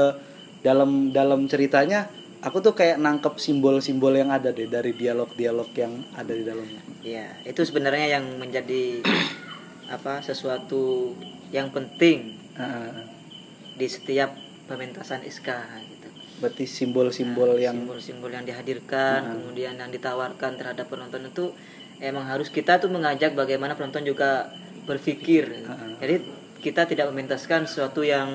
dalam 0.59 1.11
dalam 1.11 1.45
ceritanya, 1.45 2.07
aku 2.43 2.59
tuh 2.59 2.75
kayak 2.75 2.99
nangkep 2.99 3.39
simbol-simbol 3.39 4.13
yang 4.13 4.29
ada 4.29 4.51
deh 4.51 4.67
dari 4.67 4.91
dialog-dialog 4.91 5.69
yang 5.73 6.03
ada 6.13 6.33
di 6.35 6.43
dalamnya. 6.43 6.81
Ya, 7.01 7.31
itu 7.47 7.63
sebenarnya 7.63 8.19
yang 8.19 8.37
menjadi 8.37 8.99
apa 9.95 10.19
sesuatu 10.21 11.15
yang 11.55 11.71
penting 11.71 12.43
Ah, 12.53 12.93
di 13.73 13.89
setiap 13.89 14.29
pementasan 14.69 15.25
SK 15.25 15.49
gitu. 15.89 16.07
berarti 16.37 16.69
simbol-simbol 16.69 17.57
yang 17.57 17.81
simbol-simbol 17.81 18.29
yang 18.29 18.45
dihadirkan, 18.45 19.41
kemudian 19.41 19.73
yang 19.81 19.89
ditawarkan 19.89 20.53
terhadap 20.61 20.85
penonton 20.85 21.25
itu 21.33 21.49
emang 21.97 22.29
harus 22.29 22.53
kita 22.53 22.77
tuh 22.77 22.93
mengajak 22.93 23.33
bagaimana 23.33 23.73
penonton 23.73 24.05
juga 24.05 24.53
berpikir. 24.85 25.49
Jadi 25.97 26.15
kita 26.61 26.85
tidak 26.85 27.09
mementaskan 27.09 27.65
sesuatu 27.65 28.05
yang 28.05 28.29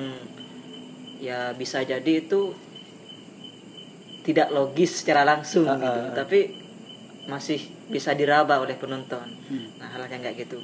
ya 1.23 1.55
bisa 1.55 1.79
jadi 1.87 2.19
itu 2.19 2.51
tidak 4.29 4.53
logis 4.53 5.01
secara 5.01 5.25
langsung 5.25 5.65
Ah, 5.65 5.75
gitu, 5.81 5.99
ah, 5.99 6.05
ah. 6.05 6.13
tapi 6.13 6.39
masih 7.25 7.61
bisa 7.89 8.13
diraba 8.13 8.61
oleh 8.61 8.77
penonton. 8.77 9.25
Hmm. 9.49 9.67
Nah, 9.81 9.89
hal 9.89 10.05
yang 10.05 10.21
kayak 10.21 10.45
gitu. 10.45 10.61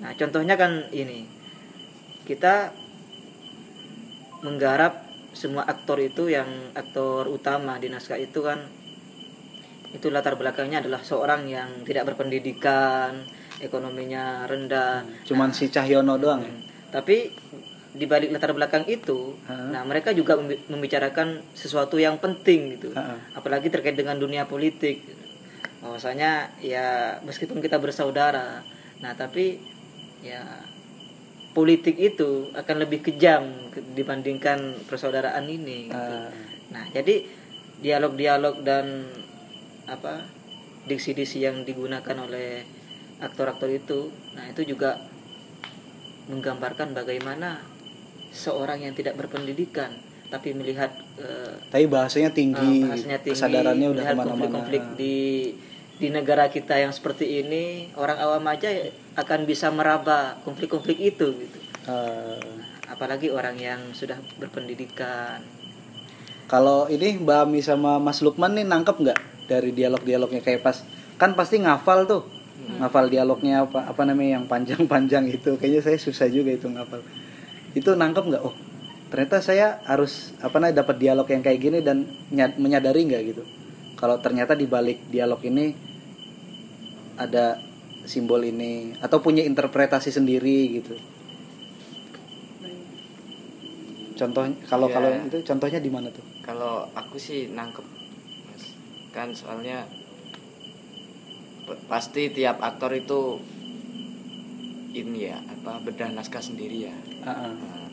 Nah, 0.00 0.16
contohnya 0.16 0.56
kan 0.56 0.88
ini. 0.92 1.28
Kita 2.24 2.72
menggarap 4.40 5.04
semua 5.36 5.68
aktor 5.68 6.00
itu 6.00 6.32
yang 6.32 6.72
aktor 6.72 7.28
utama 7.28 7.76
di 7.76 7.92
naskah 7.92 8.16
itu 8.16 8.40
kan 8.40 8.64
itu 9.92 10.10
latar 10.10 10.34
belakangnya 10.34 10.82
adalah 10.82 11.04
seorang 11.04 11.46
yang 11.46 11.86
tidak 11.86 12.12
berpendidikan, 12.12 13.22
ekonominya 13.62 14.42
rendah. 14.48 15.06
cuman 15.22 15.54
si 15.54 15.70
Cahyono 15.70 16.18
doang 16.18 16.42
ya? 16.42 16.50
Hmm. 16.50 16.62
Tapi 16.90 17.16
di 17.94 18.04
balik 18.04 18.34
latar 18.34 18.50
belakang 18.50 18.82
itu, 18.84 19.38
Ha. 19.46 19.70
nah 19.70 19.86
mereka 19.86 20.10
juga 20.10 20.34
membi- 20.34 20.58
membicarakan 20.66 21.46
sesuatu 21.54 21.94
yang 21.94 22.18
penting 22.18 22.74
gitu. 22.74 22.90
Ha. 22.90 23.22
Apalagi 23.32 23.70
terkait 23.70 23.94
dengan 23.94 24.18
dunia 24.18 24.44
politik. 24.44 25.06
Bahwasanya 25.78 26.58
ya 26.58 27.18
meskipun 27.22 27.62
kita 27.62 27.78
bersaudara, 27.78 28.66
nah 28.98 29.14
tapi 29.14 29.62
ya 30.20 30.42
politik 31.54 31.94
itu 31.94 32.50
akan 32.50 32.76
lebih 32.82 32.98
kejam 33.00 33.46
ke- 33.70 33.84
dibandingkan 33.94 34.74
persaudaraan 34.90 35.46
ini. 35.46 35.86
gitu. 35.86 35.94
Ah. 36.18 36.34
Nah, 36.74 36.90
jadi 36.90 37.22
dialog-dialog 37.78 38.66
dan 38.66 39.06
apa 39.86 40.26
diksi-diksi 40.84 41.46
yang 41.46 41.62
digunakan 41.62 42.16
oleh 42.18 42.66
aktor-aktor 43.22 43.70
itu, 43.70 44.10
nah 44.34 44.50
itu 44.50 44.66
juga 44.66 44.98
menggambarkan 46.26 46.96
bagaimana 46.96 47.60
seorang 48.34 48.82
yang 48.82 48.92
tidak 48.98 49.14
berpendidikan 49.14 49.94
tapi 50.34 50.50
melihat 50.50 50.90
eh, 51.22 51.54
tapi 51.70 51.86
bahasanya 51.86 52.34
tinggi, 52.34 52.82
eh, 52.82 52.90
bahasanya 52.90 53.18
tinggi, 53.22 53.38
kesadarannya 53.38 53.88
udah 53.94 54.02
ke 54.02 54.14
mana-mana 54.18 54.30
konflik-konflik 54.34 54.82
di 54.98 55.16
di 55.94 56.08
negara 56.10 56.50
kita 56.50 56.74
yang 56.74 56.90
seperti 56.90 57.46
ini, 57.46 57.94
orang 57.94 58.18
awam 58.18 58.42
aja 58.50 58.66
akan 59.14 59.46
bisa 59.46 59.70
meraba 59.70 60.42
konflik-konflik 60.42 60.98
itu 60.98 61.38
gitu. 61.38 61.58
Ah. 61.86 62.42
Apalagi 62.90 63.30
orang 63.30 63.54
yang 63.56 63.80
sudah 63.94 64.18
berpendidikan. 64.36 65.40
kalau 66.44 66.84
ini 66.92 67.16
Mbak 67.16 67.38
Ami 67.48 67.64
sama 67.64 67.96
Mas 67.96 68.20
Lukman 68.20 68.52
nih 68.52 68.68
nangkep 68.68 69.00
nggak 69.00 69.20
dari 69.48 69.72
dialog-dialognya 69.72 70.44
kayak 70.44 70.60
pas 70.60 70.84
kan 71.16 71.32
pasti 71.32 71.56
ngafal 71.62 72.04
tuh 72.04 72.28
ngafal 72.84 73.08
dialognya 73.08 73.64
apa 73.64 73.88
apa 73.88 74.02
namanya 74.04 74.40
yang 74.40 74.44
panjang-panjang 74.44 75.24
itu 75.32 75.56
kayaknya 75.56 75.80
saya 75.80 75.96
susah 75.96 76.28
juga 76.28 76.52
itu 76.52 76.68
ngafal 76.68 77.00
itu 77.74 77.90
nangkep 77.94 78.24
nggak? 78.30 78.44
Oh 78.44 78.54
ternyata 79.04 79.38
saya 79.38 79.78
harus 79.86 80.34
apa 80.42 80.58
namanya 80.58 80.82
dapat 80.82 80.98
dialog 80.98 81.28
yang 81.30 81.38
kayak 81.38 81.60
gini 81.62 81.78
dan 81.86 82.02
nya- 82.34 82.56
menyadari 82.58 83.06
nggak 83.06 83.22
gitu? 83.30 83.42
Kalau 83.94 84.18
ternyata 84.18 84.58
di 84.58 84.66
balik 84.66 85.06
dialog 85.06 85.38
ini 85.46 85.70
ada 87.14 87.62
simbol 88.04 88.42
ini 88.42 88.98
atau 88.98 89.22
punya 89.22 89.46
interpretasi 89.46 90.10
sendiri 90.10 90.82
gitu. 90.82 90.98
Contoh 94.14 94.46
kalau 94.66 94.86
Iya. 94.90 94.94
kalau 94.94 95.10
itu 95.30 95.38
contohnya 95.46 95.78
di 95.78 95.90
mana 95.94 96.10
tuh? 96.10 96.22
Kalau 96.42 96.86
aku 96.90 97.14
sih 97.18 97.50
nangkep 97.54 97.86
kan 99.14 99.30
soalnya 99.30 99.86
pasti 101.86 102.34
tiap 102.34 102.58
aktor 102.58 102.90
itu 102.98 103.38
ini 104.94 105.26
ya 105.26 105.38
apa 105.42 105.82
bedah 105.82 106.08
naskah 106.08 106.40
sendiri 106.40 106.86
ya 106.86 106.94
Ah, 107.22 107.50
ah. 107.50 107.52
Nah, 107.52 107.88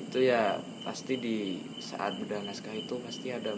itu 0.00 0.18
ya 0.22 0.54
pasti 0.80 1.16
di 1.16 1.36
saat 1.76 2.16
bedah 2.16 2.40
naskah 2.40 2.72
itu 2.72 2.94
pasti 3.00 3.28
ada 3.28 3.52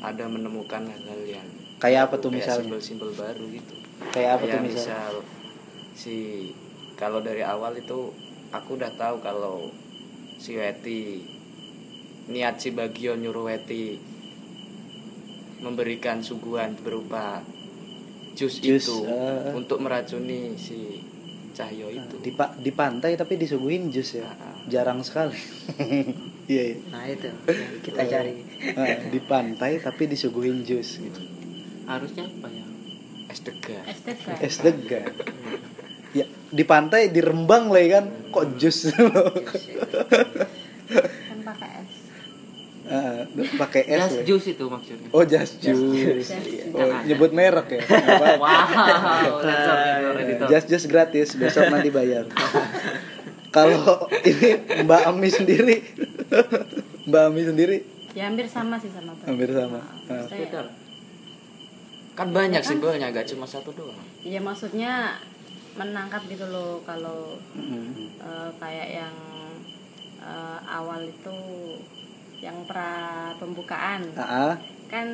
ada 0.00 0.24
menemukan 0.26 0.84
hal-hal 0.84 1.22
yang 1.24 1.48
Kayak 1.78 2.06
apa 2.06 2.14
tuh 2.16 2.30
kayak 2.30 2.38
misalnya? 2.38 2.62
simbol-simbol 2.62 3.10
baru 3.12 3.44
gitu 3.48 3.74
Kayak 4.10 4.30
apa 4.36 4.44
tuh 4.44 4.50
Ya, 4.52 4.62
misalnya? 4.62 4.82
misal 4.82 5.12
si 5.92 6.16
kalau 6.94 7.20
dari 7.20 7.42
awal 7.42 7.74
itu 7.74 8.10
aku 8.50 8.76
udah 8.76 8.92
tahu 8.94 9.18
kalau 9.18 9.70
si 10.36 10.54
Weti 10.54 11.26
niat 12.24 12.56
si 12.56 12.70
Bagio 12.70 13.14
nyuruh 13.14 13.48
Weti 13.48 13.98
memberikan 15.58 16.18
suguhan 16.20 16.74
berupa 16.76 17.42
jus, 18.34 18.58
Jus, 18.58 18.82
itu 18.82 18.96
eh. 19.06 19.52
untuk 19.52 19.78
meracuni 19.78 20.54
si 20.56 20.98
Cahyo 21.52 21.86
itu. 21.88 22.16
di 22.18 22.32
pa- 22.32 22.52
di 22.52 22.72
pantai 22.72 23.12
tapi 23.14 23.36
disuguhin 23.36 23.92
jus 23.92 24.16
ya. 24.16 24.24
Ah, 24.24 24.32
ah. 24.32 24.54
Jarang 24.66 25.00
sekali. 25.00 25.36
Iya, 26.42 26.74
iya. 26.74 26.76
Nah, 26.90 27.06
itu 27.06 27.30
yang 27.30 27.74
kita 27.86 28.02
cari. 28.02 28.34
Ah, 28.78 28.98
di 29.06 29.20
pantai 29.22 29.78
tapi 29.78 30.10
disuguhin 30.10 30.66
jus 30.66 30.98
gitu. 30.98 31.20
Harusnya 31.86 32.26
apa 32.26 32.48
ya? 32.50 32.66
es 33.30 33.40
degan. 33.40 33.84
Es 34.42 34.56
degan. 34.58 35.06
Ya, 36.12 36.26
di 36.28 36.64
pantai 36.66 37.08
di 37.08 37.22
Rembang 37.22 37.70
lah 37.70 37.80
ya 37.80 38.00
kan. 38.00 38.06
Kok 38.28 38.44
jus. 38.58 38.90
Ah, 38.90 38.92
pakai 43.34 43.82
es. 43.86 43.98
Jas 43.98 44.12
lah. 44.12 44.24
jus 44.24 44.44
itu 44.46 44.64
maksudnya. 44.64 45.08
Oh, 45.10 45.22
jas 45.22 45.50
jus. 45.56 45.80
Oh, 46.70 46.88
nyebut 47.02 47.30
merek 47.30 47.68
ya. 47.70 47.80
Wow, 48.42 49.38
sensor 49.38 49.76
editor, 49.78 50.14
editor. 50.18 50.46
Jas 50.48 50.64
jus 50.66 50.84
gratis, 50.84 51.28
besok 51.34 51.68
nanti 51.68 51.88
bayar. 51.88 52.28
Kalau 53.48 53.78
ini 54.18 54.48
Mbak 54.82 55.02
Ami 55.06 55.28
sendiri, 55.28 55.76
Mbak 57.08 57.22
Ami 57.22 57.42
sendiri 57.44 57.76
Ya 58.12 58.26
hampir 58.26 58.44
sama 58.44 58.76
sih 58.76 58.88
sama 58.88 59.12
Bang. 59.14 59.24
hampir 59.26 59.48
sama. 59.50 59.80
Ah. 59.80 60.20
Maksudnya, 60.20 60.44
Betul. 60.46 60.66
Kan 62.12 62.28
banyak 62.30 62.60
simbolnya, 62.60 63.08
gak 63.08 63.24
cuma 63.26 63.44
satu 63.44 63.72
doang. 63.72 63.96
ya 64.20 64.36
maksudnya 64.38 65.16
menangkap 65.72 66.20
gitu 66.26 66.44
loh 66.46 66.80
kalau 66.82 67.40
Mm. 67.52 68.12
eh, 68.18 68.50
kayak 68.58 68.88
yang 68.94 69.16
eh, 70.18 70.58
awal 70.70 71.02
itu 71.02 71.36
yang 72.42 72.66
pra 72.66 72.90
pembukaan 73.38 74.02
ah. 74.14 74.58
kan 74.88 75.06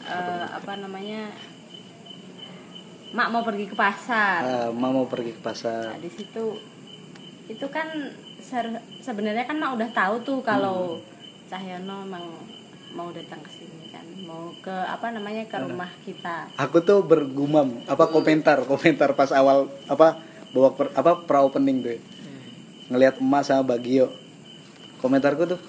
eh, 0.00 0.46
apa 0.48 0.72
namanya 0.76 1.34
mak 3.10 3.28
mau 3.28 3.42
pergi 3.42 3.66
ke 3.66 3.76
pasar 3.76 4.40
Ah, 4.42 4.68
Ma 4.70 4.90
mau 4.90 5.04
pergi 5.04 5.30
ke 5.30 5.40
Nah, 5.40 5.44
pasar. 5.44 5.98
di 5.98 6.08
situ 6.08 6.58
itu 7.46 7.66
kan 7.68 7.86
ser- 8.40 8.80
sebenarnya 9.00 9.44
kan 9.44 9.56
mak 9.56 9.74
udah 9.74 9.90
tahu 9.92 10.14
tuh 10.22 10.38
kalau 10.40 10.98
Cahyono 11.44 12.02
emang 12.02 12.24
mau 12.90 13.10
datang 13.10 13.38
ke 13.38 13.50
sini 13.52 13.86
kan 13.88 14.02
mau 14.20 14.54
ke 14.56 14.70
apa 14.70 15.10
namanya 15.10 15.44
ke 15.44 15.58
rumah 15.58 15.90
kita 16.00 16.50
Aku 16.56 16.78
tuh 16.80 17.02
bergumam 17.02 17.82
apa 17.84 18.06
komentar 18.08 18.62
komentar 18.64 19.12
pas 19.12 19.30
awal 19.30 19.66
apa 19.84 20.18
bawa 20.50 20.70
per- 20.70 20.94
apa 20.94 21.18
pra 21.20 21.42
opening 21.42 21.82
tuh. 21.82 21.92
ya. 21.92 22.00
Ngelihat 22.86 23.14
emak 23.18 23.42
sama 23.42 23.62
Bagio. 23.64 24.06
Komentarku 24.96 25.44
tuh 25.48 25.60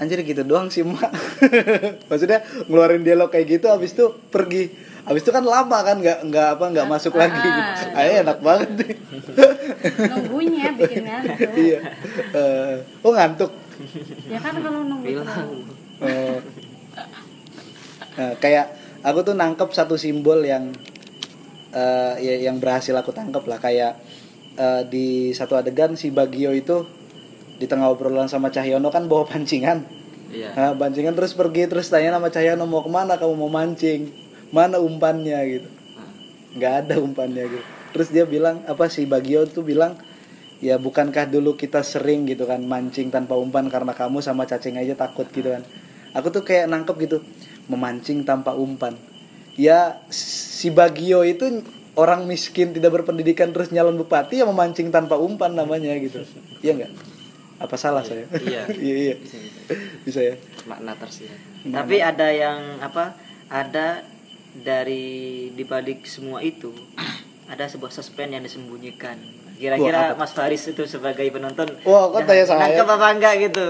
anjir 0.00 0.24
gitu 0.24 0.40
doang 0.48 0.72
sih 0.72 0.80
emak. 0.80 1.12
Maksudnya 2.08 2.40
ngeluarin 2.66 3.04
dialog 3.04 3.28
kayak 3.28 3.60
gitu 3.60 3.68
habis 3.68 3.92
itu 3.92 4.08
pergi. 4.32 4.72
Habis 5.04 5.20
itu 5.24 5.32
kan 5.32 5.44
lama 5.44 5.78
kan 5.84 6.00
nggak 6.00 6.24
nggak 6.24 6.48
apa 6.56 6.64
nggak 6.72 6.88
masuk 6.88 7.12
lagi 7.20 7.36
gitu. 7.36 7.84
Ayo 7.92 8.24
enak 8.24 8.38
banget 8.40 8.68
nih. 8.80 8.96
nunggunya 10.10 10.72
bikin 10.72 11.04
ngantuk 11.04 11.50
iya. 11.68 11.78
Eh, 12.32 12.74
oh 13.04 13.12
ngantuk. 13.12 13.52
ya 14.28 14.40
kan 14.40 14.56
kalau 14.60 14.80
nunggu 14.84 15.04
bilang. 15.04 15.64
Nah, 18.20 18.36
kayak 18.40 18.76
aku 19.04 19.24
tuh 19.24 19.36
nangkep 19.36 19.68
satu 19.72 19.96
simbol 20.00 20.44
yang 20.44 20.72
eh, 21.76 22.14
ya, 22.20 22.34
yang 22.48 22.56
berhasil 22.56 22.92
aku 22.96 23.12
tangkep 23.12 23.44
lah 23.44 23.60
kayak 23.60 24.00
eh, 24.56 24.82
di 24.88 25.32
satu 25.36 25.56
adegan 25.60 25.96
si 25.96 26.08
Bagio 26.12 26.52
itu 26.52 26.99
di 27.60 27.68
tengah 27.68 27.92
obrolan 27.92 28.24
sama 28.24 28.48
Cahyono 28.48 28.88
kan 28.88 29.04
bawa 29.04 29.28
pancingan. 29.28 29.84
Iya. 30.32 30.56
Nah, 30.56 30.72
pancingan 30.72 31.12
terus 31.12 31.36
pergi 31.36 31.68
terus 31.68 31.92
tanya 31.92 32.16
sama 32.16 32.32
Cahyono 32.32 32.64
mau 32.64 32.80
ke 32.80 32.88
mana? 32.88 33.20
Kamu 33.20 33.36
mau 33.36 33.52
mancing? 33.52 34.08
Mana 34.48 34.80
umpannya? 34.80 35.36
Gitu. 35.44 35.68
Nggak 36.56 36.72
ada 36.86 36.94
umpannya 36.98 37.44
gitu. 37.46 37.66
Terus 37.92 38.08
dia 38.08 38.24
bilang 38.24 38.64
apa 38.64 38.88
si 38.88 39.04
Bagio 39.04 39.44
tuh 39.44 39.66
bilang 39.66 39.98
ya 40.62 40.80
bukankah 40.80 41.28
dulu 41.28 41.54
kita 41.58 41.84
sering 41.84 42.24
gitu 42.24 42.46
kan 42.48 42.62
mancing 42.64 43.12
tanpa 43.12 43.36
umpan 43.36 43.66
karena 43.68 43.92
kamu 43.92 44.24
sama 44.24 44.48
cacing 44.48 44.80
aja 44.80 44.96
takut 44.96 45.28
gitu 45.30 45.52
kan. 45.52 45.62
Aku 46.16 46.32
tuh 46.32 46.42
kayak 46.42 46.70
nangkep 46.70 46.96
gitu 47.06 47.16
memancing 47.68 48.24
tanpa 48.24 48.56
umpan. 48.56 48.96
Ya 49.58 50.00
si 50.10 50.72
Bagio 50.72 51.26
itu 51.26 51.62
orang 51.98 52.24
miskin 52.24 52.72
tidak 52.72 53.02
berpendidikan 53.02 53.50
terus 53.50 53.74
nyalon 53.74 53.98
bupati 53.98 54.40
ya 54.40 54.46
memancing 54.46 54.88
tanpa 54.94 55.18
umpan 55.18 55.52
namanya 55.52 55.92
gitu. 55.98 56.22
Iya 56.62 56.78
nggak 56.80 57.09
apa 57.60 57.76
salah 57.76 58.00
saya 58.00 58.24
iya. 58.40 58.64
iya 58.80 58.96
iya 58.96 59.14
Bisa, 59.16 59.36
bisa. 59.36 59.60
bisa 60.02 60.20
ya 60.22 60.34
makna 60.64 60.96
tersirat 60.96 61.38
Tapi 61.60 62.00
ada 62.00 62.28
yang 62.28 62.80
apa? 62.80 63.12
Ada 63.46 64.00
dari 64.56 65.06
dibalik 65.52 66.02
semua 66.04 66.40
itu 66.40 66.72
ada 67.52 67.66
sebuah 67.66 67.90
suspense 67.90 68.32
yang 68.32 68.40
disembunyikan. 68.40 69.20
Kira-kira? 69.54 70.16
Mas 70.16 70.32
Faris 70.32 70.64
itu 70.64 70.88
sebagai 70.88 71.20
penonton 71.28 71.68
Wah, 71.84 72.08
kok 72.08 72.24
tanya 72.24 72.48
saya? 72.48 72.64
nangkep 72.64 72.86
apa 72.88 73.06
enggak 73.12 73.34
gitu? 73.42 73.66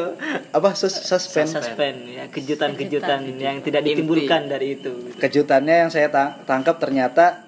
apa 0.49 0.69
sus- 0.73 1.03
suspense 1.03 1.51
Suspense 1.51 1.99
ya, 2.07 2.25
kejutan-kejutan 2.29 3.27
yang 3.35 3.59
tidak 3.59 3.83
ditimbulkan 3.83 4.47
dari 4.47 4.79
itu. 4.79 5.11
kejutannya 5.19 5.75
yang 5.83 5.91
saya 5.91 6.07
tang- 6.09 6.39
tangkap 6.45 6.79
ternyata 6.79 7.43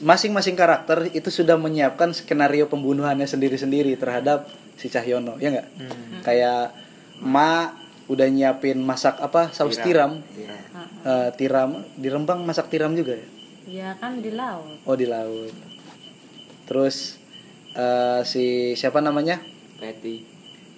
masing-masing 0.00 0.52
karakter 0.52 1.08
itu 1.10 1.28
sudah 1.28 1.56
menyiapkan 1.56 2.12
skenario 2.12 2.64
pembunuhannya 2.66 3.24
sendiri-sendiri 3.24 3.96
terhadap 3.96 4.48
si 4.80 4.88
Cahyono 4.88 5.36
ya 5.36 5.52
nggak? 5.52 5.68
Hmm. 5.76 6.24
kayak 6.24 6.72
Ma 7.20 7.76
udah 8.08 8.26
nyiapin 8.32 8.80
masak 8.80 9.20
apa 9.20 9.52
saus 9.52 9.76
tiram, 9.76 10.24
Iya. 10.34 10.56
Eh, 11.04 11.28
tiram 11.36 11.84
di 11.94 12.08
Rembang 12.08 12.42
masak 12.42 12.72
tiram 12.72 12.96
juga 12.96 13.12
ya? 13.14 13.26
Ya 13.68 13.90
kan 14.00 14.24
di 14.24 14.32
laut. 14.32 14.80
Oh 14.88 14.96
di 14.96 15.04
laut. 15.04 15.52
Terus 16.64 17.20
eh, 17.76 18.20
si 18.24 18.72
siapa 18.74 19.04
namanya? 19.04 19.38
Betty 19.78 20.24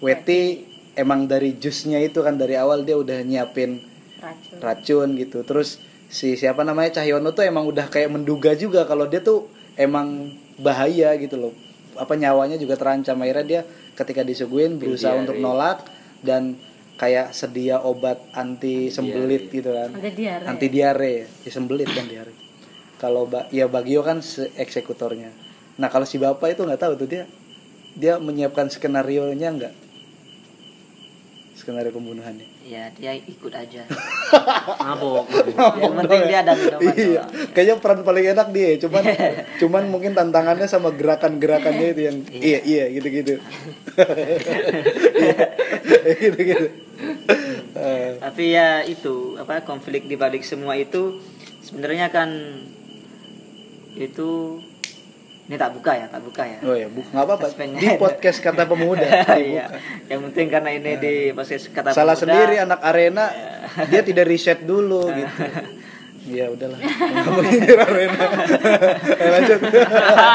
Weti. 0.02 0.70
emang 0.92 1.24
dari 1.24 1.56
jusnya 1.56 1.96
itu 2.04 2.20
kan 2.20 2.36
dari 2.36 2.52
awal 2.52 2.84
dia 2.84 3.00
udah 3.00 3.24
nyiapin 3.24 3.80
racun. 4.20 4.58
racun 4.60 5.08
gitu. 5.16 5.40
Terus 5.40 5.80
si 6.12 6.36
siapa 6.36 6.68
namanya 6.68 7.00
Cahyono 7.00 7.32
tuh 7.32 7.48
emang 7.48 7.64
udah 7.64 7.88
kayak 7.88 8.12
menduga 8.12 8.52
juga 8.52 8.84
kalau 8.84 9.08
dia 9.08 9.24
tuh 9.24 9.48
emang 9.80 10.36
bahaya 10.60 11.16
gitu 11.16 11.40
loh. 11.40 11.56
Apa 11.96 12.12
nyawanya 12.12 12.60
juga 12.60 12.76
terancam 12.76 13.16
akhirnya 13.24 13.46
dia 13.46 13.62
ketika 13.94 14.22
disuguhin 14.22 14.76
berusaha 14.76 15.12
diare. 15.12 15.22
untuk 15.22 15.36
nolak 15.36 15.84
dan 16.20 16.56
kayak 16.94 17.32
sedia 17.32 17.80
obat 17.80 18.20
anti 18.32 18.88
sembelit 18.88 19.48
gitu 19.48 19.70
kan. 19.70 19.90
Ada 19.92 20.10
diare. 20.10 20.44
Anti 20.46 20.66
diare. 20.68 21.14
Ya 21.42 21.50
sembelit 21.50 21.88
kan 21.88 22.06
diare. 22.06 22.32
Kalau 22.96 23.26
ba 23.26 23.50
ya 23.50 23.66
Bagio 23.66 24.00
kan 24.00 24.22
se- 24.22 24.54
eksekutornya 24.54 25.34
nah 25.72 25.88
kalau 25.88 26.04
si 26.04 26.20
bapak 26.20 26.52
itu 26.52 26.62
nggak 26.62 26.78
tahu 26.78 26.92
tuh 26.94 27.08
dia 27.08 27.24
dia 27.96 28.20
menyiapkan 28.20 28.68
skenario 28.68 29.32
nya 29.32 29.48
nggak 29.48 29.72
skenario 31.62 31.94
pembunuhannya? 31.94 32.44
Ya, 32.66 32.90
dia 32.98 33.14
ikut 33.14 33.54
aja. 33.54 33.86
mabok. 34.82 35.30
Yang 35.78 35.94
penting 36.02 36.20
dia 36.26 36.38
ada 36.42 36.52
minuman. 36.58 36.94
iya 36.98 37.22
doang. 37.22 37.50
kayaknya 37.54 37.74
peran 37.78 38.00
paling 38.02 38.24
enak 38.34 38.48
dia 38.50 38.70
cuman 38.82 39.02
cuman 39.60 39.82
mungkin 39.88 40.12
tantangannya 40.12 40.66
sama 40.66 40.90
gerakan-gerakannya 40.94 41.86
itu 41.94 42.02
yang 42.02 42.16
iya. 42.32 42.58
iya 42.62 42.84
gitu 42.90 43.08
gitu 43.08 43.34
gitu 46.22 46.40
gitu 46.40 46.66
Tapi 48.22 48.44
ya 48.54 48.84
itu 48.86 49.34
apa 49.40 49.64
konflik 49.66 50.06
di 50.06 50.14
balik 50.14 50.46
semua 50.46 50.78
itu 50.78 51.18
sebenarnya 51.64 52.12
kan 52.12 52.30
itu 53.96 54.60
ini 55.42 55.58
tak 55.58 55.74
buka 55.74 55.92
ya, 55.98 56.06
tak 56.06 56.22
buka 56.22 56.42
ya. 56.46 56.58
oh 56.62 56.76
ya 56.78 56.86
bu 56.86 57.02
nggak 57.02 57.24
apa-apa. 57.26 57.46
Di 57.74 57.88
podcast 57.98 58.38
kata 58.38 58.62
pemuda. 58.62 59.26
Iya. 59.42 59.74
Yang 60.06 60.20
penting 60.30 60.46
karena 60.54 60.70
ini 60.70 60.92
di 61.02 61.14
podcast 61.34 61.66
kata 61.74 61.90
salah 61.90 62.14
pemuda, 62.14 62.22
sendiri 62.22 62.54
anak 62.62 62.78
arena. 62.78 63.26
Dia 63.90 64.06
tidak 64.06 64.30
riset 64.30 64.62
dulu 64.62 65.10
gitu. 65.18 65.42
Iya 66.30 66.54
udahlah. 66.54 66.78
Nggak 66.78 67.26
mau 67.26 67.42
nyindir 67.42 67.78
arena. 67.82 68.24
Eh, 69.18 69.30
lanjut. 69.34 69.60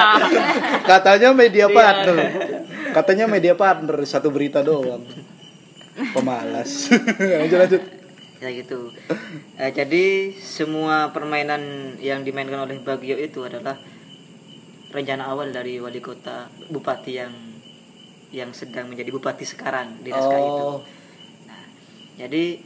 Katanya 0.91 1.29
media 1.31 1.65
partner. 1.71 2.17
Katanya 2.91 3.25
media 3.31 3.53
partner 3.55 3.95
satu 4.03 4.27
berita 4.27 4.59
doang. 4.59 5.07
Pemalas. 6.11 6.91
Lanjut 7.15 7.57
lanjut. 7.63 7.83
Ya 8.43 8.49
gitu. 8.51 8.91
Eh, 9.55 9.71
jadi 9.71 10.35
semua 10.43 11.15
permainan 11.15 11.95
yang 12.03 12.27
dimainkan 12.27 12.67
oleh 12.67 12.77
Bagio 12.83 13.15
itu 13.15 13.47
adalah 13.47 13.79
rencana 14.87 15.27
awal 15.27 15.51
dari 15.51 15.77
wali 15.77 15.99
kota 15.99 16.47
bupati 16.67 17.11
yang 17.13 17.33
yang 18.29 18.51
sedang 18.51 18.87
menjadi 18.87 19.09
bupati 19.09 19.43
sekarang 19.43 19.99
di 19.99 20.11
naskah 20.11 20.39
itu. 20.39 20.59
oh 20.59 20.79
Nah, 21.47 21.63
jadi 22.17 22.59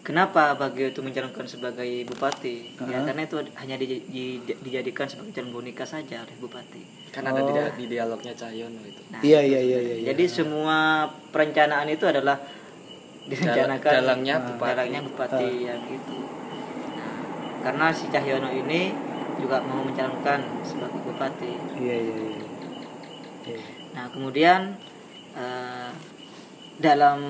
kenapa 0.00 0.52
Bagio 0.54 0.92
itu 0.92 1.00
mencalonkan 1.00 1.44
sebagai 1.44 1.88
bupati? 2.04 2.76
Ya 2.84 3.00
karena 3.02 3.24
itu 3.24 3.36
hanya 3.56 3.76
di- 3.76 4.04
di- 4.04 4.40
dijadikan 4.60 5.08
sebagai 5.08 5.32
calon 5.32 5.52
boneka 5.52 5.84
saja 5.84 6.20
oleh 6.20 6.36
bupati. 6.36 6.82
kan 7.08 7.24
ada 7.24 7.40
di, 7.40 7.52
di 7.80 7.84
dialognya 7.88 8.36
Cahyono 8.36 8.84
itu 8.84 9.00
Nah, 9.08 9.24
iya 9.24 9.40
iya 9.40 9.56
iya 9.58 9.78
iya 9.80 9.94
iya. 9.96 10.06
Jadi 10.12 10.24
semua 10.28 11.08
perencanaan 11.32 11.88
itu 11.88 12.04
adalah 12.04 12.36
direncanakan 13.24 13.88
dalangnya 13.90 14.34
Nah, 14.36 14.44
bupati. 14.46 14.68
dalangnya 14.68 15.00
bupati 15.00 15.48
yang 15.64 15.82
itu. 15.88 16.16
Nah, 16.92 17.16
karena 17.64 17.86
si 17.88 18.04
Cahyono 18.06 18.52
ini 18.52 18.92
juga 19.36 19.60
mau 19.62 19.84
mencalonkan 19.84 20.40
sebagai 20.62 21.00
bupati. 21.02 21.52
iya 21.78 21.96
iya 21.96 22.16
iya 22.16 22.44
Iya. 23.46 23.62
Nah, 23.94 24.10
kemudian 24.10 24.74
eh, 25.38 25.90
dalam 26.76 27.20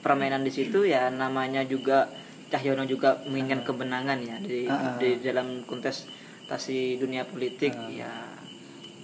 permainan 0.00 0.40
di 0.40 0.48
situ 0.48 0.88
ya 0.88 1.12
namanya 1.12 1.62
juga 1.62 2.08
Cahyono 2.48 2.88
juga 2.88 3.20
menginginkan 3.28 3.60
kebenangan 3.60 4.18
ya 4.24 4.36
di, 4.40 4.64
Ah, 4.64 4.72
ah. 4.72 4.96
di 4.96 5.20
dalam 5.20 5.68
kontestasi 5.68 6.96
dunia 6.96 7.28
politik 7.28 7.76
ya 7.92 8.08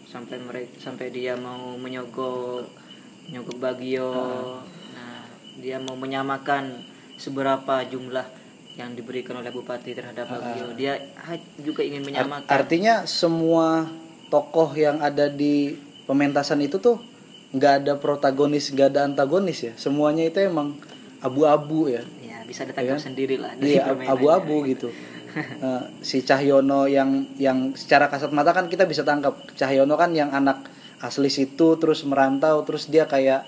sampai 0.09 0.41
mereka 0.41 0.81
sampai 0.81 1.13
dia 1.13 1.37
mau 1.37 1.77
menyogok 1.77 2.65
menyogok 3.29 3.57
Bagio. 3.61 4.17
Nah, 4.97 5.29
dia 5.61 5.77
mau 5.77 5.93
menyamakan 5.93 6.73
seberapa 7.21 7.85
jumlah 7.85 8.25
yang 8.75 8.91
diberikan 8.99 9.39
oleh 9.39 9.55
bupati 9.55 9.95
terhadap 9.95 10.27
Bagio. 10.27 10.75
Dia 10.75 10.99
juga 11.63 11.87
ingin 11.87 12.03
menyamakan. 12.03 12.51
artinya 12.51 13.07
semua 13.07 13.87
tokoh 14.31 14.75
yang 14.75 14.99
ada 14.99 15.31
di 15.31 15.79
pementasan 16.11 16.59
itu 16.59 16.83
tuh 16.83 16.99
nggak 17.55 17.75
ada 17.87 17.93
protagonis 17.95 18.75
nggak 18.75 18.89
ada 18.91 19.01
antagonis 19.07 19.63
ya? 19.63 19.73
Semuanya 19.79 20.27
itu 20.27 20.43
emang 20.43 20.75
abu-abu 21.23 21.87
ya? 21.87 22.03
Ya 22.19 22.43
bisa 22.43 22.67
ditangkap 22.67 22.99
sendiri 22.99 23.39
lah 23.39 23.55
iya 23.63 23.95
abu-abu 24.11 24.67
gitu. 24.67 24.91
Eh, 25.35 25.85
si 25.99 26.23
Cahyono 26.23 26.87
yang 26.87 27.27
yang 27.43 27.75
secara 27.75 28.07
kasat 28.07 28.31
mata 28.31 28.55
kan 28.55 28.71
kita 28.71 28.87
bisa 28.87 29.03
tangkap. 29.03 29.35
Cahyono 29.59 29.99
kan 29.99 30.15
yang 30.15 30.31
anak 30.31 30.63
asli 31.03 31.27
situ 31.27 31.75
terus 31.75 32.07
merantau 32.07 32.63
terus 32.63 32.87
dia 32.87 33.11
kayak 33.11 33.43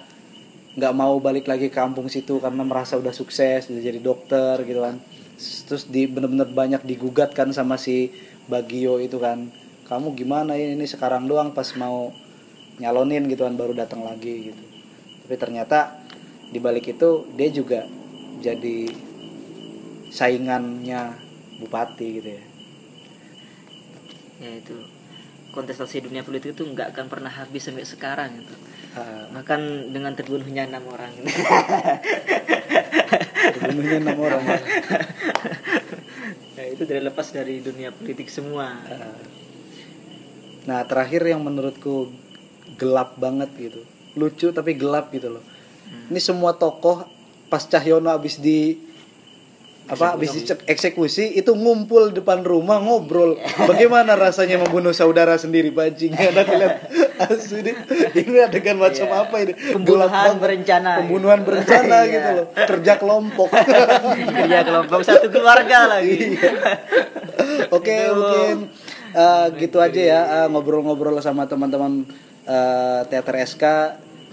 nggak 0.76 0.92
mau 0.92 1.16
balik 1.22 1.48
lagi 1.48 1.72
ke 1.72 1.78
kampung 1.80 2.10
situ 2.12 2.36
karena 2.36 2.60
merasa 2.60 3.00
udah 3.00 3.14
sukses 3.14 3.72
udah 3.72 3.80
jadi 3.80 3.96
dokter 4.02 4.60
gitu 4.68 4.84
kan 4.84 5.00
terus 5.38 5.88
di 5.88 6.08
bener-bener 6.08 6.48
banyak 6.48 6.82
digugat 6.84 7.36
kan 7.36 7.52
sama 7.52 7.76
si 7.76 8.12
Bagio 8.48 8.98
itu 9.00 9.20
kan. 9.20 9.52
Kamu 9.86 10.18
gimana 10.18 10.58
ini, 10.58 10.82
sekarang 10.82 11.30
doang 11.30 11.54
pas 11.54 11.70
mau 11.78 12.10
nyalonin 12.82 13.30
gitu 13.30 13.46
kan 13.46 13.54
baru 13.54 13.72
datang 13.72 14.02
lagi 14.02 14.50
gitu. 14.50 14.64
Tapi 15.26 15.34
ternyata 15.38 16.02
di 16.50 16.58
balik 16.58 16.90
itu 16.90 17.26
dia 17.38 17.48
juga 17.54 17.86
jadi 18.42 18.90
saingannya 20.10 21.14
bupati 21.62 22.06
gitu 22.18 22.28
ya. 22.34 22.44
Ya 24.36 24.50
itu 24.60 24.76
kontestasi 25.56 26.04
dunia 26.04 26.20
politik 26.20 26.52
itu 26.52 26.68
nggak 26.68 26.92
akan 26.92 27.06
pernah 27.08 27.32
habis 27.32 27.64
sampai 27.64 27.88
sekarang 27.88 28.44
gitu 28.44 28.54
Ah, 28.96 29.28
bahkan 29.28 29.60
dengan 29.92 30.16
terbunuhnya 30.16 30.64
enam 30.64 30.88
orang. 30.88 31.12
Terbunuhnya 33.52 33.98
enam 34.00 34.16
orang. 34.16 34.40
Ya 36.56 36.64
itu 36.72 36.88
tidak 36.88 37.12
lepas 37.12 37.28
dari 37.28 37.60
dunia 37.60 37.92
politik 37.92 38.32
semua. 38.32 38.80
Ah. 38.88 39.20
nah 40.66 40.82
terakhir 40.82 41.22
yang 41.22 41.44
menurutku 41.44 42.08
gelap 42.80 43.20
banget 43.20 43.52
gitu. 43.60 43.84
Lucu 44.16 44.48
tapi 44.56 44.72
gelap 44.72 45.12
gitu 45.12 45.28
loh. 45.28 45.44
Ini 46.08 46.16
semua 46.16 46.56
tokoh 46.56 47.04
pas 47.52 47.62
Cahyono 47.68 48.08
abis 48.10 48.40
di 48.40 48.80
apa 49.86 50.18
habis 50.18 50.34
eksekusi 50.66 51.38
itu 51.38 51.54
ngumpul 51.54 52.10
depan 52.10 52.42
rumah 52.42 52.82
ngobrol. 52.82 53.38
Bagaimana 53.70 54.18
rasanya 54.18 54.58
membunuh 54.58 54.90
saudara 54.90 55.38
sendiri 55.38 55.70
bajingnya 55.70 56.26
ada 56.34 56.42
lihat 56.42 56.74
asli 57.18 57.58
ini 57.60 57.72
ini 58.14 58.38
adegan 58.38 58.76
macam 58.76 59.06
Iya. 59.06 59.22
apa 59.22 59.36
ini 59.38 59.52
Pembunuhan 59.72 60.36
berencana. 60.36 60.90
pembunuhan 60.98 61.40
berencana 61.42 61.96
Iya. 62.00 62.10
gitu 62.10 62.28
loh 62.34 62.46
kerja 62.54 62.92
kelompok 62.96 63.48
kerja 64.38 64.58
kelompok 64.62 64.98
satu 65.00 65.26
keluarga 65.28 65.78
lagi 65.90 66.36
oke 67.68 67.96
mungkin 68.12 68.56
eh, 69.12 69.46
gitu 69.58 69.78
aja 69.78 70.00
ya 70.02 70.20
eh, 70.36 70.46
ngobrol-ngobrol 70.48 71.16
sama 71.18 71.44
teman-teman 71.44 72.04
eh, 72.44 73.00
teater 73.06 73.36
SK 73.42 73.64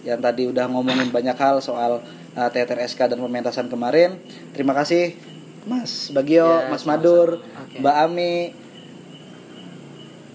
yang 0.03 0.19
tadi 0.19 0.45
udah 0.45 0.67
ngomongin 0.67 1.09
banyak 1.09 1.36
hal 1.36 1.59
soal 1.59 2.03
eh, 2.34 2.49
teater 2.49 2.79
SK 2.84 3.07
dan 3.07 3.19
pementasan 3.19 3.67
kemarin 3.67 4.19
terima 4.51 4.73
kasih 4.73 5.15
Mas 5.63 6.11
Bagio, 6.11 6.43
Ya, 6.43 6.67
Mas. 6.67 6.84
Madur, 6.84 7.39
Oke. 7.39 7.79
Mbak 7.79 7.95
Ami, 7.97 8.51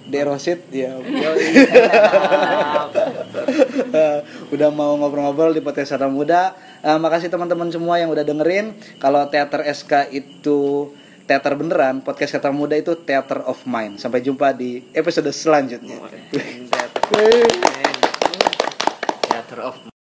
Derosit 0.09 0.67
ya. 0.73 0.97
Iya. 1.09 1.31
udah 4.55 4.69
mau 4.73 4.97
ngobrol-ngobrol 4.97 5.53
di 5.55 5.61
podcast 5.61 5.95
Sarah 5.95 6.11
Muda. 6.11 6.57
Uh, 6.81 6.99
makasih 6.99 7.29
teman-teman 7.29 7.69
semua 7.69 8.01
yang 8.01 8.11
udah 8.11 8.25
dengerin. 8.25 8.75
Kalau 8.99 9.29
teater 9.29 9.65
SK 9.69 10.13
itu 10.13 10.93
teater 11.29 11.53
beneran, 11.55 12.01
podcast 12.01 12.41
Sarah 12.41 12.57
Muda 12.57 12.75
itu 12.81 12.97
teater 13.05 13.45
of 13.45 13.61
mind. 13.69 14.01
Sampai 14.01 14.25
jumpa 14.25 14.57
di 14.57 14.81
episode 14.97 15.29
selanjutnya. 15.31 16.01
Oh, 16.01 16.09
teater 19.29 19.61
of 19.61 19.77
mind. 19.85 19.97